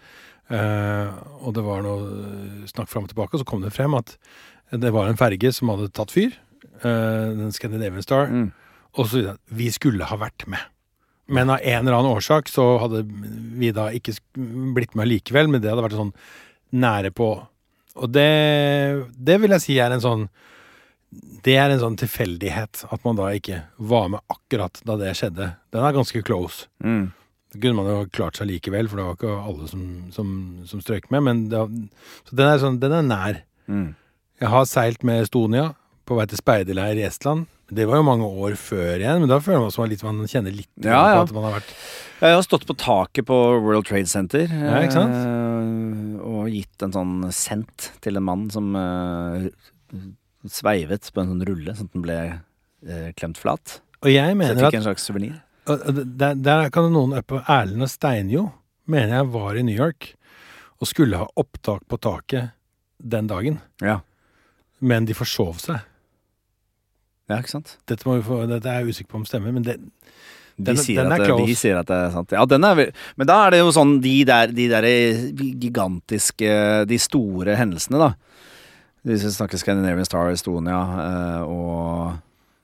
Eh, 0.48 1.10
og 1.44 1.52
det 1.58 1.66
var 1.66 1.84
noe 1.84 2.64
snakk 2.70 2.88
fram 2.88 3.04
og 3.04 3.12
tilbake, 3.12 3.36
og 3.36 3.42
så 3.42 3.48
kom 3.48 3.60
det 3.60 3.74
frem 3.76 3.98
at 3.98 4.16
det 4.72 4.92
var 4.96 5.08
en 5.10 5.20
ferge 5.20 5.52
som 5.52 5.68
hadde 5.74 5.90
tatt 5.92 6.14
fyr. 6.14 6.32
eh, 6.80 7.28
den 7.36 7.52
Scandinavian 7.52 8.02
Star. 8.02 8.26
Mm. 8.32 8.52
Og 8.98 9.08
så. 9.10 9.36
Vi 9.54 9.70
skulle 9.74 10.08
ha 10.08 10.18
vært 10.20 10.46
med. 10.50 10.62
Men 11.28 11.52
av 11.52 11.60
en 11.60 11.84
eller 11.84 11.98
annen 11.98 12.16
årsak 12.16 12.48
så 12.48 12.64
hadde 12.80 13.02
vi 13.60 13.70
da 13.76 13.90
ikke 13.92 14.14
blitt 14.74 14.94
med 14.96 15.10
likevel, 15.10 15.50
men 15.52 15.60
det 15.60 15.68
hadde 15.70 15.84
vært 15.84 15.98
sånn 15.98 16.14
nære 16.72 17.12
på. 17.16 17.28
Og 17.98 18.12
det, 18.14 18.28
det 19.12 19.36
vil 19.42 19.52
jeg 19.56 19.64
si 19.64 19.76
er 19.82 19.90
en 19.90 20.02
sånn 20.04 20.28
Det 21.42 21.56
er 21.58 21.72
en 21.72 21.80
sånn 21.80 21.96
tilfeldighet 21.98 22.84
at 22.86 23.04
man 23.04 23.16
da 23.18 23.30
ikke 23.34 23.62
var 23.76 24.10
med 24.12 24.24
akkurat 24.32 24.80
da 24.88 24.96
det 25.00 25.14
skjedde. 25.18 25.50
Den 25.72 25.84
er 25.84 25.96
ganske 25.96 26.22
close. 26.24 26.68
Mm. 26.84 27.10
Det 27.52 27.62
kunne 27.62 27.80
man 27.80 27.88
jo 27.88 28.10
klart 28.12 28.36
seg 28.36 28.50
likevel, 28.50 28.90
for 28.90 29.00
det 29.00 29.06
var 29.06 29.16
ikke 29.16 29.36
alle 29.50 29.68
som, 29.70 29.84
som, 30.12 30.32
som 30.68 30.82
strøk 30.84 31.08
med. 31.14 31.24
Men 31.24 31.44
det, 31.48 31.62
så 32.28 32.36
den 32.36 32.50
er, 32.50 32.60
sånn, 32.60 32.80
den 32.82 32.96
er 32.98 33.06
nær. 33.08 33.40
Mm. 33.72 33.88
Jeg 34.42 34.52
har 34.52 34.68
seilt 34.68 35.06
med 35.06 35.24
Estonia 35.24 35.70
på 36.08 36.18
vei 36.18 36.28
til 36.28 36.40
speiderleir 36.40 37.00
i 37.00 37.06
Estland. 37.08 37.48
Det 37.68 37.84
var 37.84 37.98
jo 38.00 38.04
mange 38.06 38.24
år 38.24 38.54
før 38.56 38.94
igjen, 38.96 39.18
men 39.20 39.28
da 39.28 39.36
føler 39.44 39.60
man 39.66 39.72
seg 39.74 39.90
litt, 39.90 40.02
man 40.06 40.22
kjenner 40.30 40.54
litt 40.56 40.70
Ja, 40.80 41.02
ja. 41.12 41.16
på 41.18 41.26
at 41.28 41.32
man 41.36 41.44
har 41.48 41.56
vært 41.58 41.72
Jeg 42.22 42.34
har 42.38 42.42
stått 42.46 42.64
på 42.66 42.76
taket 42.80 43.26
på 43.28 43.36
World 43.60 43.84
Trade 43.90 44.08
Center 44.08 44.46
Ja, 44.48 44.78
ikke 44.80 44.96
sant? 44.96 45.18
eh, 45.18 46.22
og 46.28 46.48
gitt 46.48 46.82
en 46.86 46.94
sånn 46.96 47.12
sendt 47.34 47.90
til 48.00 48.16
en 48.16 48.24
mann 48.24 48.46
som 48.54 48.70
eh, 48.78 49.48
sveivet 50.48 51.10
på 51.12 51.20
en 51.22 51.32
sånn 51.34 51.44
rulle, 51.48 51.74
sånn 51.76 51.90
at 51.90 51.96
den 51.98 52.04
ble 52.06 52.18
eh, 52.88 53.10
klemt 53.18 53.38
flat. 53.40 53.80
Og 54.04 54.10
jeg 54.12 54.36
mener 54.38 54.54
Så 54.54 54.58
jeg 54.58 54.64
fikk 54.64 54.68
at 54.72 54.78
en 54.80 54.86
slags 54.88 55.08
suvenir. 55.08 55.36
der, 55.68 56.34
der 56.40 56.70
kan 56.72 56.88
noen 56.94 57.16
oppe 57.18 57.42
Erlend 57.44 57.84
og 57.84 57.90
Steinjo 57.92 58.46
mener 58.88 59.18
jeg 59.20 59.30
var 59.34 59.58
i 59.58 59.64
New 59.66 59.76
York 59.76 60.14
og 60.80 60.86
skulle 60.88 61.18
ha 61.20 61.26
opptak 61.36 61.82
på 61.90 61.98
taket 62.00 62.52
den 62.98 63.26
dagen, 63.30 63.60
Ja. 63.82 64.00
men 64.80 65.04
de 65.04 65.12
forsov 65.14 65.58
seg. 65.60 65.82
Ja, 67.28 67.38
ikke 67.38 67.52
sant? 67.52 67.76
Dette, 67.90 68.04
få, 68.04 68.42
dette 68.48 68.68
er 68.72 68.82
jeg 68.82 68.94
usikker 68.94 69.12
på 69.12 69.20
om 69.20 69.26
stemmer, 69.28 69.52
men 69.54 69.66
det, 69.66 69.78
De, 70.58 70.72
Den- 70.72 70.78
sier 70.82 71.04
den 71.04 71.12
at 71.14 71.22
det, 71.22 71.34
de 71.46 71.54
sier 71.54 71.76
at 71.78 71.86
det 71.86 71.94
er 71.94 72.10
sant. 72.10 72.32
Ja, 72.34 72.44
den 72.50 72.64
er 72.66 72.80
Men 73.16 73.26
da 73.30 73.36
er 73.46 73.50
det 73.54 73.58
jo 73.60 73.68
sånn 73.70 74.00
de 74.02 74.14
der, 74.26 74.50
de 74.50 74.64
der 74.72 74.86
gigantiske, 75.38 76.86
de 76.90 76.98
store 76.98 77.54
hendelsene, 77.60 78.00
da. 78.00 78.08
Hvis 79.06 79.22
vi 79.22 79.30
snakker 79.36 79.60
Scandinavian 79.60 80.04
Star, 80.08 80.32
Estonia 80.34 80.78
eh, 81.04 81.42
og 81.46 82.16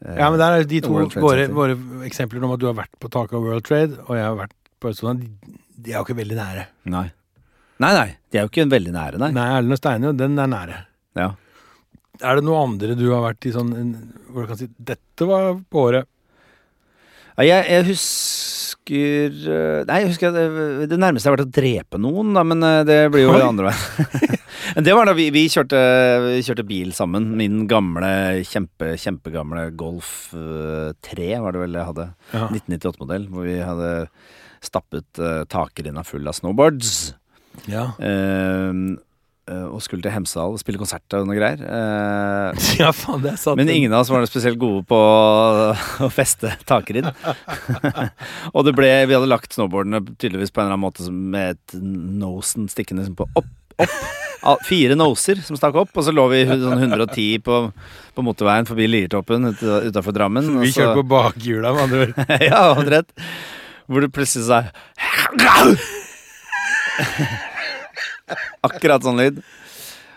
eh, 0.05 0.17
Ja, 0.19 0.31
men 0.33 0.41
der 0.43 0.59
er 0.59 0.67
de 0.69 0.81
to 0.83 0.91
våre, 1.23 1.47
våre 1.55 1.77
eksempler 2.09 2.43
om 2.43 2.57
at 2.57 2.61
du 2.61 2.67
har 2.67 2.75
vært 2.81 2.91
på 3.01 3.09
taket 3.13 3.39
av 3.39 3.47
World 3.47 3.65
Trade, 3.69 4.01
og 4.09 4.17
jeg 4.19 4.27
har 4.27 4.35
vært 4.43 4.57
på 4.83 4.91
Estonia, 4.91 5.23
de, 5.23 5.55
de 5.79 5.95
er 5.95 6.01
jo 6.01 6.05
ikke 6.09 6.19
veldig 6.19 6.41
nære. 6.41 6.67
Nei. 6.91 7.07
Nei, 7.85 7.93
nei. 7.95 8.11
De 8.31 8.39
er 8.41 8.45
jo 8.47 8.51
ikke 8.51 8.67
veldig 8.75 8.93
nære, 8.95 9.23
nei. 9.23 9.31
Nei, 9.39 9.47
Erlend 9.55 9.77
og 9.77 9.81
Steinjo, 9.81 10.13
den 10.19 10.37
er 10.43 10.51
nære. 10.51 10.83
Ja. 11.19 11.31
Er 12.23 12.39
det 12.39 12.45
noe 12.47 12.63
andre 12.63 12.95
du 12.99 13.09
har 13.11 13.25
vært 13.25 13.49
i 13.49 13.55
sånn 13.55 13.73
en, 13.75 13.95
Hvor 14.31 14.45
du 14.45 14.53
kan 14.53 14.61
si 14.61 14.69
Dette 14.79 15.27
var 15.27 15.57
på 15.71 15.87
året. 15.89 16.11
Nei, 17.35 17.49
jeg, 17.49 17.65
jeg 17.67 17.87
husker 17.89 19.41
øh, 19.51 19.81
Nei, 19.89 19.97
jeg 20.05 20.11
husker 20.13 20.31
at 20.31 20.37
det, 20.87 20.99
nærmeste 21.01 21.27
har 21.27 21.35
vært 21.35 21.49
å 21.49 21.55
drepe 21.57 21.99
noen, 21.99 22.31
da, 22.37 22.45
men 22.47 22.63
øh, 22.63 22.83
det 22.87 22.99
blir 23.11 23.27
jo 23.27 23.33
Oi. 23.33 23.41
det 23.41 23.49
andre 23.49 23.73
veien. 23.73 24.41
Men 24.75 24.87
det 24.87 24.95
var 24.97 25.07
da 25.07 25.13
vi, 25.15 25.27
vi, 25.35 25.43
kjørte, 25.53 25.79
vi 26.25 26.39
kjørte 26.43 26.65
bil 26.67 26.89
sammen. 26.97 27.27
Min 27.39 27.67
gamle, 27.71 28.09
kjempe, 28.49 28.95
kjempegamle 28.99 29.67
Golf 29.79 30.33
øh, 30.35 30.95
3 31.05 31.29
var 31.45 31.55
det 31.55 31.61
vel 31.63 31.77
jeg 31.77 31.89
hadde. 31.91 32.07
Ja. 32.33 32.49
1998-modell, 32.49 33.29
hvor 33.31 33.47
vi 33.47 33.59
hadde 33.61 33.91
stappet 34.65 35.21
uh, 35.21 35.45
takrinna 35.51 36.05
full 36.07 36.27
av 36.29 36.39
snowboards. 36.39 36.95
Ja. 37.71 37.93
eh, 38.01 38.09
eh, 38.11 38.73
og 39.69 39.83
skulle 39.85 40.01
til 40.05 40.13
Hemsedal 40.15 40.55
og 40.55 40.61
spille 40.63 40.79
konsert 40.81 41.17
og 41.19 41.27
noe 41.29 41.37
greier. 41.37 41.61
Eh, 41.61 42.69
ja, 42.83 42.91
faen, 42.97 43.21
det 43.25 43.35
er 43.35 43.41
sant. 43.41 43.59
men 43.61 43.69
ingen 43.73 43.93
av 43.93 44.01
oss 44.05 44.11
var 44.13 44.23
noe 44.25 44.31
spesielt 44.31 44.57
gode 44.63 44.87
på 44.89 44.99
å 46.07 46.11
feste 46.13 46.55
takridd. 46.69 47.11
og 48.55 48.65
det 48.65 48.75
ble, 48.79 48.91
vi 49.11 49.17
hadde 49.19 49.29
lagt 49.31 49.53
snowboardene 49.57 50.01
tydeligvis 50.17 50.53
på 50.55 50.63
en 50.63 50.69
eller 50.71 50.79
annen 50.79 50.87
måte 50.89 51.05
som- 51.07 51.23
med 51.35 51.57
et 51.59 51.77
nosen 51.81 52.69
stikkende 52.73 53.05
liksom 53.05 53.19
på 53.21 53.29
opp, 53.41 53.51
opp. 53.85 53.97
Fire 54.69 54.93
noser 54.97 55.39
som 55.41 55.57
stakk 55.57 55.77
opp, 55.81 55.93
og 55.97 56.05
så 56.05 56.13
lå 56.13 56.27
vi 56.29 56.43
sånn 56.45 56.77
110 56.77 57.39
på, 57.47 57.61
på 58.13 58.25
motorveien 58.27 58.67
forbi 58.69 58.85
Liertoppen 58.93 59.49
utafor 59.55 60.13
Drammen. 60.13 60.51
og 60.59 60.67
Vi 60.67 60.73
kjørte 60.77 60.99
på 61.01 61.07
bakhjula, 61.15 61.73
med 61.73 61.83
andre 61.87 62.03
ord. 62.05 62.13
ja, 62.45 62.61
omtrent. 62.75 63.15
Hvor 63.89 64.05
det 64.05 64.13
plutselig 64.13 64.45
sa 64.49 64.61
Akkurat 68.67 69.05
sånn 69.05 69.21
lyd. 69.21 69.43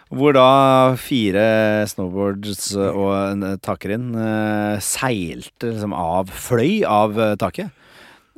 Hvor 0.08 0.32
da 0.38 0.96
fire 1.02 1.84
snowboards 1.92 2.70
og 2.80 3.10
en 3.18 3.44
eh, 3.44 3.58
takrenn 3.60 4.14
eh, 4.16 4.78
seilte 4.84 5.74
liksom 5.74 5.96
av 5.98 6.32
Fløy 6.32 6.80
av 6.88 7.18
eh, 7.20 7.36
taket. 7.40 7.74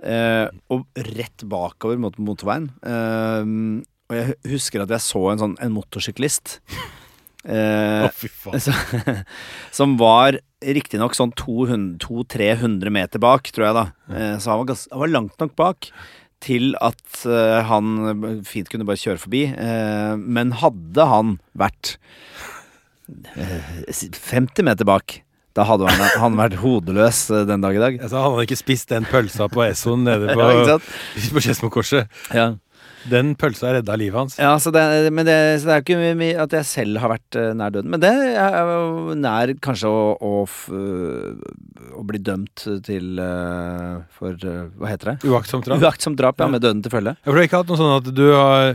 Eh, 0.01 0.47
og 0.73 0.87
rett 1.11 1.45
bakover 1.45 1.99
mot 2.01 2.17
motorveien. 2.17 2.71
Eh, 2.81 3.51
og 4.09 4.17
jeg 4.17 4.55
husker 4.55 4.81
at 4.81 4.95
jeg 4.95 5.05
så 5.05 5.27
en 5.29 5.43
sånn 5.43 5.59
en 5.61 5.75
motorsyklist. 5.75 6.57
Eh, 7.39 8.03
faen. 8.11 8.59
så, 8.65 8.73
som 9.71 9.93
var 9.97 10.35
riktignok 10.59 11.13
sånn 11.15 11.31
200-300 11.39 12.91
meter 12.91 13.21
bak, 13.23 13.47
tror 13.55 13.69
jeg 13.69 13.77
da. 13.77 13.83
Eh, 14.11 14.33
så 14.43 14.51
han 14.51 14.59
var, 14.59 14.81
han 14.91 15.03
var 15.05 15.13
langt 15.13 15.39
nok 15.39 15.53
bak 15.55 15.87
til 16.43 16.71
at 16.79 17.23
eh, 17.27 17.59
han 17.67 18.43
fint 18.47 18.69
kunne 18.71 18.87
bare 18.87 19.01
kjøre 19.01 19.21
forbi. 19.21 19.43
Eh, 19.51 20.13
men 20.19 20.53
hadde 20.61 21.07
han 21.11 21.33
vært 21.59 21.97
eh, 23.35 23.73
50 23.89 24.63
meter 24.67 24.87
bak, 24.87 25.19
da 25.57 25.65
hadde 25.67 25.89
han, 25.89 26.05
han 26.21 26.37
vært 26.39 26.59
hodeløs 26.61 27.25
eh, 27.33 27.45
den 27.49 27.63
dag 27.65 27.75
i 27.75 27.83
dag. 27.83 27.99
Altså, 27.99 28.21
han 28.21 28.35
hadde 28.35 28.47
ikke 28.47 28.61
spist 28.61 28.91
den 28.93 29.07
pølsa 29.09 29.49
på 29.51 29.65
Essoen 29.67 30.05
nede 30.07 30.31
på, 30.37 30.49
Ja, 30.63 30.77
på 31.35 31.43
Skedsmokorset. 31.43 32.21
Ja. 32.35 32.51
Den 33.09 33.31
pølsa 33.39 33.71
redda 33.77 33.95
livet 33.99 34.19
hans. 34.19 34.37
Ja, 34.41 34.51
så 34.59 34.73
det, 34.75 34.83
men 35.15 35.27
det, 35.27 35.35
så 35.61 35.69
det 35.69 35.73
er 35.75 35.79
jo 35.79 35.85
ikke 35.85 36.15
mye 36.19 36.37
at 36.43 36.55
jeg 36.57 36.67
selv 36.67 36.99
har 36.99 37.13
vært 37.13 37.39
eh, 37.39 37.51
nær 37.57 37.73
døden. 37.75 37.91
Men 37.93 38.03
det 38.03 38.11
er 38.11 38.71
jo 38.73 39.15
nær 39.19 39.53
kanskje 39.63 39.91
å, 39.91 40.05
å, 40.19 40.31
øh, 40.75 41.91
å 41.95 42.05
bli 42.09 42.21
dømt 42.23 42.65
til 42.85 43.21
øh, 43.23 43.99
For 44.17 44.35
hva 44.39 44.91
heter 44.91 45.13
det? 45.13 45.17
Uaktsomt 45.31 45.69
drap. 45.69 45.83
Uaktsomt 45.85 46.19
drap, 46.19 46.41
ja, 46.43 46.49
med 46.51 46.65
døden 46.65 46.83
til 46.85 46.93
følge. 46.93 47.15
Jeg 47.23 47.35
har 47.35 47.47
ikke 47.47 47.63
hatt 47.63 47.71
noe 47.71 47.79
sånn 47.79 47.95
at 48.01 48.11
du 48.15 48.25
har 48.33 48.73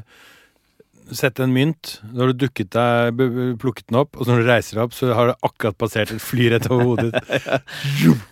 sett 1.13 1.41
en 1.45 1.53
mynt, 1.53 1.99
da 2.15 2.25
har 2.25 2.33
du 2.33 2.45
dukket 2.47 2.71
deg, 2.73 3.25
plukket 3.61 3.91
den 3.91 4.01
opp, 4.01 4.17
og 4.17 4.25
så 4.25 4.33
når 4.33 4.41
du 4.41 4.49
reiser 4.49 4.79
deg 4.79 4.87
opp, 4.87 4.95
så 4.97 5.11
har 5.13 5.31
det 5.31 5.35
akkurat 5.45 5.77
passert 5.85 6.15
et 6.15 6.23
fly 6.23 6.49
rett 6.55 6.69
over 6.73 6.95
hodet 6.95 7.11
ditt. 7.13 8.23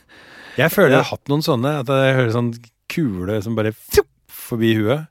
Jeg 0.53 0.69
føler 0.69 0.99
jeg 0.99 1.01
har 1.01 1.09
hatt 1.15 1.31
noen 1.33 1.45
sånne, 1.45 1.71
at 1.81 1.89
jeg 1.89 2.17
hører 2.19 2.33
sånn 2.35 2.51
kule 2.93 3.39
som 3.41 3.55
bare 3.57 3.71
forbi 4.29 4.75
huet. 4.77 5.07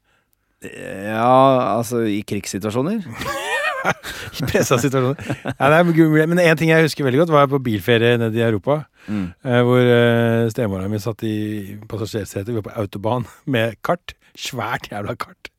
Ja, 0.62 1.78
altså 1.78 2.04
i 2.06 2.22
krigssituasjoner. 2.28 3.02
I 4.38 4.46
pressa 4.46 4.78
situasjoner. 4.78 5.18
Ja, 5.58 5.70
det 5.74 5.80
mulig. 5.90 6.28
Men 6.30 6.42
en 6.44 6.60
ting 6.60 6.70
jeg 6.70 6.86
husker 6.86 7.08
veldig 7.08 7.24
godt, 7.24 7.34
var 7.34 7.50
på 7.50 7.62
bilferie 7.66 8.20
nede 8.22 8.38
i 8.38 8.46
Europa. 8.46 8.84
Mm. 9.08 9.32
eh, 9.42 9.62
hvor 9.66 9.82
uh, 9.82 10.50
stemora 10.54 10.90
mi 10.92 11.00
satt 11.02 11.26
i 11.26 11.78
passasjersetet. 11.90 12.52
Vi 12.52 12.60
var 12.60 12.68
på 12.70 12.76
autobahn 12.84 13.26
med 13.54 13.80
kart. 13.86 14.14
Svært 14.38 14.92
jævla 14.92 15.18
kart. 15.20 15.50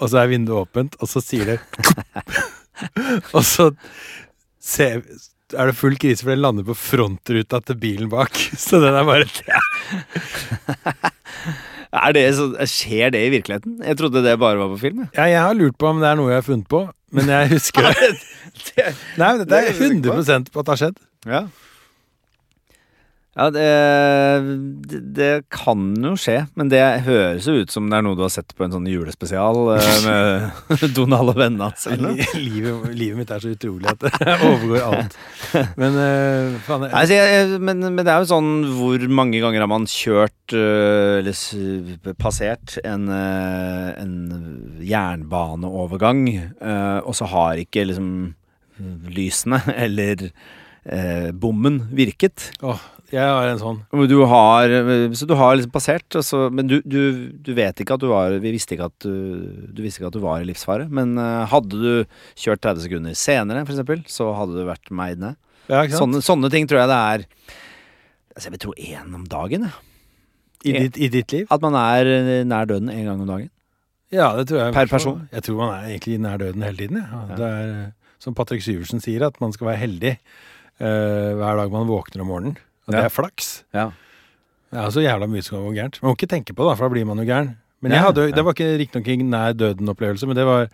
Og 0.00 0.08
så 0.08 0.22
er 0.22 0.32
vinduet 0.32 0.64
åpent, 0.64 0.96
og 1.04 1.10
så 1.10 1.20
sier 1.20 1.44
det 1.52 1.58
Og 3.36 3.44
så 3.44 3.66
ser, 4.56 5.02
er 5.52 5.68
det 5.68 5.76
full 5.76 5.98
krise, 6.00 6.24
for 6.24 6.32
den 6.32 6.40
lander 6.40 6.64
på 6.64 6.76
frontruta 6.78 7.60
til 7.60 7.76
bilen 7.82 8.08
bak. 8.12 8.32
Så 8.56 8.80
den 8.80 8.96
er 8.96 9.04
bare 9.04 9.28
det 12.14 12.24
så, 12.38 12.44
skjer 12.70 13.10
det 13.14 13.20
i 13.26 13.30
virkeligheten? 13.34 13.78
Jeg 13.82 13.96
trodde 13.98 14.22
det 14.22 14.36
bare 14.38 14.58
var 14.60 14.68
på 14.74 14.78
film. 14.78 15.08
Ja, 15.16 15.24
jeg 15.26 15.40
har 15.42 15.54
lurt 15.58 15.78
på 15.80 15.88
om 15.90 15.98
det 16.02 16.06
er 16.10 16.18
noe 16.20 16.30
jeg 16.30 16.38
har 16.42 16.46
funnet 16.46 16.68
på, 16.70 16.84
men 17.16 17.26
jeg 17.32 17.48
husker 17.56 17.88
det. 17.90 18.12
Det- 18.76 18.92
Nei, 19.18 19.32
dette 19.40 19.56
er 19.58 19.70
er 19.70 19.72
jeg 19.72 19.90
100 19.98 20.50
på 20.54 20.60
at 20.62 20.66
det 20.66 20.72
har 20.76 20.80
skjedd. 20.84 21.00
Ja. 21.26 21.42
Ja, 23.38 23.46
det, 23.54 23.66
det, 25.14 25.28
kan 25.54 25.92
jo 26.02 26.16
skje, 26.18 26.48
men 26.58 26.70
det 26.72 26.80
høres 27.06 27.46
jo 27.46 27.60
ut 27.62 27.70
som 27.70 27.86
det 27.86 28.00
er 28.00 28.02
noe 28.02 28.18
du 28.18 28.24
har 28.24 28.32
sett 28.34 28.50
på 28.58 28.66
en 28.66 28.74
sånn 28.74 28.88
julespesial 28.90 29.60
eh, 29.76 29.90
med 30.02 30.82
Donald 30.96 31.30
og 31.30 31.38
vennene 31.38 31.68
hans. 31.68 31.86
Livet, 32.34 32.90
livet 32.90 33.20
mitt 33.20 33.30
er 33.30 33.44
så 33.44 33.54
utrolig 33.54 33.86
at 33.92 34.02
det 34.02 34.34
overgår 34.48 34.82
alt. 34.88 35.16
Men 35.78 36.00
eh, 36.02 36.58
faen 36.66 36.88
jeg, 36.88 36.92
Altså, 37.00 37.62
men, 37.62 37.86
men 37.86 38.02
det 38.02 38.10
er 38.10 38.22
jo 38.22 38.28
sånn 38.30 38.50
Hvor 38.76 39.02
mange 39.10 39.40
ganger 39.42 39.62
har 39.64 39.70
man 39.70 39.86
kjørt 39.90 40.54
øh, 40.54 41.20
Eller 41.20 42.12
passert 42.18 42.76
en, 42.82 43.08
en 43.10 44.14
jernbaneovergang, 44.84 46.24
og 47.06 47.14
så 47.16 47.28
har 47.30 47.60
ikke 47.62 47.86
liksom 47.88 48.08
lysene 49.12 49.60
eller 49.74 50.30
bommen 51.36 51.82
virket. 51.94 52.50
Åh, 52.64 52.80
jeg 53.10 53.26
har 53.26 53.48
en 53.50 53.60
sånn. 53.60 53.78
Du 54.10 54.16
har, 54.30 54.72
så 55.18 55.26
du 55.26 55.34
har 55.38 55.56
liksom 55.56 55.72
passert, 55.74 56.06
altså, 56.18 56.44
men 56.54 56.70
du, 56.70 56.78
du, 56.86 57.00
du 57.34 57.50
vet 57.56 57.82
ikke 57.82 57.96
at 57.96 58.02
du 58.02 58.08
var 58.10 58.36
Vi 58.42 58.52
visste 58.54 58.76
ikke 58.76 58.88
at 58.90 59.06
du, 59.06 59.66
du 59.74 59.82
visste 59.82 60.00
ikke 60.00 60.10
at 60.12 60.18
du 60.18 60.22
var 60.22 60.42
i 60.42 60.48
livsfare. 60.48 60.86
Men 60.92 61.16
øh, 61.18 61.44
hadde 61.50 61.80
du 61.80 62.18
kjørt 62.38 62.62
30 62.62 62.86
sekunder 62.86 63.18
senere, 63.18 63.64
eksempel, 63.66 64.04
så 64.10 64.30
hadde 64.38 64.58
du 64.58 64.68
vært 64.68 64.92
meid 64.94 65.22
ned. 65.22 65.38
Ja? 65.70 65.84
Sånne, 65.90 66.22
sånne 66.24 66.50
ting 66.52 66.66
tror 66.70 66.82
jeg 66.82 66.90
det 66.90 66.98
er 66.98 67.24
altså 68.34 68.48
Jeg 68.48 68.54
vil 68.54 68.62
tro 68.64 68.74
én 68.78 69.14
om 69.18 69.24
dagen. 69.30 69.68
jeg. 69.68 69.78
I, 70.60 70.72
ditt, 70.76 70.98
I 71.00 71.08
ditt 71.08 71.32
liv? 71.32 71.48
At 71.52 71.62
man 71.64 71.76
er 71.78 72.08
eh, 72.10 72.44
nær 72.44 72.68
døden 72.68 72.92
én 72.92 73.06
gang 73.08 73.22
om 73.22 73.28
dagen. 73.28 73.50
Ja, 74.10 74.32
det 74.36 74.48
tror 74.50 74.64
jeg. 74.64 74.74
Per 74.74 74.90
person? 74.90 75.22
Jeg 75.32 75.46
tror 75.46 75.60
man 75.62 75.74
er 75.76 75.92
egentlig 75.92 76.18
nær 76.20 76.40
døden 76.42 76.64
hele 76.66 76.76
tiden. 76.76 76.98
Ja. 77.00 77.20
Ja. 77.30 77.36
Det 77.38 77.50
er, 77.50 77.74
eh, 77.74 78.16
som 78.20 78.36
Patrick 78.36 78.64
Syversen 78.64 79.00
sier, 79.02 79.24
at 79.26 79.38
man 79.40 79.54
skal 79.56 79.70
være 79.70 79.80
heldig 79.80 80.10
uh, 80.80 81.30
hver 81.40 81.56
dag 81.56 81.70
man 81.72 81.88
våkner 81.88 82.20
om 82.20 82.28
morgenen. 82.28 82.58
Og 82.90 82.96
det 82.98 83.06
er 83.06 83.14
flaks. 83.14 83.50
Ja. 83.76 83.88
Det 84.70 84.78
er 84.82 84.92
så 84.94 85.02
jævla 85.02 85.26
mye 85.30 85.42
som 85.42 85.56
kan 85.56 85.66
gå 85.66 85.72
gærent. 85.78 85.98
Man 86.02 86.12
må 86.12 86.18
ikke 86.18 86.30
tenke 86.30 86.54
på 86.54 86.66
det, 86.68 86.76
for 86.78 86.86
da 86.86 86.94
blir 86.94 87.08
man 87.08 87.22
jo 87.22 87.26
gæren. 87.26 87.54
Men 87.80 87.94
jeg 87.96 88.04
hadde, 88.04 88.28
det 88.36 88.44
var 88.44 88.54
ikke 88.54 88.76
riktignok 88.82 89.08
en 89.08 89.30
nær 89.32 89.56
døden-opplevelse, 89.56 90.28
men 90.28 90.36
det 90.36 90.44
var 90.46 90.66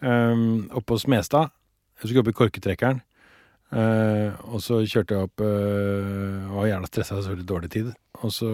um, 0.00 0.68
oppe 0.78 0.94
hos 0.94 1.02
Smestad. 1.08 1.50
Jeg 1.98 2.08
skulle 2.08 2.22
opp 2.22 2.30
i 2.30 2.36
korketrekkeren. 2.38 3.02
Uh, 3.74 4.30
og 4.54 4.60
så 4.62 4.78
kjørte 4.86 5.16
jeg 5.16 5.26
opp 5.26 5.42
uh, 5.42 6.52
var 6.54 6.68
gjerne 6.70 6.90
stressa, 6.90 7.18
så 7.18 7.32
veldig 7.34 7.48
dårlig 7.50 7.70
tid. 7.74 7.90
Og 8.22 8.30
så 8.32 8.50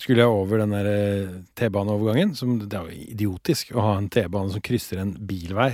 skulle 0.00 0.22
jeg 0.22 0.34
over 0.34 0.62
den 0.62 0.72
der 0.74 0.86
eh, 0.88 1.32
T-baneovergangen. 1.58 2.34
som 2.34 2.56
Det 2.58 2.74
er 2.74 2.88
jo 2.88 3.10
idiotisk 3.12 3.74
å 3.76 3.84
ha 3.84 3.96
en 3.98 4.08
T-bane 4.10 4.50
som 4.50 4.62
krysser 4.64 5.02
en 5.02 5.12
bilvei. 5.28 5.68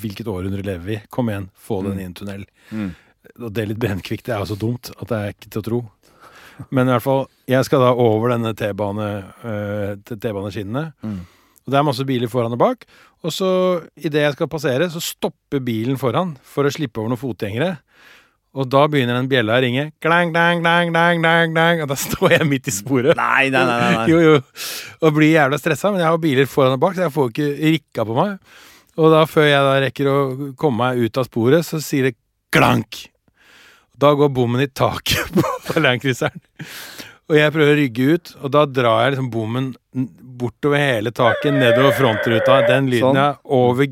Hvilket 0.00 0.30
århundre 0.30 0.64
lever 0.64 0.86
vi? 0.86 0.96
Kom 1.12 1.28
igjen, 1.30 1.50
få 1.54 1.82
den 1.84 1.92
Mm. 1.94 2.00
i 2.00 2.04
en 2.08 2.14
tunnel. 2.14 2.44
Mm. 2.70 2.94
Og 3.40 3.50
det 3.50 3.62
er 3.62 3.70
litt 3.72 3.82
brennkvikt. 3.82 4.26
Det 4.26 4.34
er 4.34 4.42
jo 4.42 4.52
så 4.52 4.58
dumt 4.58 4.90
at 4.94 5.06
det 5.10 5.20
er 5.20 5.34
ikke 5.34 5.50
til 5.50 5.62
å 5.62 5.68
tro. 5.68 5.80
Men 6.70 6.86
i 6.86 6.94
hvert 6.94 7.04
fall, 7.04 7.24
jeg 7.50 7.66
skal 7.66 7.82
da 7.82 7.94
over 7.98 8.34
denne 8.34 8.52
eh, 8.54 9.94
T-baneskinnene. 10.06 10.84
Mm. 11.02 11.22
Og 11.64 11.72
det 11.72 11.80
er 11.80 11.86
masse 11.86 12.04
biler 12.06 12.30
foran 12.30 12.54
og 12.54 12.60
bak. 12.60 12.84
Og 13.24 13.32
så, 13.32 13.48
idet 13.96 14.26
jeg 14.26 14.36
skal 14.36 14.50
passere, 14.52 14.90
så 14.92 15.00
stopper 15.02 15.62
bilen 15.64 15.98
foran 16.00 16.34
for 16.44 16.68
å 16.68 16.72
slippe 16.72 17.00
over 17.00 17.12
noen 17.12 17.20
fotgjengere. 17.20 17.72
Og 18.54 18.68
da 18.70 18.84
begynner 18.86 19.16
den 19.18 19.30
bjella 19.30 19.56
å 19.56 19.62
ringe. 19.64 19.88
Klang, 20.04 20.30
klang, 20.34 20.60
klang, 20.62 20.92
klang, 20.92 21.22
klang, 21.24 21.54
klang. 21.56 21.80
Og 21.82 21.90
da 21.90 21.96
står 22.04 22.36
jeg 22.36 22.50
midt 22.50 22.70
i 22.70 22.74
sporet. 22.76 23.16
Nei, 23.18 23.48
nei. 23.54 23.64
nei, 23.70 23.78
nei. 23.96 24.04
Jo, 24.12 24.20
jo. 24.22 24.36
Og 25.00 25.16
blir 25.16 25.32
jævla 25.32 25.58
stressa, 25.58 25.90
men 25.90 26.04
jeg 26.04 26.10
har 26.12 26.20
biler 26.22 26.50
foran 26.50 26.76
og 26.76 26.84
bak, 26.84 26.94
så 26.94 27.08
jeg 27.08 27.16
får 27.16 27.32
ikke 27.32 27.48
rikka 27.78 28.06
på 28.06 28.18
meg. 28.20 28.60
Og 28.94 29.10
da, 29.10 29.24
før 29.26 29.48
jeg 29.48 29.66
da 29.66 29.74
rekker 29.82 30.10
å 30.12 30.18
komme 30.60 30.84
meg 30.84 31.02
ut 31.02 31.18
av 31.18 31.26
sporet, 31.26 31.66
så 31.66 31.80
sier 31.82 32.12
det 32.12 32.14
klank. 32.54 33.08
Da 34.00 34.10
går 34.18 34.30
bommen 34.34 34.62
i 34.64 34.68
taket 34.70 35.34
på 35.68 35.80
Landcruiseren. 35.82 36.40
Og 37.30 37.36
jeg 37.38 37.52
prøver 37.54 37.72
å 37.72 37.78
rygge 37.78 38.06
ut, 38.16 38.32
og 38.44 38.50
da 38.52 38.64
drar 38.68 39.04
jeg 39.06 39.14
liksom 39.14 39.28
bommen 39.32 39.68
bortover 40.40 40.82
hele 40.82 41.12
taket, 41.14 41.54
nedover 41.56 41.94
frontruta. 41.96 42.58
Den 42.68 42.90
lyden 42.92 43.12
Sånn. 43.14 43.20
ja, 43.20 43.28
over 43.54 43.88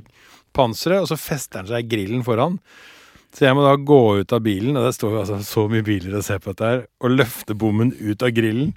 panseret, 0.53 1.05
og 1.05 1.09
så 1.09 1.17
fester 1.17 1.63
den 1.63 1.71
seg 1.71 1.87
i 1.87 1.91
grillen 1.95 2.25
foran. 2.27 2.59
Så 3.33 3.47
jeg 3.47 3.57
må 3.57 3.63
da 3.65 3.73
gå 3.81 4.01
ut 4.21 4.35
av 4.37 4.43
bilen, 4.45 4.77
og 4.77 4.85
det 4.85 4.93
står 4.99 5.15
jo 5.15 5.21
altså 5.23 5.39
så 5.49 5.65
mye 5.73 5.87
biler 5.87 6.19
å 6.19 6.25
se 6.27 6.37
på 6.43 6.53
dette 6.53 6.69
her, 6.69 6.83
og 7.01 7.15
løfte 7.17 7.57
bommen 7.57 7.95
ut 8.03 8.21
av 8.27 8.35
grillen. 8.37 8.75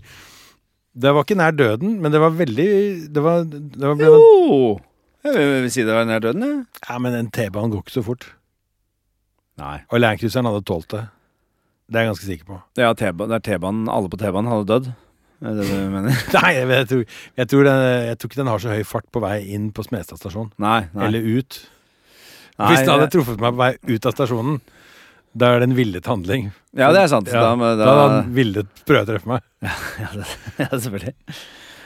Det 0.95 1.11
var 1.11 1.25
ikke 1.27 1.35
nær 1.41 1.51
døden, 1.59 1.97
men 1.99 2.13
det 2.13 2.21
var 2.23 2.31
veldig 2.31 2.65
Det 3.11 3.19
var, 3.25 3.41
det 3.51 3.83
var 3.83 3.99
Jo! 3.99 4.77
Jeg 5.25 5.33
vil, 5.35 5.49
vil 5.65 5.71
si 5.73 5.83
det 5.83 5.91
var 5.97 6.07
nær 6.07 6.21
døden, 6.23 6.45
jeg. 6.47 6.61
Ja, 6.87 6.95
men 7.03 7.17
en 7.17 7.27
T-bane 7.35 7.73
går 7.73 7.83
ikke 7.83 7.97
så 7.97 8.05
fort. 8.05 8.29
Nei. 9.61 9.77
Og 9.89 10.01
Landcruiseren 10.01 10.47
hadde 10.49 10.65
tålt 10.67 10.89
det. 10.91 11.05
Det 11.85 11.99
er 11.99 12.05
jeg 12.05 12.11
ganske 12.13 12.27
sikker 12.27 12.47
på. 12.49 12.59
Ja, 12.81 12.93
det 12.97 13.09
er 13.37 13.43
T-banen. 13.45 13.89
Alle 13.93 14.09
på 14.11 14.19
T-banen 14.19 14.51
hadde 14.51 14.69
dødd. 14.71 14.87
Er 15.45 15.57
det 15.57 15.67
det 15.67 15.77
du 15.77 15.91
mener? 15.93 16.21
Nei, 16.37 16.51
jeg, 16.57 16.87
tror, 16.89 17.03
jeg, 17.37 17.49
tror 17.51 17.67
den, 17.67 17.81
jeg 18.09 18.17
tror 18.17 18.31
ikke 18.31 18.41
den 18.41 18.51
har 18.51 18.63
så 18.63 18.73
høy 18.73 18.85
fart 18.87 19.07
på 19.13 19.21
vei 19.23 19.35
inn 19.55 19.67
på 19.75 19.85
Smestad 19.85 20.21
stasjon. 20.21 20.49
Nei. 20.61 20.79
nei. 20.95 21.09
Eller 21.09 21.27
ut. 21.35 21.59
nei 22.57 22.71
Hvis 22.71 22.85
den 22.85 22.93
hadde 22.95 23.11
truffet 23.13 23.43
meg 23.43 23.53
på 23.53 23.61
vei 23.61 23.73
ut 23.91 24.09
av 24.09 24.15
stasjonen, 24.15 24.57
da 25.35 25.51
er 25.51 25.61
det 25.61 25.69
en 25.69 25.77
villet 25.77 26.07
handling. 26.07 26.49
Ja, 26.71 26.89
det 26.95 27.03
er 27.03 27.11
sant. 27.11 27.29
Ja, 27.29 27.43
Da, 27.43 27.53
Da 27.59 27.75
da, 27.75 27.91
hadde 27.91 28.17
han 28.21 28.33
villet 28.37 28.83
prøve 28.87 29.03
å 29.03 29.09
treffe 29.09 29.31
meg. 29.33 29.45
ja, 30.01 30.11
det, 30.15 30.27
ja, 30.63 30.69
selvfølgelig. 30.71 31.15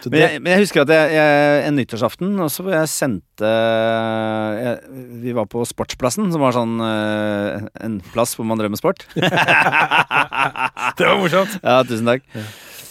Men 0.08 0.20
jeg, 0.22 0.40
men 0.40 0.54
jeg 0.54 0.64
husker 0.64 0.86
at 0.86 0.92
jeg, 0.94 1.12
jeg, 1.18 1.64
en 1.68 1.76
nyttårsaften 1.76 2.40
også, 2.46 2.64
hvor 2.64 2.76
jeg 2.78 2.88
sendte 2.92 3.50
jeg, 3.50 4.78
Vi 5.26 5.34
var 5.36 5.50
på 5.52 5.66
Sportsplassen, 5.68 6.30
som 6.32 6.40
var 6.44 6.56
sånn 6.56 6.80
eh, 6.86 7.68
en 7.84 8.00
plass 8.14 8.36
hvor 8.40 8.48
man 8.48 8.62
drømmer 8.62 8.80
sport. 8.80 9.04
det 9.18 11.06
var 11.06 11.20
morsomt. 11.20 11.60
Ja, 11.64 11.82
tusen 11.88 12.08
takk. 12.10 12.24
Ja. 12.36 12.46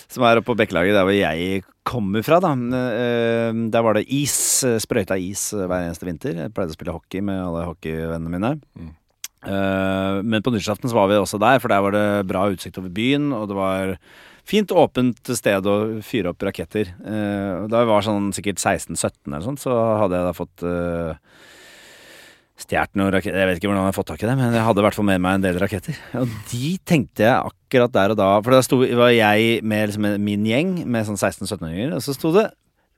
Som 0.09 0.25
er 0.25 0.41
oppe 0.41 0.49
på 0.53 0.57
Bekkelaget, 0.57 0.97
der 0.97 1.05
hvor 1.05 1.17
jeg 1.17 1.63
kommer 1.89 2.25
fra. 2.25 2.39
da 2.41 2.53
Eh, 2.55 3.53
Der 3.73 3.83
var 3.85 3.95
det 3.95 4.07
is, 4.09 4.65
sprøyta 4.81 5.17
is 5.21 5.51
hver 5.53 5.89
eneste 5.89 6.07
vinter. 6.09 6.35
Jeg 6.45 6.55
pleide 6.55 6.73
å 6.73 6.77
spille 6.77 6.93
hockey 6.97 7.21
med 7.25 7.41
alle 7.41 7.67
hockeyvennene 7.69 8.33
mine. 8.33 8.55
Mm. 8.77 8.95
Eh, 9.47 10.23
Men 10.23 10.43
på 10.43 10.51
nyttårsaften 10.53 10.91
så 10.91 10.97
var 10.97 11.09
vi 11.09 11.21
også 11.21 11.39
der, 11.41 11.59
for 11.61 11.69
der 11.69 11.81
var 11.85 11.93
det 11.93 12.27
bra 12.29 12.49
utsikt 12.53 12.79
over 12.79 12.89
byen. 12.89 13.33
Og 13.33 13.49
det 13.49 13.57
var 13.57 13.97
fint 14.49 14.73
åpent 14.73 15.31
sted 15.37 15.67
å 15.69 15.77
fyre 16.05 16.33
opp 16.33 16.43
raketter. 16.49 16.89
Eh, 17.05 17.67
Da 17.69 17.83
jeg 17.83 17.91
var 17.91 18.05
sånn 18.07 18.31
sikkert 18.37 18.61
16-17 18.63 19.13
eller 19.29 19.45
sånt, 19.45 19.61
så 19.61 19.75
hadde 20.01 20.17
jeg 20.17 20.29
da 20.29 20.35
fått 20.37 20.65
uh, 20.65 21.15
Stjålet 22.59 22.97
noen 22.99 23.13
raketter 23.15 23.39
Jeg 23.39 23.47
vet 23.53 23.59
ikke 23.61 23.69
hvordan 23.71 23.85
jeg 23.85 23.93
har 23.93 23.97
fått 24.01 24.09
tak 24.11 24.23
i 24.25 24.27
det, 24.27 24.33
men 24.41 24.57
jeg 24.57 24.65
hadde 24.67 24.81
i 24.83 24.85
hvert 24.89 24.97
fall 24.97 25.07
med 25.07 25.21
meg 25.23 25.37
en 25.39 25.45
del 25.45 25.59
raketter. 25.63 25.99
Og 26.19 26.33
de 26.51 26.71
tenkte 26.89 27.23
jeg 27.23 27.53
akkurat 27.53 27.93
der 27.95 28.15
og 28.15 28.19
da 28.19 28.31
For 28.43 28.57
da 28.57 28.63
sto, 28.67 28.81
var 28.99 29.13
jeg 29.15 29.61
med 29.63 29.93
liksom 29.93 30.09
min 30.25 30.49
gjeng 30.49 30.73
med 30.91 31.07
sånn 31.07 31.21
16-17-åringer, 31.21 31.95
og 31.99 32.03
så 32.07 32.17
sto 32.19 32.33
det 32.39 32.49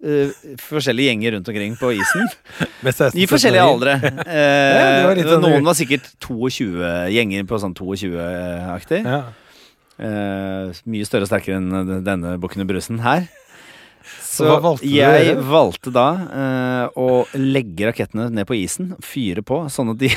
Uh, 0.00 0.30
forskjellige 0.64 1.10
gjenger 1.10 1.34
rundt 1.34 1.48
omkring 1.52 1.74
på 1.76 1.90
isen. 1.92 2.22
Med 2.86 2.94
16 2.96 3.18
I 3.20 3.26
forskjellige 3.28 3.66
aldre. 3.68 3.98
Uh, 4.00 4.30
ja, 4.32 5.02
var 5.10 5.18
sånn- 5.28 5.44
noen 5.44 5.66
var 5.68 5.76
sikkert 5.76 6.06
22 6.24 7.10
gjenger 7.12 7.44
på 7.50 7.58
sånn 7.60 7.74
22-aktig. 7.76 9.02
Ja. 9.04 9.18
Eh, 10.00 10.80
mye 10.88 11.04
større 11.04 11.26
og 11.26 11.30
sterkere 11.30 11.60
enn 11.60 12.00
denne 12.06 12.38
Bukkene 12.40 12.64
Brusen 12.68 13.02
her. 13.04 13.28
Så 14.24 14.46
valgte 14.62 14.88
jeg 14.88 15.24
gjøre? 15.26 15.42
valgte 15.44 15.90
da 15.92 16.04
uh, 16.16 16.98
å 16.98 17.08
legge 17.36 17.90
rakettene 17.90 18.28
ned 18.32 18.46
på 18.48 18.56
isen, 18.56 18.94
fyre 19.04 19.42
på, 19.44 19.58
sånn 19.72 19.92
at 19.92 20.00
de 20.00 20.08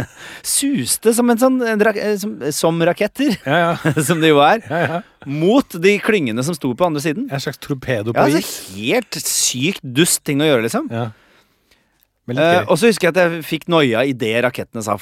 suste 0.56 1.12
som, 1.16 1.28
en 1.28 1.40
sånn, 1.42 1.58
eh, 1.66 2.14
som, 2.20 2.32
som 2.54 2.80
raketter, 2.88 3.36
Ja, 3.44 3.58
ja. 3.60 3.92
som 4.08 4.22
det 4.24 4.32
jo 4.32 4.40
er, 4.44 4.62
ja, 4.70 4.80
ja. 4.86 5.00
mot 5.28 5.76
de 5.84 5.96
klyngene 6.00 6.46
som 6.46 6.56
sto 6.56 6.72
på 6.72 6.88
andre 6.88 7.04
siden. 7.04 7.28
En 7.28 7.42
slags 7.42 7.60
torpedo 7.60 8.14
på 8.16 8.24
Ja, 8.24 8.30
is. 8.32 8.40
altså, 8.40 8.78
helt 8.78 9.20
sykt 9.20 9.84
dust 9.84 10.24
ting 10.24 10.40
å 10.40 10.48
gjøre, 10.48 10.64
liksom. 10.70 10.88
Eh, 10.94 11.12
gøy. 12.32 12.64
og 12.64 12.74
så 12.80 12.88
husker 12.88 13.10
jeg 13.10 13.14
at 13.14 13.20
jeg 13.20 13.44
fikk 13.46 13.68
noia 13.70 14.06
idet 14.08 14.38
rakettene 14.46 14.82
sa 14.86 14.96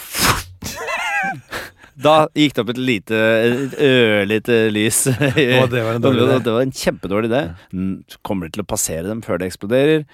Da 1.95 2.15
gikk 2.35 2.57
det 2.57 2.63
opp 2.65 2.71
et 2.73 2.81
lite, 2.81 3.19
et 3.47 3.75
ørlite 3.87 4.57
lys. 4.75 5.05
Og 5.13 5.69
det 5.71 5.83
var 5.87 5.99
en 5.99 6.03
dårlig 6.03 6.25
idé. 6.25 6.39
Det 6.43 6.55
var 6.57 6.67
en 6.67 6.75
kjempedårlig 6.75 7.31
idé. 7.31 7.43
Mm, 7.71 7.93
Kommer 8.27 8.49
de 8.49 8.57
til 8.57 8.65
å 8.65 8.69
passere 8.69 9.07
dem 9.07 9.23
før 9.23 9.39
det 9.39 9.51
eksploderer? 9.53 10.05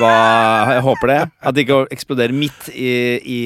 Hva, 0.00 0.12
jeg 0.74 0.84
håper 0.88 1.12
det. 1.12 1.18
At 1.38 1.54
det 1.56 1.66
ikke 1.66 1.80
eksploderer 1.94 2.34
midt 2.34 2.70
i, 2.74 2.92
i 3.22 3.40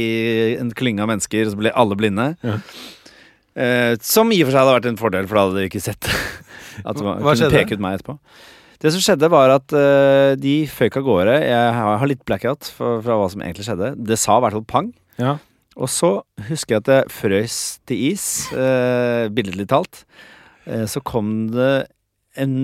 en 0.57 0.73
klynge 0.77 1.05
av 1.05 1.13
mennesker, 1.13 1.53
så 1.53 1.61
blir 1.61 1.77
alle 1.77 1.99
blinde. 2.01 2.31
Ja. 2.47 2.59
Eh, 3.57 3.95
som 4.05 4.33
i 4.33 4.41
og 4.43 4.49
for 4.49 4.57
seg 4.57 4.63
hadde 4.63 4.77
vært 4.79 4.91
en 4.93 5.01
fordel, 5.01 5.29
for 5.29 5.39
da 5.39 5.47
hadde 5.47 5.61
de 5.61 5.71
ikke 5.71 5.85
sett. 5.85 6.09
At 6.89 7.01
man 7.01 7.21
Hva 7.25 7.37
kunne 7.37 7.53
peke 7.53 7.77
ut 7.77 7.83
meg 7.85 7.99
etterpå. 7.99 8.17
Det 8.83 8.93
som 8.93 9.01
skjedde, 9.01 9.29
var 9.33 9.49
at 9.55 9.73
uh, 9.73 10.35
de 10.37 10.67
føyk 10.69 10.99
av 11.01 11.05
gårde. 11.07 11.37
Jeg 11.49 11.69
har 11.79 11.95
har 11.97 12.11
litt 12.11 12.21
blackout 12.29 12.69
fra, 12.77 12.99
fra 13.01 13.17
hva 13.17 13.29
som 13.33 13.41
egentlig 13.41 13.65
skjedde. 13.65 13.95
Det 13.97 14.19
sa 14.21 14.37
i 14.37 14.43
hvert 14.45 14.57
fall 14.59 14.67
pang. 14.69 14.91
Ja. 15.17 15.39
Og 15.77 15.89
så 15.93 16.09
husker 16.49 16.77
jeg 16.79 16.83
at 16.85 16.89
jeg 16.95 17.11
frøs 17.13 17.57
til 17.89 17.99
is, 18.13 18.25
eh, 18.57 19.27
billedlig 19.37 19.67
talt. 19.69 20.05
Eh, 20.67 20.87
så 20.89 21.03
kom 21.05 21.51
det 21.53 21.87
en 22.41 22.55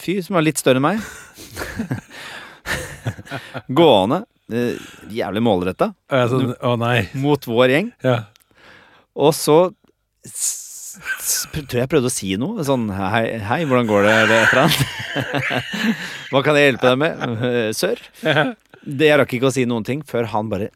fyr 0.00 0.22
som 0.24 0.34
var 0.38 0.44
litt 0.46 0.58
større 0.60 0.80
enn 0.80 0.86
meg. 0.86 0.98
Gående, 3.76 4.22
eh, 4.52 4.76
jævlig 5.12 5.42
målretta, 5.44 5.90
Altså, 6.08 6.54
Å 6.62 6.76
nei. 6.80 7.08
mot 7.20 7.44
vår 7.46 7.68
gjeng. 7.76 7.92
Ja. 8.04 8.18
Og 9.16 9.32
så 9.36 9.58
tror 10.22 11.76
jeg 11.76 11.82
jeg 11.84 11.88
prøvde 11.92 12.08
å 12.10 12.12
si 12.12 12.36
noe. 12.40 12.64
Sånn 12.64 12.88
hei, 12.92 13.38
hei 13.44 13.64
hvordan 13.68 13.86
går 13.88 14.02
det? 14.06 14.14
Eller 14.24 14.36
et 14.42 14.52
eller 14.52 14.62
annet. 14.66 14.82
Hva 16.32 16.40
kan 16.44 16.56
jeg 16.56 16.64
hjelpe 16.72 16.88
deg 16.92 16.98
med? 17.00 17.12
Eh, 17.48 17.70
Sør? 17.76 17.96
Det 18.82 19.06
jeg 19.08 19.18
rakk 19.20 19.32
ikke 19.36 19.48
å 19.50 19.54
si 19.54 19.64
noen 19.68 19.84
ting 19.86 20.00
før 20.06 20.24
han 20.32 20.48
bare 20.52 20.68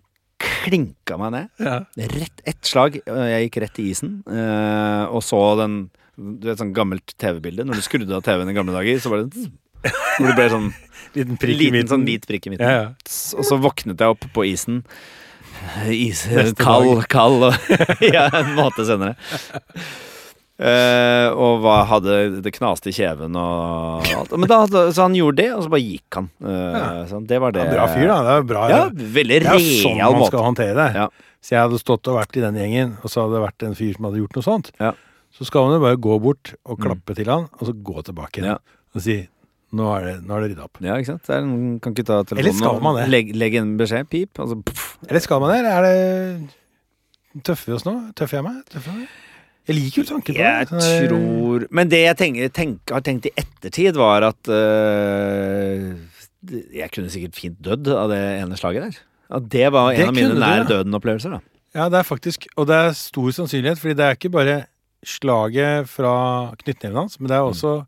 klinka 0.66 1.18
meg 1.20 1.34
ned. 1.34 1.52
Ja. 1.62 1.76
Rett 2.16 2.42
ett 2.44 2.66
slag. 2.66 2.98
Jeg 3.06 3.46
gikk 3.46 3.60
rett 3.64 3.80
i 3.82 3.90
isen 3.92 4.18
uh, 4.28 5.06
og 5.14 5.22
så 5.24 5.40
den 5.60 5.86
Du 6.16 6.48
vet 6.48 6.60
sånn 6.60 6.74
gammelt 6.76 7.14
TV-bilde. 7.20 7.66
Når 7.68 7.78
du 7.78 7.86
skrudde 7.86 8.18
av 8.18 8.24
TV-en 8.26 8.50
i 8.52 8.56
gamle 8.56 8.74
dager, 8.76 8.98
så 9.02 9.12
var 9.12 9.24
det 9.24 9.46
Hvor 10.16 10.30
det 10.30 10.36
ble 10.38 10.48
sånn 10.52 10.72
Liten 11.16 11.38
liten 11.40 11.88
sånn 11.88 12.02
hvit 12.04 12.26
prikk 12.28 12.48
i 12.48 12.52
midten. 12.52 12.68
Ja, 12.68 12.82
ja. 12.82 13.38
Og 13.38 13.46
så 13.46 13.56
våknet 13.62 14.02
jeg 14.02 14.16
opp 14.16 14.26
på 14.34 14.44
isen. 14.44 14.82
Is, 15.92 16.26
kald, 16.60 17.06
kald 17.12 17.46
og 17.48 17.70
Ja, 18.14 18.26
en 18.42 18.52
måte 18.58 18.84
senere. 18.88 19.16
Eh, 20.56 21.28
og 21.36 21.58
hva 21.60 21.82
hadde 21.84 22.40
det 22.40 22.52
knaste 22.56 22.88
i 22.88 22.94
kjeven 22.96 23.34
og 23.36 24.06
alt. 24.08 24.30
Men 24.40 24.48
da, 24.48 24.62
så 24.66 25.04
han 25.04 25.16
gjorde 25.18 25.42
det, 25.42 25.48
og 25.52 25.66
så 25.66 25.72
bare 25.74 25.84
gikk 25.84 26.16
han. 26.16 26.30
Uh, 26.40 26.52
Ja. 26.72 26.86
så 27.10 27.20
det 27.28 27.40
var 27.42 27.52
det. 27.52 27.66
Ja, 27.66 27.74
bra 27.74 27.86
fyr, 27.92 28.06
da. 28.08 28.16
Det 28.24 28.36
er 28.38 28.46
bra. 28.48 28.62
Ja, 28.72 28.82
veldig 28.88 29.40
det 29.44 29.50
er 29.52 29.66
sånn 29.66 29.98
man 30.00 30.16
måte. 30.16 30.30
skal 30.32 30.46
håndtere 30.46 30.76
det. 30.78 30.88
Ja. 30.96 31.08
Så 31.44 31.54
jeg 31.54 31.60
hadde 31.60 31.82
stått 31.82 32.08
og 32.08 32.16
vært 32.16 32.38
i 32.40 32.44
den 32.46 32.56
gjengen, 32.56 32.96
og 33.02 33.12
så 33.12 33.26
hadde 33.26 33.36
det 33.36 33.44
vært 33.44 33.66
en 33.68 33.76
fyr 33.78 33.92
som 33.98 34.08
hadde 34.08 34.22
gjort 34.22 34.38
noe 34.38 34.46
sånt. 34.48 34.72
Ja. 34.80 34.94
Så 35.36 35.44
skal 35.44 35.66
man 35.68 35.76
jo 35.76 35.82
bare 35.84 36.00
gå 36.00 36.16
bort 36.24 36.54
og 36.64 36.80
klappe 36.80 37.14
til 37.18 37.28
han, 37.28 37.44
og 37.60 37.68
så 37.68 37.74
gå 37.76 38.02
tilbake 38.08 38.40
igjen. 38.40 38.56
Og 38.96 39.04
si 39.04 39.18
nå 39.76 39.90
er 39.92 40.04
det, 40.06 40.14
nå 40.24 40.32
er 40.38 40.40
det 40.46 40.50
rydda 40.54 40.64
opp. 40.64 40.78
Ja, 40.80 40.96
ikke 40.96 41.10
sant? 41.12 41.28
Er, 41.28 41.44
kan 41.84 41.92
ikke 41.92 42.06
ta 42.06 42.22
telefonen 42.24 42.40
Eller 42.46 42.54
skal 42.56 42.80
man 42.80 42.96
det? 42.96 43.06
Legg, 43.12 43.34
legge 43.36 43.60
en 43.60 43.74
beskjed. 43.76 44.08
Pip. 44.08 44.38
Altså. 44.40 44.56
Eller 45.04 45.20
skal 45.20 45.42
man 45.42 45.52
det, 45.52 45.58
eller 45.60 45.74
er 45.74 45.82
det 45.84 47.42
Tøffer 47.44 47.68
vi 47.68 47.76
oss 47.76 47.84
nå? 47.84 47.92
Tøffer 48.16 48.38
jeg 48.38 48.46
meg? 48.46 48.62
Tøffer 48.72 48.94
jeg 48.94 49.02
meg? 49.02 49.25
Jeg 49.66 49.74
liker 49.74 50.02
jo 50.02 50.06
tanken 50.12 50.36
på 50.36 50.38
det. 50.38 50.44
Jeg 50.46 51.08
tror 51.10 51.66
Men 51.74 51.90
det 51.90 52.02
jeg 52.04 52.18
tenker, 52.20 52.52
tenk, 52.54 52.92
har 52.92 53.02
tenkt 53.06 53.26
i 53.26 53.32
ettertid, 53.34 53.98
var 53.98 54.28
at 54.28 54.50
uh, 54.52 55.90
Jeg 56.76 56.92
kunne 56.94 57.10
sikkert 57.10 57.38
fint 57.38 57.58
dødd 57.64 57.90
av 57.90 58.12
det 58.12 58.20
ene 58.44 58.58
slaget 58.58 58.86
der. 58.86 59.00
At 59.36 59.48
det 59.50 59.66
var 59.74 59.90
en 59.90 59.98
Det 59.98 60.06
av 60.12 60.14
mine 60.14 60.38
nær 60.38 60.62
ja. 60.62 60.68
døden-opplevelser. 60.70 61.34
da 61.34 61.42
Ja, 61.74 61.88
det 61.90 61.98
er 61.98 62.06
faktisk 62.06 62.46
Og 62.54 62.68
det 62.70 62.78
er 62.78 62.94
stor 62.94 63.34
sannsynlighet, 63.40 63.82
fordi 63.82 63.98
det 63.98 64.06
er 64.06 64.18
ikke 64.18 64.32
bare 64.36 64.56
slaget 65.06 65.90
fra 65.90 66.14
knyttneven 66.62 66.96
hans, 66.98 67.18
men 67.20 67.30
det 67.30 67.36
er 67.36 67.46
også 67.46 67.84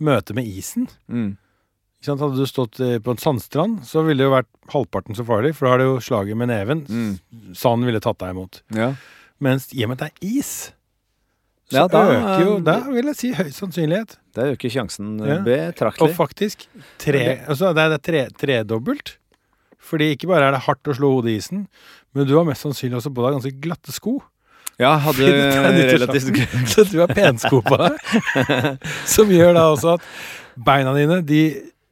møtet 0.00 0.36
med 0.36 0.46
isen. 0.48 0.88
mm. 1.08 1.36
Hadde 2.06 2.36
du 2.38 2.46
stått 2.46 2.78
eh, 2.84 2.98
på 3.02 3.10
en 3.10 3.18
sandstrand, 3.18 3.80
så 3.88 4.04
ville 4.06 4.20
det 4.20 4.28
jo 4.28 4.34
vært 4.36 4.48
halvparten 4.70 5.16
så 5.18 5.24
farlig, 5.26 5.56
for 5.56 5.66
da 5.66 5.72
har 5.72 5.80
det 5.82 5.88
jo 5.88 5.96
slaget 6.06 6.38
med 6.38 6.52
neven. 6.52 6.84
Mm. 6.86 7.54
Sanden 7.56 7.88
ville 7.88 8.02
tatt 8.04 8.20
deg 8.20 8.36
imot. 8.36 8.60
Ja. 8.76 8.92
Mens 9.42 9.66
i 9.74 9.82
og 9.82 9.90
med 9.90 9.98
at 9.98 10.04
det 10.04 10.12
er 10.12 10.36
is, 10.38 10.52
så 11.66 11.76
Ja, 11.80 11.86
da, 11.90 12.02
øker 12.14 12.44
jo 12.44 12.56
Da 12.62 12.78
vil 12.86 13.10
jeg 13.10 13.16
si 13.18 13.32
høy 13.34 13.50
sannsynlighet. 13.50 14.16
Det 14.36 14.44
øker 14.54 14.70
sjansen 14.70 15.16
Ja. 15.26 15.38
Og 16.06 16.14
faktisk 16.14 16.66
tre, 17.02 17.40
altså 17.48 17.72
det 17.74 17.86
er 17.86 17.98
tre, 17.98 18.26
tredobbelt. 18.38 19.16
Fordi 19.86 20.12
ikke 20.14 20.30
bare 20.30 20.48
er 20.48 20.56
det 20.56 20.64
hardt 20.66 20.88
å 20.90 20.94
slå 20.94 21.12
hodet 21.14 21.30
i 21.34 21.36
isen, 21.40 21.66
men 22.14 22.26
du 22.26 22.34
har 22.36 22.46
mest 22.46 22.64
sannsynlig 22.64 22.98
også 22.98 23.12
på 23.14 23.22
deg 23.22 23.36
ganske 23.36 23.60
glatte 23.62 23.94
sko. 23.94 24.18
Ja, 24.78 24.96
hadde 25.00 25.24
relativt. 25.94 26.42
Så 26.72 26.84
du 26.90 26.98
har 27.00 27.12
pensko 27.12 27.62
på 27.64 27.78
deg. 27.80 27.96
Som 29.14 29.30
gjør 29.32 29.54
da 29.56 29.68
også 29.72 29.94
at 29.96 30.08
beina 30.66 30.92
dine 30.96 31.22
de 31.24 31.42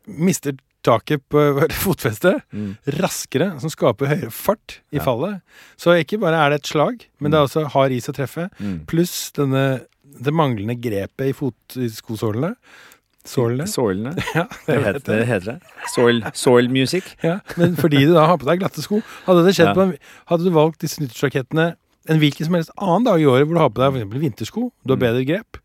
mister 0.04 0.56
taket 0.84 1.22
på 1.32 1.40
fotfestet 1.84 2.42
Mm. 2.52 2.76
raskere, 3.00 3.48
som 3.60 3.70
skaper 3.72 4.06
høyere 4.12 4.30
fart 4.32 4.80
i 4.92 4.98
Ja. 5.00 5.04
fallet. 5.06 5.40
Så 5.80 5.96
ikke 5.98 6.20
bare 6.22 6.38
er 6.44 6.50
det 6.54 6.60
et 6.62 6.70
slag, 6.72 7.06
men 7.20 7.30
det 7.32 7.38
er 7.40 7.46
også 7.48 7.66
hard 7.74 7.92
is 7.96 8.08
å 8.08 8.14
treffe. 8.16 8.50
Mm. 8.60 8.84
Pluss 8.86 9.32
denne, 9.36 9.82
det 10.04 10.32
manglende 10.32 10.76
grepet 10.80 11.30
i, 11.32 11.32
fot, 11.32 11.56
i 11.76 11.88
skosålene. 11.88 12.54
Sålene. 13.24 13.64
Sålene. 13.66 14.12
Ja, 14.36 14.44
Det 14.66 14.74
det, 14.74 14.82
heter, 14.84 15.00
det 15.16 15.26
heter 15.26 15.46
det. 15.54 15.60
Soil, 15.94 16.18
soil 16.36 16.68
music. 16.68 17.14
Ja, 17.24 17.38
men 17.56 17.74
fordi 17.80 18.04
du 18.04 18.12
da 18.12 18.26
har 18.28 18.36
på 18.36 18.44
deg 18.50 18.60
glatte 18.60 18.82
sko 18.84 18.98
Hadde 19.24 19.46
det 19.46 19.54
skjedd 19.56 19.70
Ja. 19.70 19.74
på 19.78 19.80
en, 19.86 19.94
Hadde 20.28 20.44
du 20.44 20.50
valgt 20.52 20.80
disse 20.84 21.00
nyttårsrakettene 21.00 21.70
en 22.12 22.18
hvilken 22.20 22.44
som 22.44 22.52
helst 22.58 22.70
annen 22.76 23.06
dag 23.08 23.16
i 23.22 23.24
året 23.24 23.46
hvor 23.48 23.56
du 23.56 23.60
har 23.62 23.70
på 23.72 23.80
deg 23.80 23.94
eksempel 23.96 24.20
vintersko, 24.20 24.66
du 24.84 24.92
har 24.92 24.98
Mm. 25.00 25.06
bedre 25.06 25.24
grep, 25.24 25.56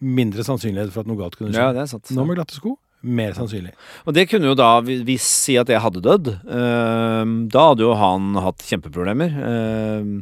mindre 0.00 0.40
sannsynlighet 0.46 0.88
for 0.94 1.00
at 1.04 1.10
noe 1.10 1.18
galt 1.20 1.36
kunne 1.36 1.52
skje. 1.52 1.60
Ja, 1.60 1.72
det 1.76 1.82
er 1.84 1.90
sant. 1.92 2.08
Nå 2.16 2.24
med 2.24 2.38
glatte 2.38 2.56
sko, 2.56 2.78
mer 3.02 3.34
sannsynlig. 3.36 3.72
Og 4.04 4.16
det 4.16 4.26
kunne 4.30 4.50
jo 4.50 4.56
da, 4.58 4.74
hvis 4.84 5.26
si 5.46 5.56
at 5.60 5.70
jeg 5.72 5.80
hadde 5.82 6.04
dødd, 6.04 6.30
ehm, 6.44 7.34
da 7.52 7.70
hadde 7.70 7.86
jo 7.86 7.96
han 7.96 8.32
hatt 8.44 8.64
kjempeproblemer. 8.68 9.36
ehm, 9.50 10.16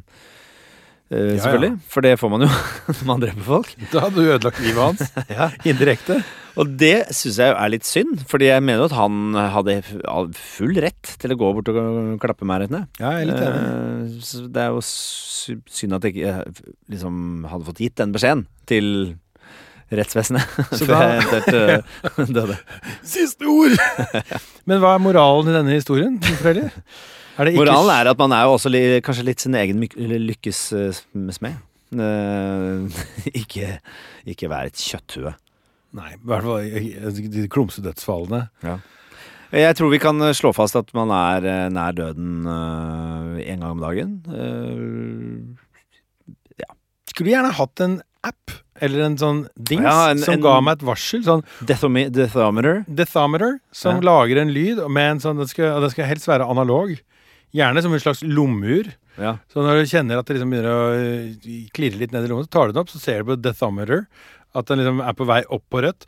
eh, 1.11 1.35
ja. 1.35 1.41
selvfølgelig. 1.43 1.81
For 1.91 2.07
det 2.07 2.19
får 2.21 2.35
man 2.35 2.47
jo 2.47 2.51
når 3.01 3.07
man 3.11 3.25
dreper 3.25 3.47
folk. 3.47 3.73
Da 3.93 4.05
hadde 4.07 4.21
du 4.21 4.29
ødelagt 4.29 4.61
livet 4.63 4.85
hans. 4.85 5.17
Ja. 5.39 5.51
Indirekte. 5.67 6.23
Og 6.59 6.73
det 6.79 7.15
syns 7.15 7.39
jeg 7.39 7.55
er 7.55 7.71
litt 7.71 7.87
synd, 7.87 8.25
fordi 8.27 8.49
jeg 8.49 8.63
mener 8.67 8.83
jo 8.83 8.89
at 8.89 8.97
han 8.99 9.37
hadde 9.55 9.77
full 10.35 10.75
rett 10.83 11.13
til 11.23 11.35
å 11.35 11.39
gå 11.39 11.53
bort 11.55 11.71
og 11.71 12.19
klappe 12.23 12.49
meg 12.49 12.65
rett 12.65 12.75
ned. 12.75 12.89
Ja, 12.99 13.13
jeg 13.15 13.29
er 13.29 13.31
litt 13.31 13.45
enig. 13.47 13.61
Uh, 13.63 14.49
det 14.57 14.65
er 14.65 14.75
jo 14.75 14.83
synd 14.83 15.99
at 15.99 16.09
jeg 16.09 16.17
ikke 16.17 16.35
eh, 16.35 16.65
liksom 16.97 17.47
hadde 17.47 17.69
fått 17.69 17.83
gitt 17.85 17.99
den 18.01 18.15
beskjeden 18.17 18.47
til 18.67 18.91
rettsvesenet 19.95 20.57
Så 20.79 20.87
før 20.89 21.05
jeg 21.05 21.23
eventuelt 21.23 21.55
eh, 22.27 22.33
døde. 22.39 22.59
Siste 23.07 23.49
ord! 23.49 23.77
Men 24.69 24.83
hva 24.83 24.97
er 24.97 25.05
moralen 25.05 25.51
i 25.51 25.57
denne 25.57 25.79
historien, 25.79 26.19
foreldre? 26.43 26.69
Er 27.39 27.47
det 27.47 27.55
Moralen 27.55 27.93
er 27.95 28.11
at 28.11 28.19
man 28.19 28.35
er 28.35 28.49
jo 28.49 28.57
også 28.57 28.71
li, 28.73 28.83
kanskje 29.07 29.25
litt 29.29 29.45
sin 29.45 29.55
egen 29.55 29.79
lykkes 29.79 30.63
eh, 30.75 31.03
smed. 31.37 31.61
Eh, 31.95 33.03
ikke, 33.39 33.77
ikke 34.35 34.51
være 34.51 34.73
et 34.73 34.83
kjøtthue. 34.83 35.33
Nei, 35.99 36.11
i 36.17 36.21
hvert 36.29 36.45
fall 36.45 37.31
de 37.33 37.47
klumse 37.49 37.81
dødsfallene. 37.85 38.43
Jeg 39.55 39.77
tror 39.79 39.89
vi 39.95 40.01
kan 40.03 40.21
slå 40.37 40.51
fast 40.53 40.77
at 40.77 40.91
man 40.93 41.09
er 41.15 41.71
nær 41.73 41.95
døden 41.97 42.43
en 42.45 43.63
gang 43.63 43.71
om 43.71 43.81
dagen. 43.81 44.19
ja. 46.61 46.69
Skulle 47.09 47.33
gjerne 47.33 47.55
hatt 47.57 47.87
en 47.87 47.97
app 48.27 48.53
eller 48.81 49.03
en 49.07 49.17
sånn 49.17 49.49
dings 49.59 49.83
Ja, 49.83 50.11
en- 50.11 50.19
som 50.19 50.35
en- 50.35 50.41
ga 50.41 50.61
meg 50.61 50.79
et 50.79 50.85
varsel. 50.87 51.23
Sånn 51.25 51.45
Deathometer. 51.65 52.85
Dethometer, 52.89 53.59
som 53.73 53.97
Ja. 53.97 54.01
lager 54.13 54.39
en 54.41 54.53
lyd 54.53 54.79
med 54.91 55.11
en 55.13 55.19
sånn 55.21 55.39
Den 55.39 55.47
skal, 55.49 55.81
den 55.81 55.91
skal 55.91 56.05
helst 56.07 56.27
være 56.27 56.49
analog. 56.49 56.97
Gjerne 57.55 57.81
som 57.83 57.93
en 57.93 58.01
slags 58.01 58.23
lommeur. 58.23 58.93
Ja. 59.19 59.39
Så 59.53 59.63
når 59.65 59.81
du 59.83 59.97
kjenner 59.97 60.19
at 60.19 60.27
det 60.27 60.37
liksom 60.37 60.51
begynner 60.51 60.75
å 60.75 60.95
øh, 60.95 61.71
klirre 61.73 61.99
litt 61.99 62.13
ned 62.13 62.25
i 62.25 62.29
lommen, 62.29 62.45
så 62.45 62.51
tar 62.51 62.67
du 62.69 62.73
den 62.75 62.81
opp, 62.83 62.89
så 62.91 63.01
ser 63.01 63.23
du 63.23 63.35
på 63.35 63.41
dethometer 63.43 64.07
at 64.55 64.67
den 64.67 64.79
liksom 64.79 65.01
er 65.07 65.13
på 65.15 65.27
vei 65.27 65.43
opp 65.51 65.65
på 65.71 65.83
rødt. 65.83 66.05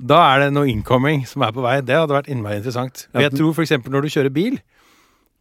Da 0.00 0.18
er 0.36 0.44
det 0.44 0.52
noe 0.54 0.68
incoming 0.70 1.24
som 1.26 1.42
er 1.42 1.50
på 1.54 1.62
vei. 1.64 1.80
Det 1.82 1.96
hadde 1.96 2.14
vært 2.14 2.28
innmari 2.30 2.60
interessant. 2.60 3.06
Jeg 3.18 3.32
tror 3.34 3.50
f.eks. 3.56 3.72
når 3.90 4.02
du 4.06 4.08
kjører 4.14 4.32
bil 4.32 4.58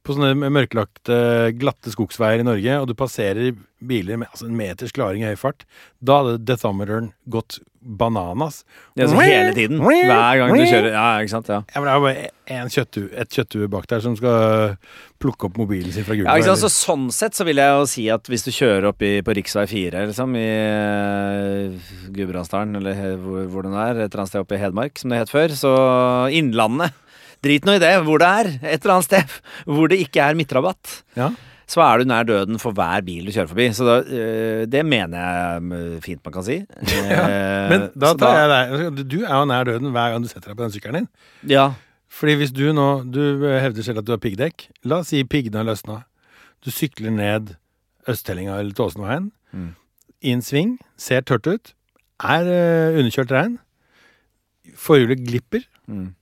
på 0.08 0.18
sånne 0.18 0.51
mørklagte, 0.53 1.18
glatte 1.60 1.93
skogsveier 1.93 2.43
i 2.43 2.47
Norge, 2.47 2.82
og 2.82 2.89
du 2.89 2.95
passerer 2.97 3.55
biler 3.78 4.18
med 4.18 4.32
altså 4.32 4.47
en 4.47 4.58
meters 4.58 4.93
klaring 4.95 5.24
i 5.24 5.32
høy 5.32 5.39
fart, 5.39 5.68
da 5.99 6.22
hadde 6.22 6.39
dethometeren 6.47 7.12
gått 7.30 7.60
bananas. 7.88 8.64
Det 8.97 9.05
er 9.05 9.12
sånn 9.12 9.22
hele 9.24 9.53
tiden. 9.55 9.80
Hver 9.80 10.39
gang 10.41 10.51
du 10.51 10.64
kjører. 10.66 10.89
Ja, 10.91 11.05
ikke 11.22 11.32
sant. 11.32 11.51
Ja. 11.51 11.62
Ja, 11.72 11.80
men 11.80 11.88
det 11.88 11.93
er 11.93 12.03
bare 12.03 12.58
en 12.58 12.72
kjøttu, 12.74 12.99
et 13.16 13.38
kjøtthue 13.38 13.70
bak 13.72 13.88
der 13.91 14.03
som 14.03 14.18
skal 14.20 14.76
plukke 15.22 15.47
opp 15.47 15.60
mobilen 15.62 15.93
sin 15.95 16.05
fra 16.08 16.18
gulvet. 16.18 16.28
Ja, 16.28 16.36
ikke 16.41 16.51
sant? 16.51 16.66
Så 16.66 16.72
sånn 16.74 17.08
sett 17.16 17.38
så 17.38 17.47
vil 17.47 17.62
jeg 17.62 17.78
jo 17.78 17.88
si 17.89 18.08
at 18.12 18.28
hvis 18.32 18.43
du 18.47 18.51
kjører 18.51 18.89
opp 18.91 19.03
i, 19.05 19.14
på 19.24 19.36
rv. 19.38 19.64
4, 19.72 20.03
liksom, 20.12 20.36
i 20.39 20.47
uh, 20.51 21.89
Gudbrandsdalen, 22.16 22.76
eller 22.82 23.18
hvor, 23.24 23.47
hvor 23.53 23.68
den 23.68 23.78
er, 23.78 24.03
et 24.03 24.10
eller 24.10 24.26
annet 24.26 24.34
sted 24.34 24.43
oppe 24.43 24.58
i 24.58 24.62
Hedmark, 24.62 24.99
som 24.99 25.14
det 25.14 25.24
het 25.24 25.34
før, 25.34 25.55
så 25.55 25.76
Innlandet 26.36 26.95
Drit 27.45 27.67
nå 27.67 27.77
i 27.77 27.81
det, 27.81 27.91
hvor 28.05 28.21
det 28.21 28.27
er. 28.27 28.49
Et 28.61 28.81
eller 28.81 28.95
annet 28.97 29.07
sted 29.07 29.35
hvor 29.69 29.91
det 29.91 29.99
ikke 30.05 30.23
er 30.23 30.38
midtrabatt. 30.39 31.01
Ja. 31.17 31.31
så 31.67 31.81
er 31.83 31.99
du 31.99 32.07
nær 32.07 32.23
døden 32.23 32.59
for 32.61 32.71
hver 32.71 33.01
bil 33.03 33.25
du 33.27 33.31
kjører 33.35 33.49
forbi. 33.51 33.67
Så 33.75 33.88
da, 33.88 33.97
øh, 34.01 34.61
det 34.71 34.85
mener 34.88 35.17
jeg 35.19 35.63
mm, 35.65 36.01
fint 36.05 36.21
man 36.23 36.33
kan 36.38 36.45
si. 36.47 36.57
ja. 37.11 37.25
Men 37.71 37.89
da 37.93 38.13
tar 38.13 38.21
tar 38.23 38.38
jeg 38.39 38.51
deg 38.95 39.01
Du 39.11 39.17
er 39.25 39.33
jo 39.33 39.45
nær 39.49 39.67
døden 39.67 39.91
hver 39.91 40.13
gang 40.13 40.23
du 40.23 40.31
setter 40.31 40.53
deg 40.53 40.59
på 40.59 40.63
den 40.65 40.75
sykkelen 40.75 41.01
din. 41.01 41.09
Ja. 41.53 41.69
Fordi 42.07 42.38
hvis 42.39 42.53
du 42.55 42.69
nå 42.73 42.88
Du 43.11 43.19
hevder 43.43 43.83
selv 43.83 43.99
at 43.99 44.07
du 44.07 44.13
har 44.15 44.21
piggdekk. 44.23 44.69
La 44.88 45.01
oss 45.03 45.11
si 45.11 45.23
piggene 45.27 45.59
har 45.59 45.67
løsna. 45.67 46.01
Du 46.63 46.71
sykler 46.71 47.11
ned 47.13 47.57
Østtellinga 48.07 48.55
eller 48.61 48.71
Tåsenveien. 48.73 49.31
Mm. 49.51 49.73
I 50.23 50.31
en 50.33 50.41
sving. 50.41 50.77
Ser 50.97 51.21
tørt 51.27 51.45
ut. 51.51 51.73
Er 52.23 52.47
underkjørt 52.97 53.33
regn. 53.35 53.57
Forhjulet 54.79 55.19
glipper. 55.27 55.67
Mm. 55.88 56.13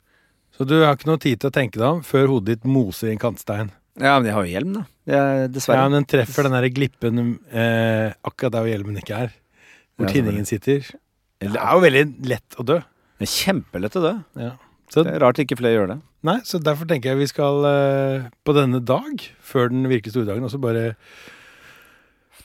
Så 0.56 0.66
du 0.68 0.76
har 0.82 0.96
ikke 0.96 1.10
noe 1.10 1.20
tid 1.22 1.42
til 1.42 1.50
å 1.52 1.56
tenke 1.56 1.80
deg 1.82 1.88
om 1.90 2.04
før 2.06 2.30
hodet 2.32 2.56
ditt 2.62 2.68
moser 2.70 3.10
i 3.10 3.16
en 3.16 3.20
kantstein. 3.22 3.72
ja, 4.00 4.14
men 4.20 4.30
jeg 4.30 4.36
har 4.38 4.46
jo 4.46 4.54
hjelm, 4.54 4.74
da. 4.78 4.84
Jeg, 5.06 5.50
Ja, 5.68 5.82
men 5.90 5.98
den 6.00 6.06
treffer 6.10 6.48
den 6.48 6.56
der 6.56 6.70
glippen 6.74 7.20
eh, 7.52 8.14
akkurat 8.26 8.56
der 8.56 8.64
hvor 8.66 8.72
hjelmen 8.72 8.98
ikke 9.02 9.20
er. 9.28 9.34
Hvor 9.98 10.08
Ja, 10.08 10.14
tinningen 10.16 10.48
sitter. 10.48 10.88
Det 11.44 11.52
er 11.60 11.74
jo 11.76 11.84
veldig 11.84 12.06
lett 12.32 12.56
å 12.60 12.64
dø. 12.66 12.80
Det 13.20 13.28
er 13.28 13.32
kjempelett 13.32 13.96
å 14.00 14.02
dø. 14.04 14.14
Ja. 14.40 14.54
Så, 14.92 15.04
Det 15.04 15.14
er 15.16 15.24
rart 15.24 15.40
ikke 15.42 15.58
flere 15.60 15.76
gjør 15.76 15.88
det. 15.94 16.00
nei, 16.26 16.38
så 16.48 16.60
derfor 16.62 16.88
tenker 16.88 17.12
jeg 17.12 17.20
vi 17.20 17.28
skal 17.28 17.66
eh, 17.70 18.28
på 18.46 18.54
denne 18.56 18.80
dag, 18.86 19.24
før 19.42 19.70
den 19.74 19.88
virkelig 19.92 20.14
store 20.16 20.28
dagen, 20.30 20.46
også 20.48 20.60
bare 20.62 20.96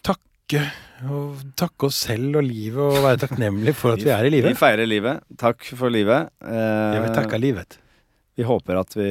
takke 0.07 0.63
og 1.11 1.43
takke 1.59 1.87
oss 1.89 2.01
selv 2.09 2.41
og 2.41 2.45
livet 2.47 2.81
og 2.81 3.05
være 3.05 3.21
takknemlige 3.23 3.75
for 3.79 3.95
at 3.95 4.03
vi 4.05 4.11
er 4.15 4.27
i 4.29 4.41
Vi 4.43 4.55
feirer 4.59 4.89
livet. 4.89 5.23
Takk 5.41 5.65
for 5.79 5.93
livet. 5.93 6.31
Eh, 6.43 6.95
Jeg 6.97 7.05
vil 7.07 7.15
takke 7.17 7.41
livet. 7.41 7.79
Vi 8.41 8.45
håper 8.49 8.79
at 8.81 8.95
vi 8.97 9.11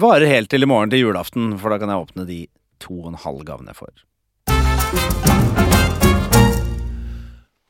varer 0.00 0.30
helt 0.30 0.48
til 0.48 0.64
i 0.64 0.66
morgen 0.70 0.88
til 0.88 1.02
julaften, 1.02 1.58
for 1.60 1.68
da 1.68 1.76
kan 1.76 1.90
jeg 1.92 2.00
åpne 2.06 2.24
de 2.24 2.38
to 2.80 2.94
og 3.02 3.10
en 3.10 3.18
halv 3.20 3.42
gavene 3.44 3.68
jeg 3.68 3.76
får. 3.82 3.92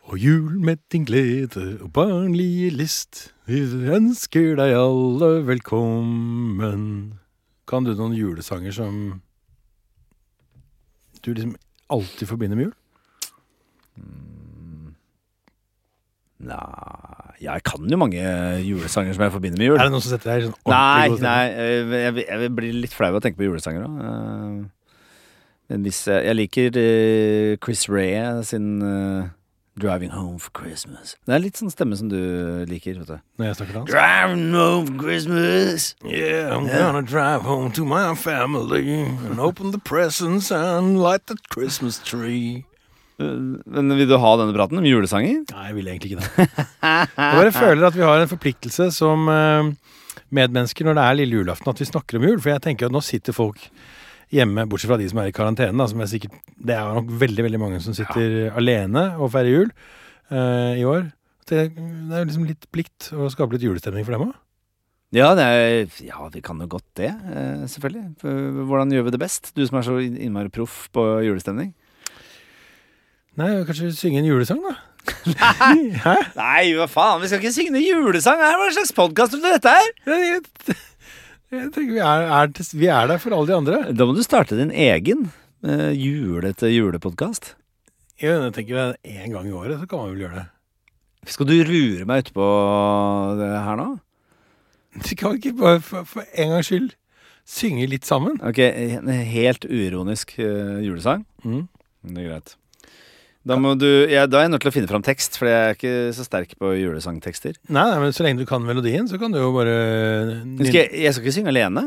Og 0.06 0.14
jul 0.22 0.52
med 0.62 0.78
din 0.94 1.02
glede 1.08 1.64
og 1.80 1.90
barnlige 1.96 2.70
list, 2.70 3.32
vi 3.50 3.64
ønsker 3.96 4.54
deg 4.60 4.76
alle 4.78 5.32
velkommen. 5.48 6.86
Kan 7.66 7.82
du 7.82 7.90
noen 7.98 8.14
julesanger 8.14 8.78
som 8.78 9.18
du 11.18 11.32
liksom 11.32 11.58
alltid 11.90 12.30
forbinder 12.30 12.54
med 12.62 12.68
jul? 12.68 12.76
Nei 16.38 17.36
Jeg 17.40 17.62
kan 17.64 17.86
jo 17.88 17.96
mange 18.00 18.20
julesanger 18.64 19.12
som 19.16 19.22
jeg 19.24 19.32
forbinder 19.32 19.58
med 19.60 19.66
jul. 19.70 19.76
Er 19.78 19.88
det 19.88 19.92
noen 19.94 20.04
som 20.04 20.12
setter 20.12 20.30
deg 20.34 20.42
i 20.42 20.46
sånn 20.48 20.56
Nei, 20.68 21.08
ordentlig 21.08 21.22
nei 21.24 21.46
stemning? 21.50 21.94
eh, 21.94 22.04
jeg, 22.04 22.26
jeg 22.42 22.54
blir 22.56 22.76
litt 22.84 22.96
flau 22.96 23.08
av 23.12 23.18
å 23.20 23.22
tenke 23.24 23.40
på 23.40 23.48
julesanger 23.48 23.86
òg. 23.86 24.66
Men 25.66 25.82
hvis 25.82 26.04
jeg, 26.06 26.36
liker 26.38 26.76
eh, 26.78 27.56
Chris 27.64 27.88
Rea 27.90 28.42
sin 28.46 28.68
eh, 28.84 29.32
'Driving 29.76 30.12
Home 30.14 30.38
for 30.40 30.52
Christmas'. 30.56 31.16
Det 31.26 31.34
er 31.36 31.42
litt 31.42 31.58
sånn 31.60 31.68
stemme 31.72 31.96
som 31.98 32.08
du 32.08 32.16
liker. 32.70 32.96
vet 33.02 33.10
du 33.10 33.18
Når 33.36 33.44
jeg 33.50 33.56
snakker 33.58 33.74
dansk? 33.76 33.90
Driving 33.92 34.54
home 34.54 34.86
for 34.86 35.02
Christmas. 35.02 35.94
Yeah, 36.04 36.54
I'm 36.56 36.64
gonna 36.70 37.02
drive 37.02 37.42
home 37.42 37.72
to 37.72 37.84
my 37.84 38.14
family 38.14 39.02
and 39.04 39.38
open 39.40 39.72
the 39.72 39.78
presents 39.82 40.50
and 40.50 40.96
light 41.02 41.26
the 41.26 41.36
Christmas 41.50 41.98
tree. 41.98 42.64
Vil 43.16 44.08
du 44.10 44.16
ha 44.20 44.30
denne 44.36 44.52
praten 44.52 44.80
om 44.80 44.86
julesanger? 44.86 45.42
Nei, 45.48 45.66
jeg 45.70 45.76
vil 45.78 45.90
egentlig 45.92 46.12
ikke 46.12 46.22
det. 46.22 46.46
Jeg 46.84 47.36
bare 47.40 47.52
føler 47.54 47.88
at 47.88 47.96
vi 47.96 48.04
har 48.04 48.22
en 48.22 48.30
forpliktelse 48.30 48.90
som 48.92 49.28
eh, 49.32 49.70
medmennesker 50.36 50.84
når 50.84 50.98
det 50.98 51.04
er 51.04 51.18
lille 51.22 51.38
julaften, 51.40 51.70
at 51.72 51.80
vi 51.80 51.88
snakker 51.88 52.18
om 52.18 52.26
jul. 52.28 52.40
For 52.42 52.52
jeg 52.52 52.64
tenker 52.66 52.90
at 52.90 52.94
nå 52.94 53.00
sitter 53.04 53.36
folk 53.36 53.62
hjemme, 54.34 54.66
bortsett 54.68 54.90
fra 54.90 54.98
de 55.00 55.08
som 55.08 55.20
er 55.22 55.30
i 55.30 55.36
karantene. 55.36 55.76
Da, 55.80 55.88
som 55.90 56.02
er 56.02 56.10
sikkert, 56.10 56.36
det 56.56 56.76
er 56.76 56.96
nok 56.98 57.12
veldig 57.22 57.46
veldig 57.46 57.62
mange 57.62 57.80
som 57.84 57.96
sitter 57.96 58.50
alene 58.58 59.08
og 59.16 59.32
feirer 59.34 59.52
jul 59.52 59.70
uh, 60.32 60.74
i 60.76 60.84
år. 60.84 61.06
Det, 61.46 61.68
det 61.78 62.18
er 62.18 62.26
liksom 62.26 62.48
litt 62.48 62.66
plikt 62.74 63.12
å 63.14 63.30
skape 63.32 63.54
litt 63.54 63.64
julestemning 63.64 64.04
for 64.04 64.16
dem 64.16 64.26
òg. 64.26 64.34
Ja, 65.14 65.30
det 65.38 65.44
er, 65.46 65.90
ja, 66.02 66.24
vi 66.34 66.42
kan 66.44 66.58
jo 66.58 66.66
godt 66.68 66.88
det, 66.98 67.08
eh, 67.08 67.60
selvfølgelig. 67.70 68.64
Hvordan 68.66 68.90
gjør 68.90 69.04
vi 69.06 69.12
det 69.14 69.20
best? 69.22 69.52
Du 69.54 69.62
som 69.62 69.78
er 69.78 69.86
så 69.86 69.94
innmari 70.02 70.50
proff 70.52 70.88
på 70.92 71.04
julestemning. 71.22 71.70
Nei, 73.36 73.50
kanskje 73.68 73.90
synge 73.92 74.22
en 74.22 74.28
julesang, 74.30 74.62
da? 74.64 74.78
Hæ? 76.06 76.14
Nei, 76.38 76.70
hva 76.78 76.86
faen, 76.88 77.20
vi 77.20 77.28
skal 77.28 77.42
ikke 77.42 77.52
synge 77.52 77.74
noen 77.74 77.84
julesang 77.84 78.40
her! 78.40 78.56
Hva 78.56 78.70
slags 78.72 78.94
podkast 78.96 79.36
er 79.36 79.42
dette 79.44 79.74
her? 79.76 79.90
Jeg, 80.08 80.40
jeg, 80.70 80.76
jeg 81.52 81.68
tenker 81.74 81.92
vi 81.92 82.00
er, 82.00 82.24
er, 82.38 82.50
vi 82.80 82.88
er 82.88 83.12
der 83.12 83.20
for 83.20 83.36
alle 83.36 83.50
de 83.50 83.58
andre. 83.58 83.82
Da 83.92 84.08
må 84.08 84.16
du 84.16 84.22
starte 84.24 84.56
din 84.56 84.72
egen 84.72 85.28
uh, 85.28 85.92
julete 85.92 86.72
julepodkast. 86.72 87.52
Jeg, 88.16 88.32
jeg 88.32 88.56
tenker 88.56 88.96
En 89.04 89.36
gang 89.36 89.50
i 89.50 89.52
året 89.52 89.82
så 89.82 89.90
kan 89.90 90.00
man 90.00 90.14
vel 90.14 90.24
gjøre 90.24 90.40
det. 90.40 90.48
Skal 91.36 91.50
du 91.50 91.56
rure 91.68 92.08
meg 92.08 92.24
utpå 92.24 92.50
det 93.36 93.52
her 93.52 93.80
nå? 93.82 93.90
Vi 94.96 95.18
kan 95.20 95.36
ikke 95.36 95.58
bare 95.60 95.82
for, 95.84 96.08
for 96.08 96.24
en 96.32 96.54
gangs 96.56 96.70
skyld 96.72 96.94
synge 97.44 97.84
litt 97.92 98.08
sammen? 98.08 98.40
Ok, 98.40 98.64
en 98.64 99.12
helt 99.12 99.68
uironisk 99.68 100.38
uh, 100.40 100.80
julesang. 100.80 101.28
Mm. 101.44 101.66
Det 102.06 102.22
er 102.22 102.30
greit. 102.32 102.56
Da, 103.46 103.54
må 103.62 103.76
du, 103.78 103.86
ja, 104.10 104.24
da 104.26 104.40
er 104.40 104.48
jeg 104.48 104.52
nødt 104.56 104.64
til 104.64 104.72
å 104.72 104.74
finne 104.74 104.90
fram 104.90 105.04
tekst, 105.06 105.36
for 105.38 105.46
jeg 105.46 105.56
er 105.56 105.76
ikke 105.76 105.94
så 106.16 106.24
sterk 106.26 106.56
på 106.58 106.72
julesangtekster. 106.74 107.54
Nei, 107.70 107.84
nei, 107.92 108.00
men 108.02 108.14
så 108.16 108.26
lenge 108.26 108.42
du 108.42 108.48
kan 108.48 108.64
melodien, 108.66 109.06
så 109.06 109.20
kan 109.22 109.30
du 109.30 109.38
jo 109.38 109.52
bare 109.54 109.76
Skal 110.64 110.80
jeg, 110.80 110.90
jeg 111.04 111.14
skal 111.14 111.22
ikke 111.22 111.34
synge 111.36 111.52
alene. 111.54 111.84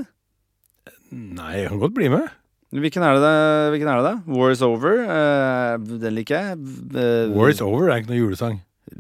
Nei, 1.11 1.51
jeg 1.57 1.71
kan 1.73 1.81
godt 1.81 1.97
bli 1.97 2.07
med. 2.13 2.29
Hvilken 2.69 3.03
er 3.03 3.17
det 3.17 3.23
da? 3.25 3.33
Hvilken 3.73 3.89
er 3.89 3.99
det 3.99 4.05
da? 4.05 4.15
War 4.29 4.53
is 4.53 4.61
over. 4.61 5.01
Uh, 5.09 5.97
den 5.99 6.15
liker 6.15 6.37
jeg. 6.37 6.59
Uh, 6.93 7.33
War 7.33 7.49
is 7.49 7.63
over 7.65 7.89
er 7.89 8.03
ikke 8.03 8.13
noe 8.13 8.21
julesang. 8.21 8.59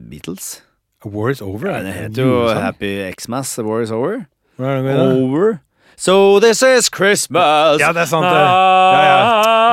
Beatles. 0.09 0.57
War 1.05 1.29
is 1.31 1.39
over 1.45 1.69
Ja, 1.69 1.77
er 1.77 1.85
det 1.85 1.93
en 1.93 1.99
heter 2.01 2.27
jo. 2.27 2.39
Happy 2.59 2.91
Xmas. 3.15 3.55
War 3.63 3.85
is 3.85 3.93
over. 3.93 4.25
Hva 4.57 4.73
er 4.73 4.81
det 4.81 4.87
med? 4.89 5.23
Over. 5.23 5.59
So 5.95 6.39
this 6.39 6.63
is 6.63 6.89
Christmas. 6.89 7.79
Ja, 7.79 7.93
det 7.93 8.03
er 8.03 8.09
sant, 8.09 8.25
det. 8.25 8.41
Ja, 8.41 9.03
ja. 9.05 9.68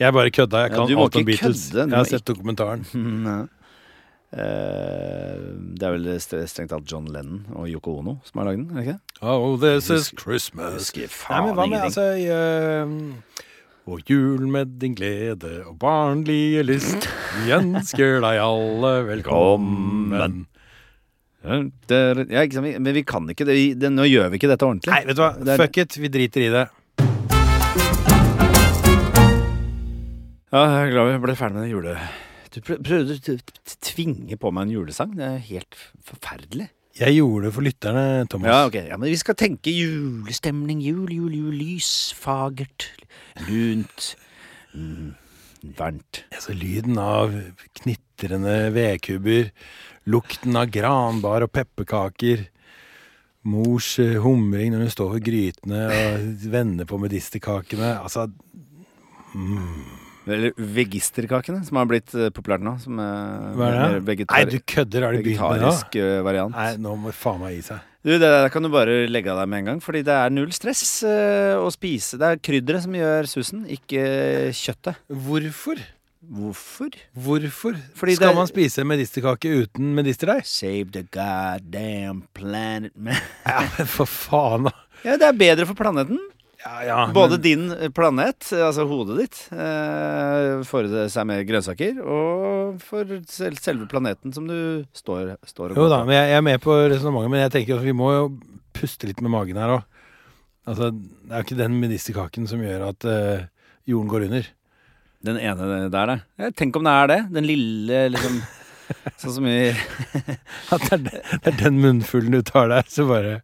Jeg 0.00 0.12
bare 0.16 0.30
kødda. 0.30 0.64
Jeg 0.64 0.70
Ja, 0.70 0.76
kan 0.76 0.88
du 0.88 0.94
må 0.96 1.04
alt 1.08 1.16
om 1.16 1.24
Beatles. 1.28 1.64
kødde, 1.70 1.86
Jeg 1.90 1.96
har 1.98 2.04
sett 2.12 2.24
dokumentaren. 2.26 3.48
Eh, 4.30 5.38
det 5.74 5.82
er 5.82 5.94
vel 5.96 6.04
strengt 6.22 6.70
tatt 6.70 6.86
John 6.86 7.08
Lennon 7.10 7.40
og 7.58 7.64
Yoko 7.66 7.96
Ono 7.98 8.12
som 8.22 8.38
har 8.38 8.46
lagd 8.52 8.60
den? 8.60 8.68
er 8.70 8.76
det 8.78 8.84
ikke? 8.92 9.24
Oh, 9.26 9.56
this 9.58 9.88
is 9.90 10.12
Christmas. 10.14 10.76
Husker 10.76 11.08
Nei, 11.32 11.40
men 11.48 11.56
hva 11.58 11.64
med 11.66 11.80
altså 11.88 12.04
i, 12.14 12.28
eh, 12.30 12.86
Og 13.90 14.04
jul 14.06 14.46
med 14.46 14.76
din 14.78 14.94
glede 14.94 15.64
og 15.66 15.74
barnlige 15.82 16.62
lyst, 16.62 17.08
vi 17.42 17.50
ønsker 17.56 18.20
deg 18.22 18.38
alle 18.38 18.92
velkommen. 19.08 20.44
Ja, 21.42 22.44
ikke 22.44 22.54
sant? 22.60 22.78
Men 22.78 22.94
vi 22.94 23.02
kan 23.02 23.26
ikke 23.32 23.46
det. 23.48 23.54
Vi- 23.56 23.74
det. 23.74 23.90
Nå 23.90 24.04
gjør 24.06 24.30
vi 24.30 24.38
ikke 24.38 24.50
dette 24.52 24.62
ordentlig. 24.62 24.92
Nei, 24.94 25.04
vet 25.08 25.16
du 25.16 25.22
hva? 25.22 25.32
Er- 25.42 25.56
Fuck 25.56 25.78
it, 25.78 25.96
vi 25.98 26.08
driter 26.08 26.40
i 26.46 26.50
det. 26.54 26.68
Ja, 30.50 30.64
jeg 30.66 30.88
er 30.88 30.92
glad 30.96 31.08
vi 31.12 31.18
ble 31.22 31.38
ferdig 31.38 31.60
med 31.60 31.68
den 31.68 31.72
jule... 31.76 31.94
Du 32.50 32.56
prøvde 32.66 33.14
å 33.14 33.34
tvinge 33.86 34.34
på 34.42 34.50
meg 34.50 34.64
en 34.66 34.72
julesang. 34.74 35.12
Det 35.14 35.22
er 35.22 35.44
helt 35.46 35.76
forferdelig. 36.02 36.64
Jeg 36.98 37.14
gjorde 37.14 37.44
det 37.46 37.52
for 37.54 37.62
lytterne, 37.62 38.02
Thomas. 38.26 38.50
Ja, 38.50 38.64
ok. 38.66 38.78
Ja, 38.88 38.98
men 38.98 39.12
vi 39.12 39.20
skal 39.20 39.36
tenke 39.38 39.70
julestemning. 39.70 40.80
Jul, 40.82 41.12
jul, 41.14 41.36
jul. 41.36 41.52
Lys, 41.54 41.92
fagert, 42.18 42.88
lunt, 43.46 44.08
mm, 44.74 45.14
varmt. 45.78 46.24
Altså, 46.34 46.58
lyden 46.58 46.98
av 46.98 47.38
knitrende 47.84 48.56
vedkubber, 48.74 49.54
lukten 50.10 50.58
av 50.58 50.74
granbar 50.74 51.46
og 51.46 51.54
pepperkaker, 51.54 52.48
mors 53.46 53.94
eh, 54.02 54.18
humring 54.26 54.74
når 54.74 54.88
hun 54.88 54.94
står 54.98 55.14
ved 55.14 55.28
grytene 55.30 55.86
og 55.94 56.44
vender 56.50 56.90
på 56.90 56.98
medisterkakene. 57.06 57.94
Altså, 58.02 58.26
Eller 60.28 60.52
vegisterkakene, 60.56 61.62
som 61.66 61.78
har 61.80 61.86
blitt 61.90 62.12
eh, 62.14 62.28
populært 62.34 62.64
nå. 62.66 62.74
Som 62.82 62.98
er 63.00 63.54
hva 63.56 63.68
er 63.70 63.78
det? 63.96 64.00
vegetar 64.08 64.36
Nei, 64.36 64.50
du 64.52 64.58
kødder, 64.68 65.06
har 65.06 65.12
du 65.16 65.22
begynt 65.22 65.40
med 65.40 65.60
det? 65.60 65.60
vegetarisk 65.70 65.96
eh, 66.02 66.18
variant. 66.26 66.56
Nei, 66.58 66.72
nå 66.84 66.96
må 67.00 67.12
faen 67.16 67.40
meg 67.40 67.54
gi 67.56 67.62
seg. 67.70 67.86
Du, 68.00 68.10
det 68.16 68.20
der 68.32 68.48
kan 68.52 68.64
du 68.64 68.70
bare 68.72 69.02
legge 69.12 69.28
av 69.32 69.40
deg 69.42 69.48
med 69.52 69.58
en 69.60 69.66
gang, 69.74 69.80
fordi 69.84 70.00
det 70.06 70.14
er 70.16 70.30
null 70.32 70.52
stress 70.56 70.82
eh, 71.04 71.54
å 71.60 71.68
spise. 71.72 72.16
Det 72.20 72.28
er 72.34 72.38
krydderet 72.40 72.84
som 72.86 72.94
gjør 72.96 73.28
susen, 73.28 73.64
ikke 73.68 74.04
kjøttet. 74.56 75.00
Hvorfor? 75.26 75.80
Hvorfor? 76.30 76.94
Hvorfor 77.16 77.76
Fordi 77.96 78.14
skal 78.16 78.28
det- 78.34 78.36
man 78.38 78.48
spise 78.48 78.84
medisterkake 78.84 79.52
uten 79.64 79.94
medisterdeig? 79.96 80.44
Save 80.48 80.92
the 80.92 81.02
goddamn 81.12 82.22
planet, 82.36 82.92
man. 82.96 83.16
Ja, 83.48 83.64
men 83.78 83.88
for 83.88 84.04
faen, 84.08 84.68
da. 84.68 84.74
Ja, 85.04 85.16
det 85.16 85.28
er 85.30 85.36
bedre 85.40 85.66
for 85.68 85.74
planeten. 85.80 86.20
Ja, 86.60 86.74
ja, 86.84 86.96
Både 87.16 87.38
men- 87.38 87.42
din 87.42 87.92
planet, 87.96 88.50
altså 88.52 88.84
hodet 88.88 89.16
ditt, 89.22 89.38
eh, 89.52 90.60
får 90.68 90.88
det 90.92 91.06
seg 91.12 91.26
med 91.26 91.46
grønnsaker, 91.48 92.00
og 92.04 92.80
for 92.84 93.04
sel 93.32 93.56
selve 93.56 93.88
planeten 93.88 94.34
som 94.36 94.46
du 94.46 94.84
står, 94.92 95.36
står 95.48 95.70
og 95.72 95.76
Jo 95.78 95.86
går 95.86 95.88
da, 95.94 96.00
på. 96.02 96.06
men 96.10 96.14
jeg, 96.18 96.28
jeg 96.34 96.36
er 96.42 96.46
med 96.50 96.60
på 96.60 96.76
resonnementet, 96.92 97.30
men 97.32 97.40
jeg 97.46 97.54
tenker 97.56 97.78
at 97.80 97.86
vi 97.88 97.96
må 97.96 98.10
jo 98.12 98.26
puste 98.76 99.08
litt 99.08 99.22
med 99.24 99.32
magen 99.32 99.56
her 99.56 99.72
òg. 99.78 99.84
Altså, 100.68 100.90
det 100.92 101.32
er 101.32 101.40
jo 101.40 101.46
ikke 101.48 101.56
den 101.62 101.80
medisterkaken 101.80 102.46
som 102.46 102.60
gjør 102.60 102.84
at 102.90 103.04
eh, 103.08 103.46
jorden 103.88 104.10
går 104.12 104.26
under. 104.28 104.46
Den 105.24 105.36
ene 105.40 105.90
der, 105.92 106.06
da. 106.12 106.50
Tenk 106.56 106.76
om 106.76 106.84
det 106.84 106.92
er 106.92 107.06
det. 107.14 107.20
Den 107.32 107.48
lille, 107.48 108.06
liksom 108.12 108.40
Sånn 109.22 109.32
som 109.36 109.44
i 109.46 109.70
At 110.74 110.86
det 110.90 111.20
er 111.46 111.56
den 111.60 111.76
munnfullen 111.80 112.32
du 112.34 112.42
tar 112.42 112.68
der, 112.72 112.82
så 112.90 113.04
bare 113.08 113.36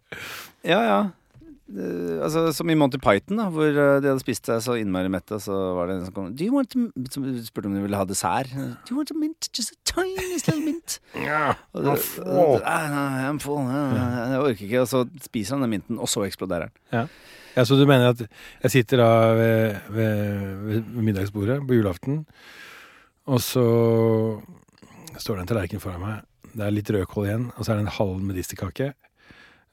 Ja, 0.66 0.80
ja. 0.84 0.98
Eh, 1.66 2.22
altså, 2.22 2.44
som 2.54 2.70
i 2.70 2.76
Monty 2.78 2.98
Python, 3.02 3.40
da, 3.40 3.48
hvor 3.50 3.66
eh, 3.66 3.96
de 4.02 4.06
hadde 4.12 4.22
spist 4.22 4.46
seg 4.46 4.60
så 4.62 4.76
innmari 4.78 5.10
mette, 5.10 5.34
og 5.34 5.42
så 5.42 5.56
var 5.74 5.88
det 5.90 5.96
en 5.96 6.04
som 6.06 6.14
kom 6.14 6.28
Do 6.38 6.46
you 6.46 6.54
want 6.54 6.70
to, 6.70 6.84
som 7.10 7.24
spurte 7.42 7.66
om 7.66 7.74
de 7.74 7.82
ville 7.82 7.98
ha 7.98 8.06
dessert. 8.06 8.52
Do 8.54 8.92
you 8.94 8.98
want 9.00 9.10
a 9.10 9.16
mint? 9.18 9.48
Just 9.56 9.74
a 9.74 9.78
tiny 9.90 10.28
little 10.30 10.60
mint. 10.62 10.98
ja, 11.18 11.54
Og 11.74 11.88
det. 11.88 11.96
Ah, 12.62 13.26
I'm 13.26 13.40
full. 13.42 13.64
Jeg 13.66 14.38
orker 14.44 14.66
ikke. 14.68 14.84
Og 14.84 14.90
så 14.92 15.02
spiser 15.26 15.56
han 15.56 15.66
den 15.66 15.74
minten, 15.74 15.98
og 15.98 16.06
så 16.12 16.22
eksploderer 16.28 16.70
den. 16.70 17.08
Ja, 17.56 17.64
Så 17.64 17.74
du 17.80 17.86
mener 17.88 18.12
at 18.12 18.20
jeg 18.62 18.70
sitter 18.70 19.00
da 19.00 19.10
ved, 19.34 19.76
ved, 19.90 20.56
ved 20.68 21.02
middagsbordet 21.02 21.62
på 21.66 21.78
julaften, 21.80 22.26
og 23.26 23.40
så 23.42 23.64
står 25.16 25.34
det 25.34 25.42
en 25.46 25.50
tallerken 25.50 25.80
foran 25.82 26.02
meg. 26.04 26.22
Det 26.56 26.62
er 26.66 26.72
litt 26.76 26.90
rødkål 26.94 27.26
igjen, 27.26 27.46
og 27.56 27.64
så 27.64 27.72
er 27.72 27.80
det 27.80 27.86
en 27.88 27.96
halv 27.98 28.20
medisterkake. 28.22 28.92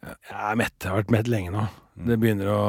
Jeg 0.03 0.39
er 0.39 0.57
mett. 0.59 0.73
Jeg 0.81 0.89
har 0.91 1.01
vært 1.03 1.11
mett 1.15 1.29
lenge 1.31 1.51
nå. 1.53 1.67
Det 1.93 2.17
begynner 2.17 2.49
å 2.49 2.61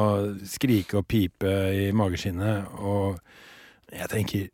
skrike 0.45 0.99
og 0.99 1.07
pipe 1.09 1.53
i 1.73 1.87
mageskinnet, 1.95 2.75
og 2.77 3.17
jeg 3.95 4.11
tenker 4.11 4.51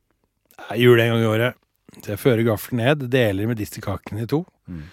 er 0.69 0.79
jul 0.79 0.99
en 0.99 1.13
gang 1.13 1.23
i 1.23 1.29
året. 1.29 1.59
Så 1.99 2.13
jeg 2.13 2.21
fører 2.21 2.47
gaffelen 2.47 2.83
ned, 2.85 3.07
deler 3.11 3.49
medisterkaken 3.49 4.21
i 4.21 4.27
to. 4.29 4.45
Mm. 4.71 4.83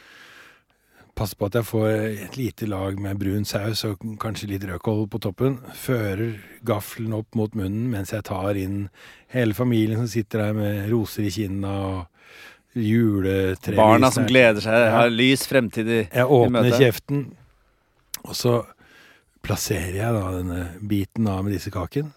Passer 1.18 1.38
på 1.38 1.48
at 1.48 1.56
jeg 1.58 1.66
får 1.66 1.88
et 2.24 2.36
lite 2.38 2.66
lag 2.70 2.98
med 3.02 3.18
brun 3.18 3.46
saus 3.46 3.84
og 3.86 4.02
kanskje 4.22 4.52
litt 4.52 4.66
rødkål 4.66 5.04
på 5.10 5.20
toppen. 5.22 5.58
Fører 5.78 6.38
gaffelen 6.66 7.14
opp 7.16 7.38
mot 7.38 7.54
munnen 7.58 7.88
mens 7.90 8.14
jeg 8.14 8.26
tar 8.28 8.58
inn 8.58 8.86
hele 9.34 9.56
familien 9.58 10.02
som 10.02 10.10
sitter 10.10 10.46
der 10.46 10.58
med 10.58 10.86
roser 10.92 11.26
i 11.26 11.34
kinna 11.34 11.74
og 11.88 12.78
juletre. 12.78 13.74
Barna 13.78 14.12
som 14.14 14.26
gleder 14.28 14.62
seg, 14.62 14.88
har 14.94 15.10
lys 15.10 15.46
fremtid 15.50 15.90
i 15.90 16.00
Jeg 16.04 16.26
åpner 16.38 16.70
kjeften, 16.74 17.24
og 18.22 18.34
så 18.38 18.60
plasserer 19.44 19.98
jeg 20.00 20.14
da 20.16 20.24
denne 20.34 20.62
biten 20.90 21.28
av 21.30 21.44
medisterkaken 21.46 22.10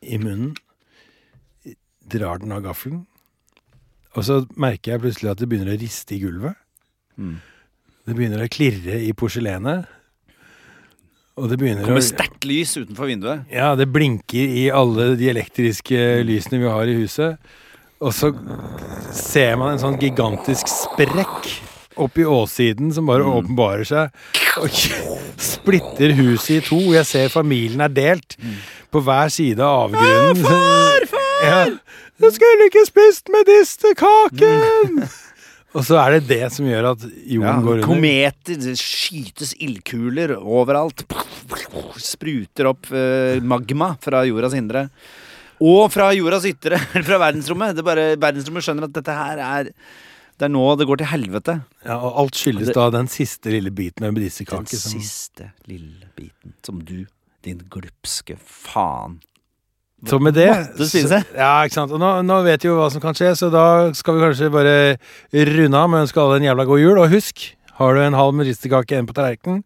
i 0.00 0.18
munnen. 0.20 0.54
Drar 2.10 2.42
den 2.42 2.52
av 2.54 2.64
gaffelen. 2.64 3.04
Og 4.18 4.26
så 4.26 4.40
merker 4.58 4.96
jeg 4.96 5.04
plutselig 5.04 5.30
at 5.30 5.40
det 5.40 5.48
begynner 5.50 5.76
å 5.76 5.80
riste 5.80 6.16
i 6.16 6.20
gulvet. 6.22 6.58
Mm. 7.20 7.38
Det 8.08 8.16
begynner 8.18 8.42
å 8.42 8.50
klirre 8.50 8.98
i 9.06 9.12
porselenet. 9.14 9.86
Og 11.40 11.48
det 11.48 11.60
begynner 11.60 11.86
Kommer 11.86 12.02
å 12.02 12.04
sterkt 12.04 12.44
lys 12.48 12.74
utenfor 12.76 13.08
vinduet. 13.08 13.46
Ja, 13.52 13.72
det 13.78 13.86
blinker 13.92 14.56
i 14.60 14.66
alle 14.74 15.12
de 15.20 15.30
elektriske 15.30 16.20
lysene 16.26 16.60
vi 16.64 16.72
har 16.72 16.90
i 16.90 16.98
huset. 16.98 17.52
Og 18.00 18.12
så 18.16 18.32
ser 19.14 19.56
man 19.60 19.74
en 19.74 19.82
sånn 19.82 19.98
gigantisk 20.00 20.68
sprekk 20.72 21.48
oppi 22.00 22.24
åssiden 22.24 22.92
som 22.96 23.08
bare 23.08 23.28
åpenbarer 23.28 23.86
seg. 23.88 24.14
Splitter 25.40 26.12
huset 26.18 26.50
i 26.58 26.60
to. 26.66 26.78
Jeg 26.94 27.06
ser 27.08 27.30
familien 27.32 27.82
er 27.84 27.92
delt 27.94 28.36
på 28.90 29.02
hver 29.06 29.30
side 29.32 29.62
av 29.64 29.88
avgrunnen. 29.90 30.44
Far, 30.46 31.08
Ja. 31.40 31.60
Du 32.20 32.26
skulle 32.28 32.66
ikke 32.68 32.82
spist 32.84 33.30
medisterkaken! 33.32 35.06
Og 35.78 35.84
så 35.86 35.96
er 36.02 36.16
det 36.16 36.26
det 36.26 36.48
som 36.52 36.66
gjør 36.66 36.88
at 36.90 37.04
jorden 37.06 37.46
Ja, 37.46 37.52
går 37.62 37.76
under. 37.78 37.86
kometer, 37.86 38.56
det 38.58 38.74
skytes 38.76 39.52
ildkuler 39.62 40.32
overalt. 40.36 41.04
Spruter 42.02 42.68
opp 42.72 42.90
eh, 42.90 43.38
magma 43.40 43.92
fra 44.02 44.24
jordas 44.26 44.56
indre. 44.58 44.88
Og 45.62 45.86
fra 45.94 46.10
jordas 46.16 46.44
ytre, 46.50 46.76
fra 47.06 47.20
verdensrommet. 47.22 47.76
Det 47.78 47.84
er 47.84 47.88
bare, 47.88 48.06
verdensrommet 48.20 48.66
skjønner 48.66 48.90
at 48.90 48.96
dette 48.98 49.14
her 49.22 49.44
er 49.46 49.70
Det 50.40 50.46
er 50.48 50.52
nå 50.54 50.62
det 50.80 50.86
går 50.88 51.02
til 51.02 51.10
helvete. 51.10 51.54
Ja, 51.84 51.98
og 52.00 52.14
alt 52.22 52.38
skyldes 52.40 52.70
Det- 52.70 52.74
da 52.78 52.86
den 52.94 53.08
siste 53.12 53.50
lille 53.52 53.70
biten 53.70 54.00
med 54.00 54.14
Den 54.14 54.22
medisterkake. 54.22 54.72
som- 54.72 54.98
siste 55.00 55.50
lille 55.68 56.08
biten 56.16 56.54
som 56.64 56.78
du, 56.80 57.04
din 57.44 57.58
glupske 57.68 58.38
faen 58.40 59.20
Så 60.06 60.18
med 60.18 60.32
det 60.32 60.48
Måtte 60.48 60.88
spise. 60.88 61.24
Ja, 61.36 61.60
ikke 61.64 61.74
sant. 61.76 61.92
Og 61.92 62.00
nå, 62.00 62.22
nå 62.24 62.42
vet 62.42 62.62
vi 62.64 62.68
jo 62.70 62.76
hva 62.78 62.90
som 62.90 63.02
kan 63.02 63.12
skje, 63.12 63.34
så 63.36 63.50
da 63.52 63.92
skal 63.92 64.14
vi 64.16 64.20
kanskje 64.24 64.50
bare 64.50 64.96
runde 65.34 65.76
av 65.76 65.90
med 65.90 66.00
å 66.00 66.04
ønske 66.06 66.16
alle 66.22 66.36
en 66.40 66.48
jævla 66.48 66.64
god 66.66 66.80
jul. 66.80 66.98
Og 66.98 67.10
husk, 67.10 67.54
har 67.74 67.94
du 67.94 68.00
en 68.00 68.14
halv 68.16 68.32
medisterkake 68.34 68.96
igjen 68.96 69.06
på 69.06 69.12
tallerkenen, 69.12 69.62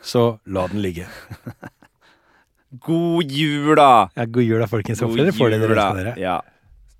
så 0.00 0.38
la 0.46 0.68
den 0.68 0.82
ligge. 0.82 1.06
God 2.86 3.30
jul, 3.30 3.74
da! 3.76 4.08
Ja, 4.16 4.24
god 4.24 4.44
jul 4.46 4.60
da, 4.62 4.66
folkens. 4.70 5.00
Håper 5.02 5.16
dere 5.26 5.34
får 5.36 5.50
det 5.50 5.60
dere 5.60 5.74
ønsker 5.76 5.98
dere. 6.04 6.14
Ja. 6.22 6.38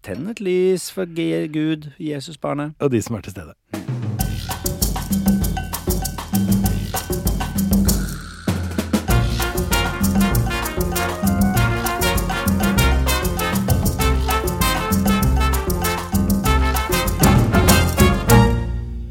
Tenn 0.03 0.27
et 0.27 0.41
lys 0.41 0.91
for 0.91 1.05
Gud, 1.53 1.91
Jesusbarnet. 2.01 2.73
Og 2.81 2.91
de 2.91 3.03
som 3.03 3.17
er 3.17 3.21
til 3.21 3.33
stede. 3.33 3.53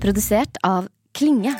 Produsert 0.02 0.58
av 0.64 0.90
Klinge. 1.14 1.56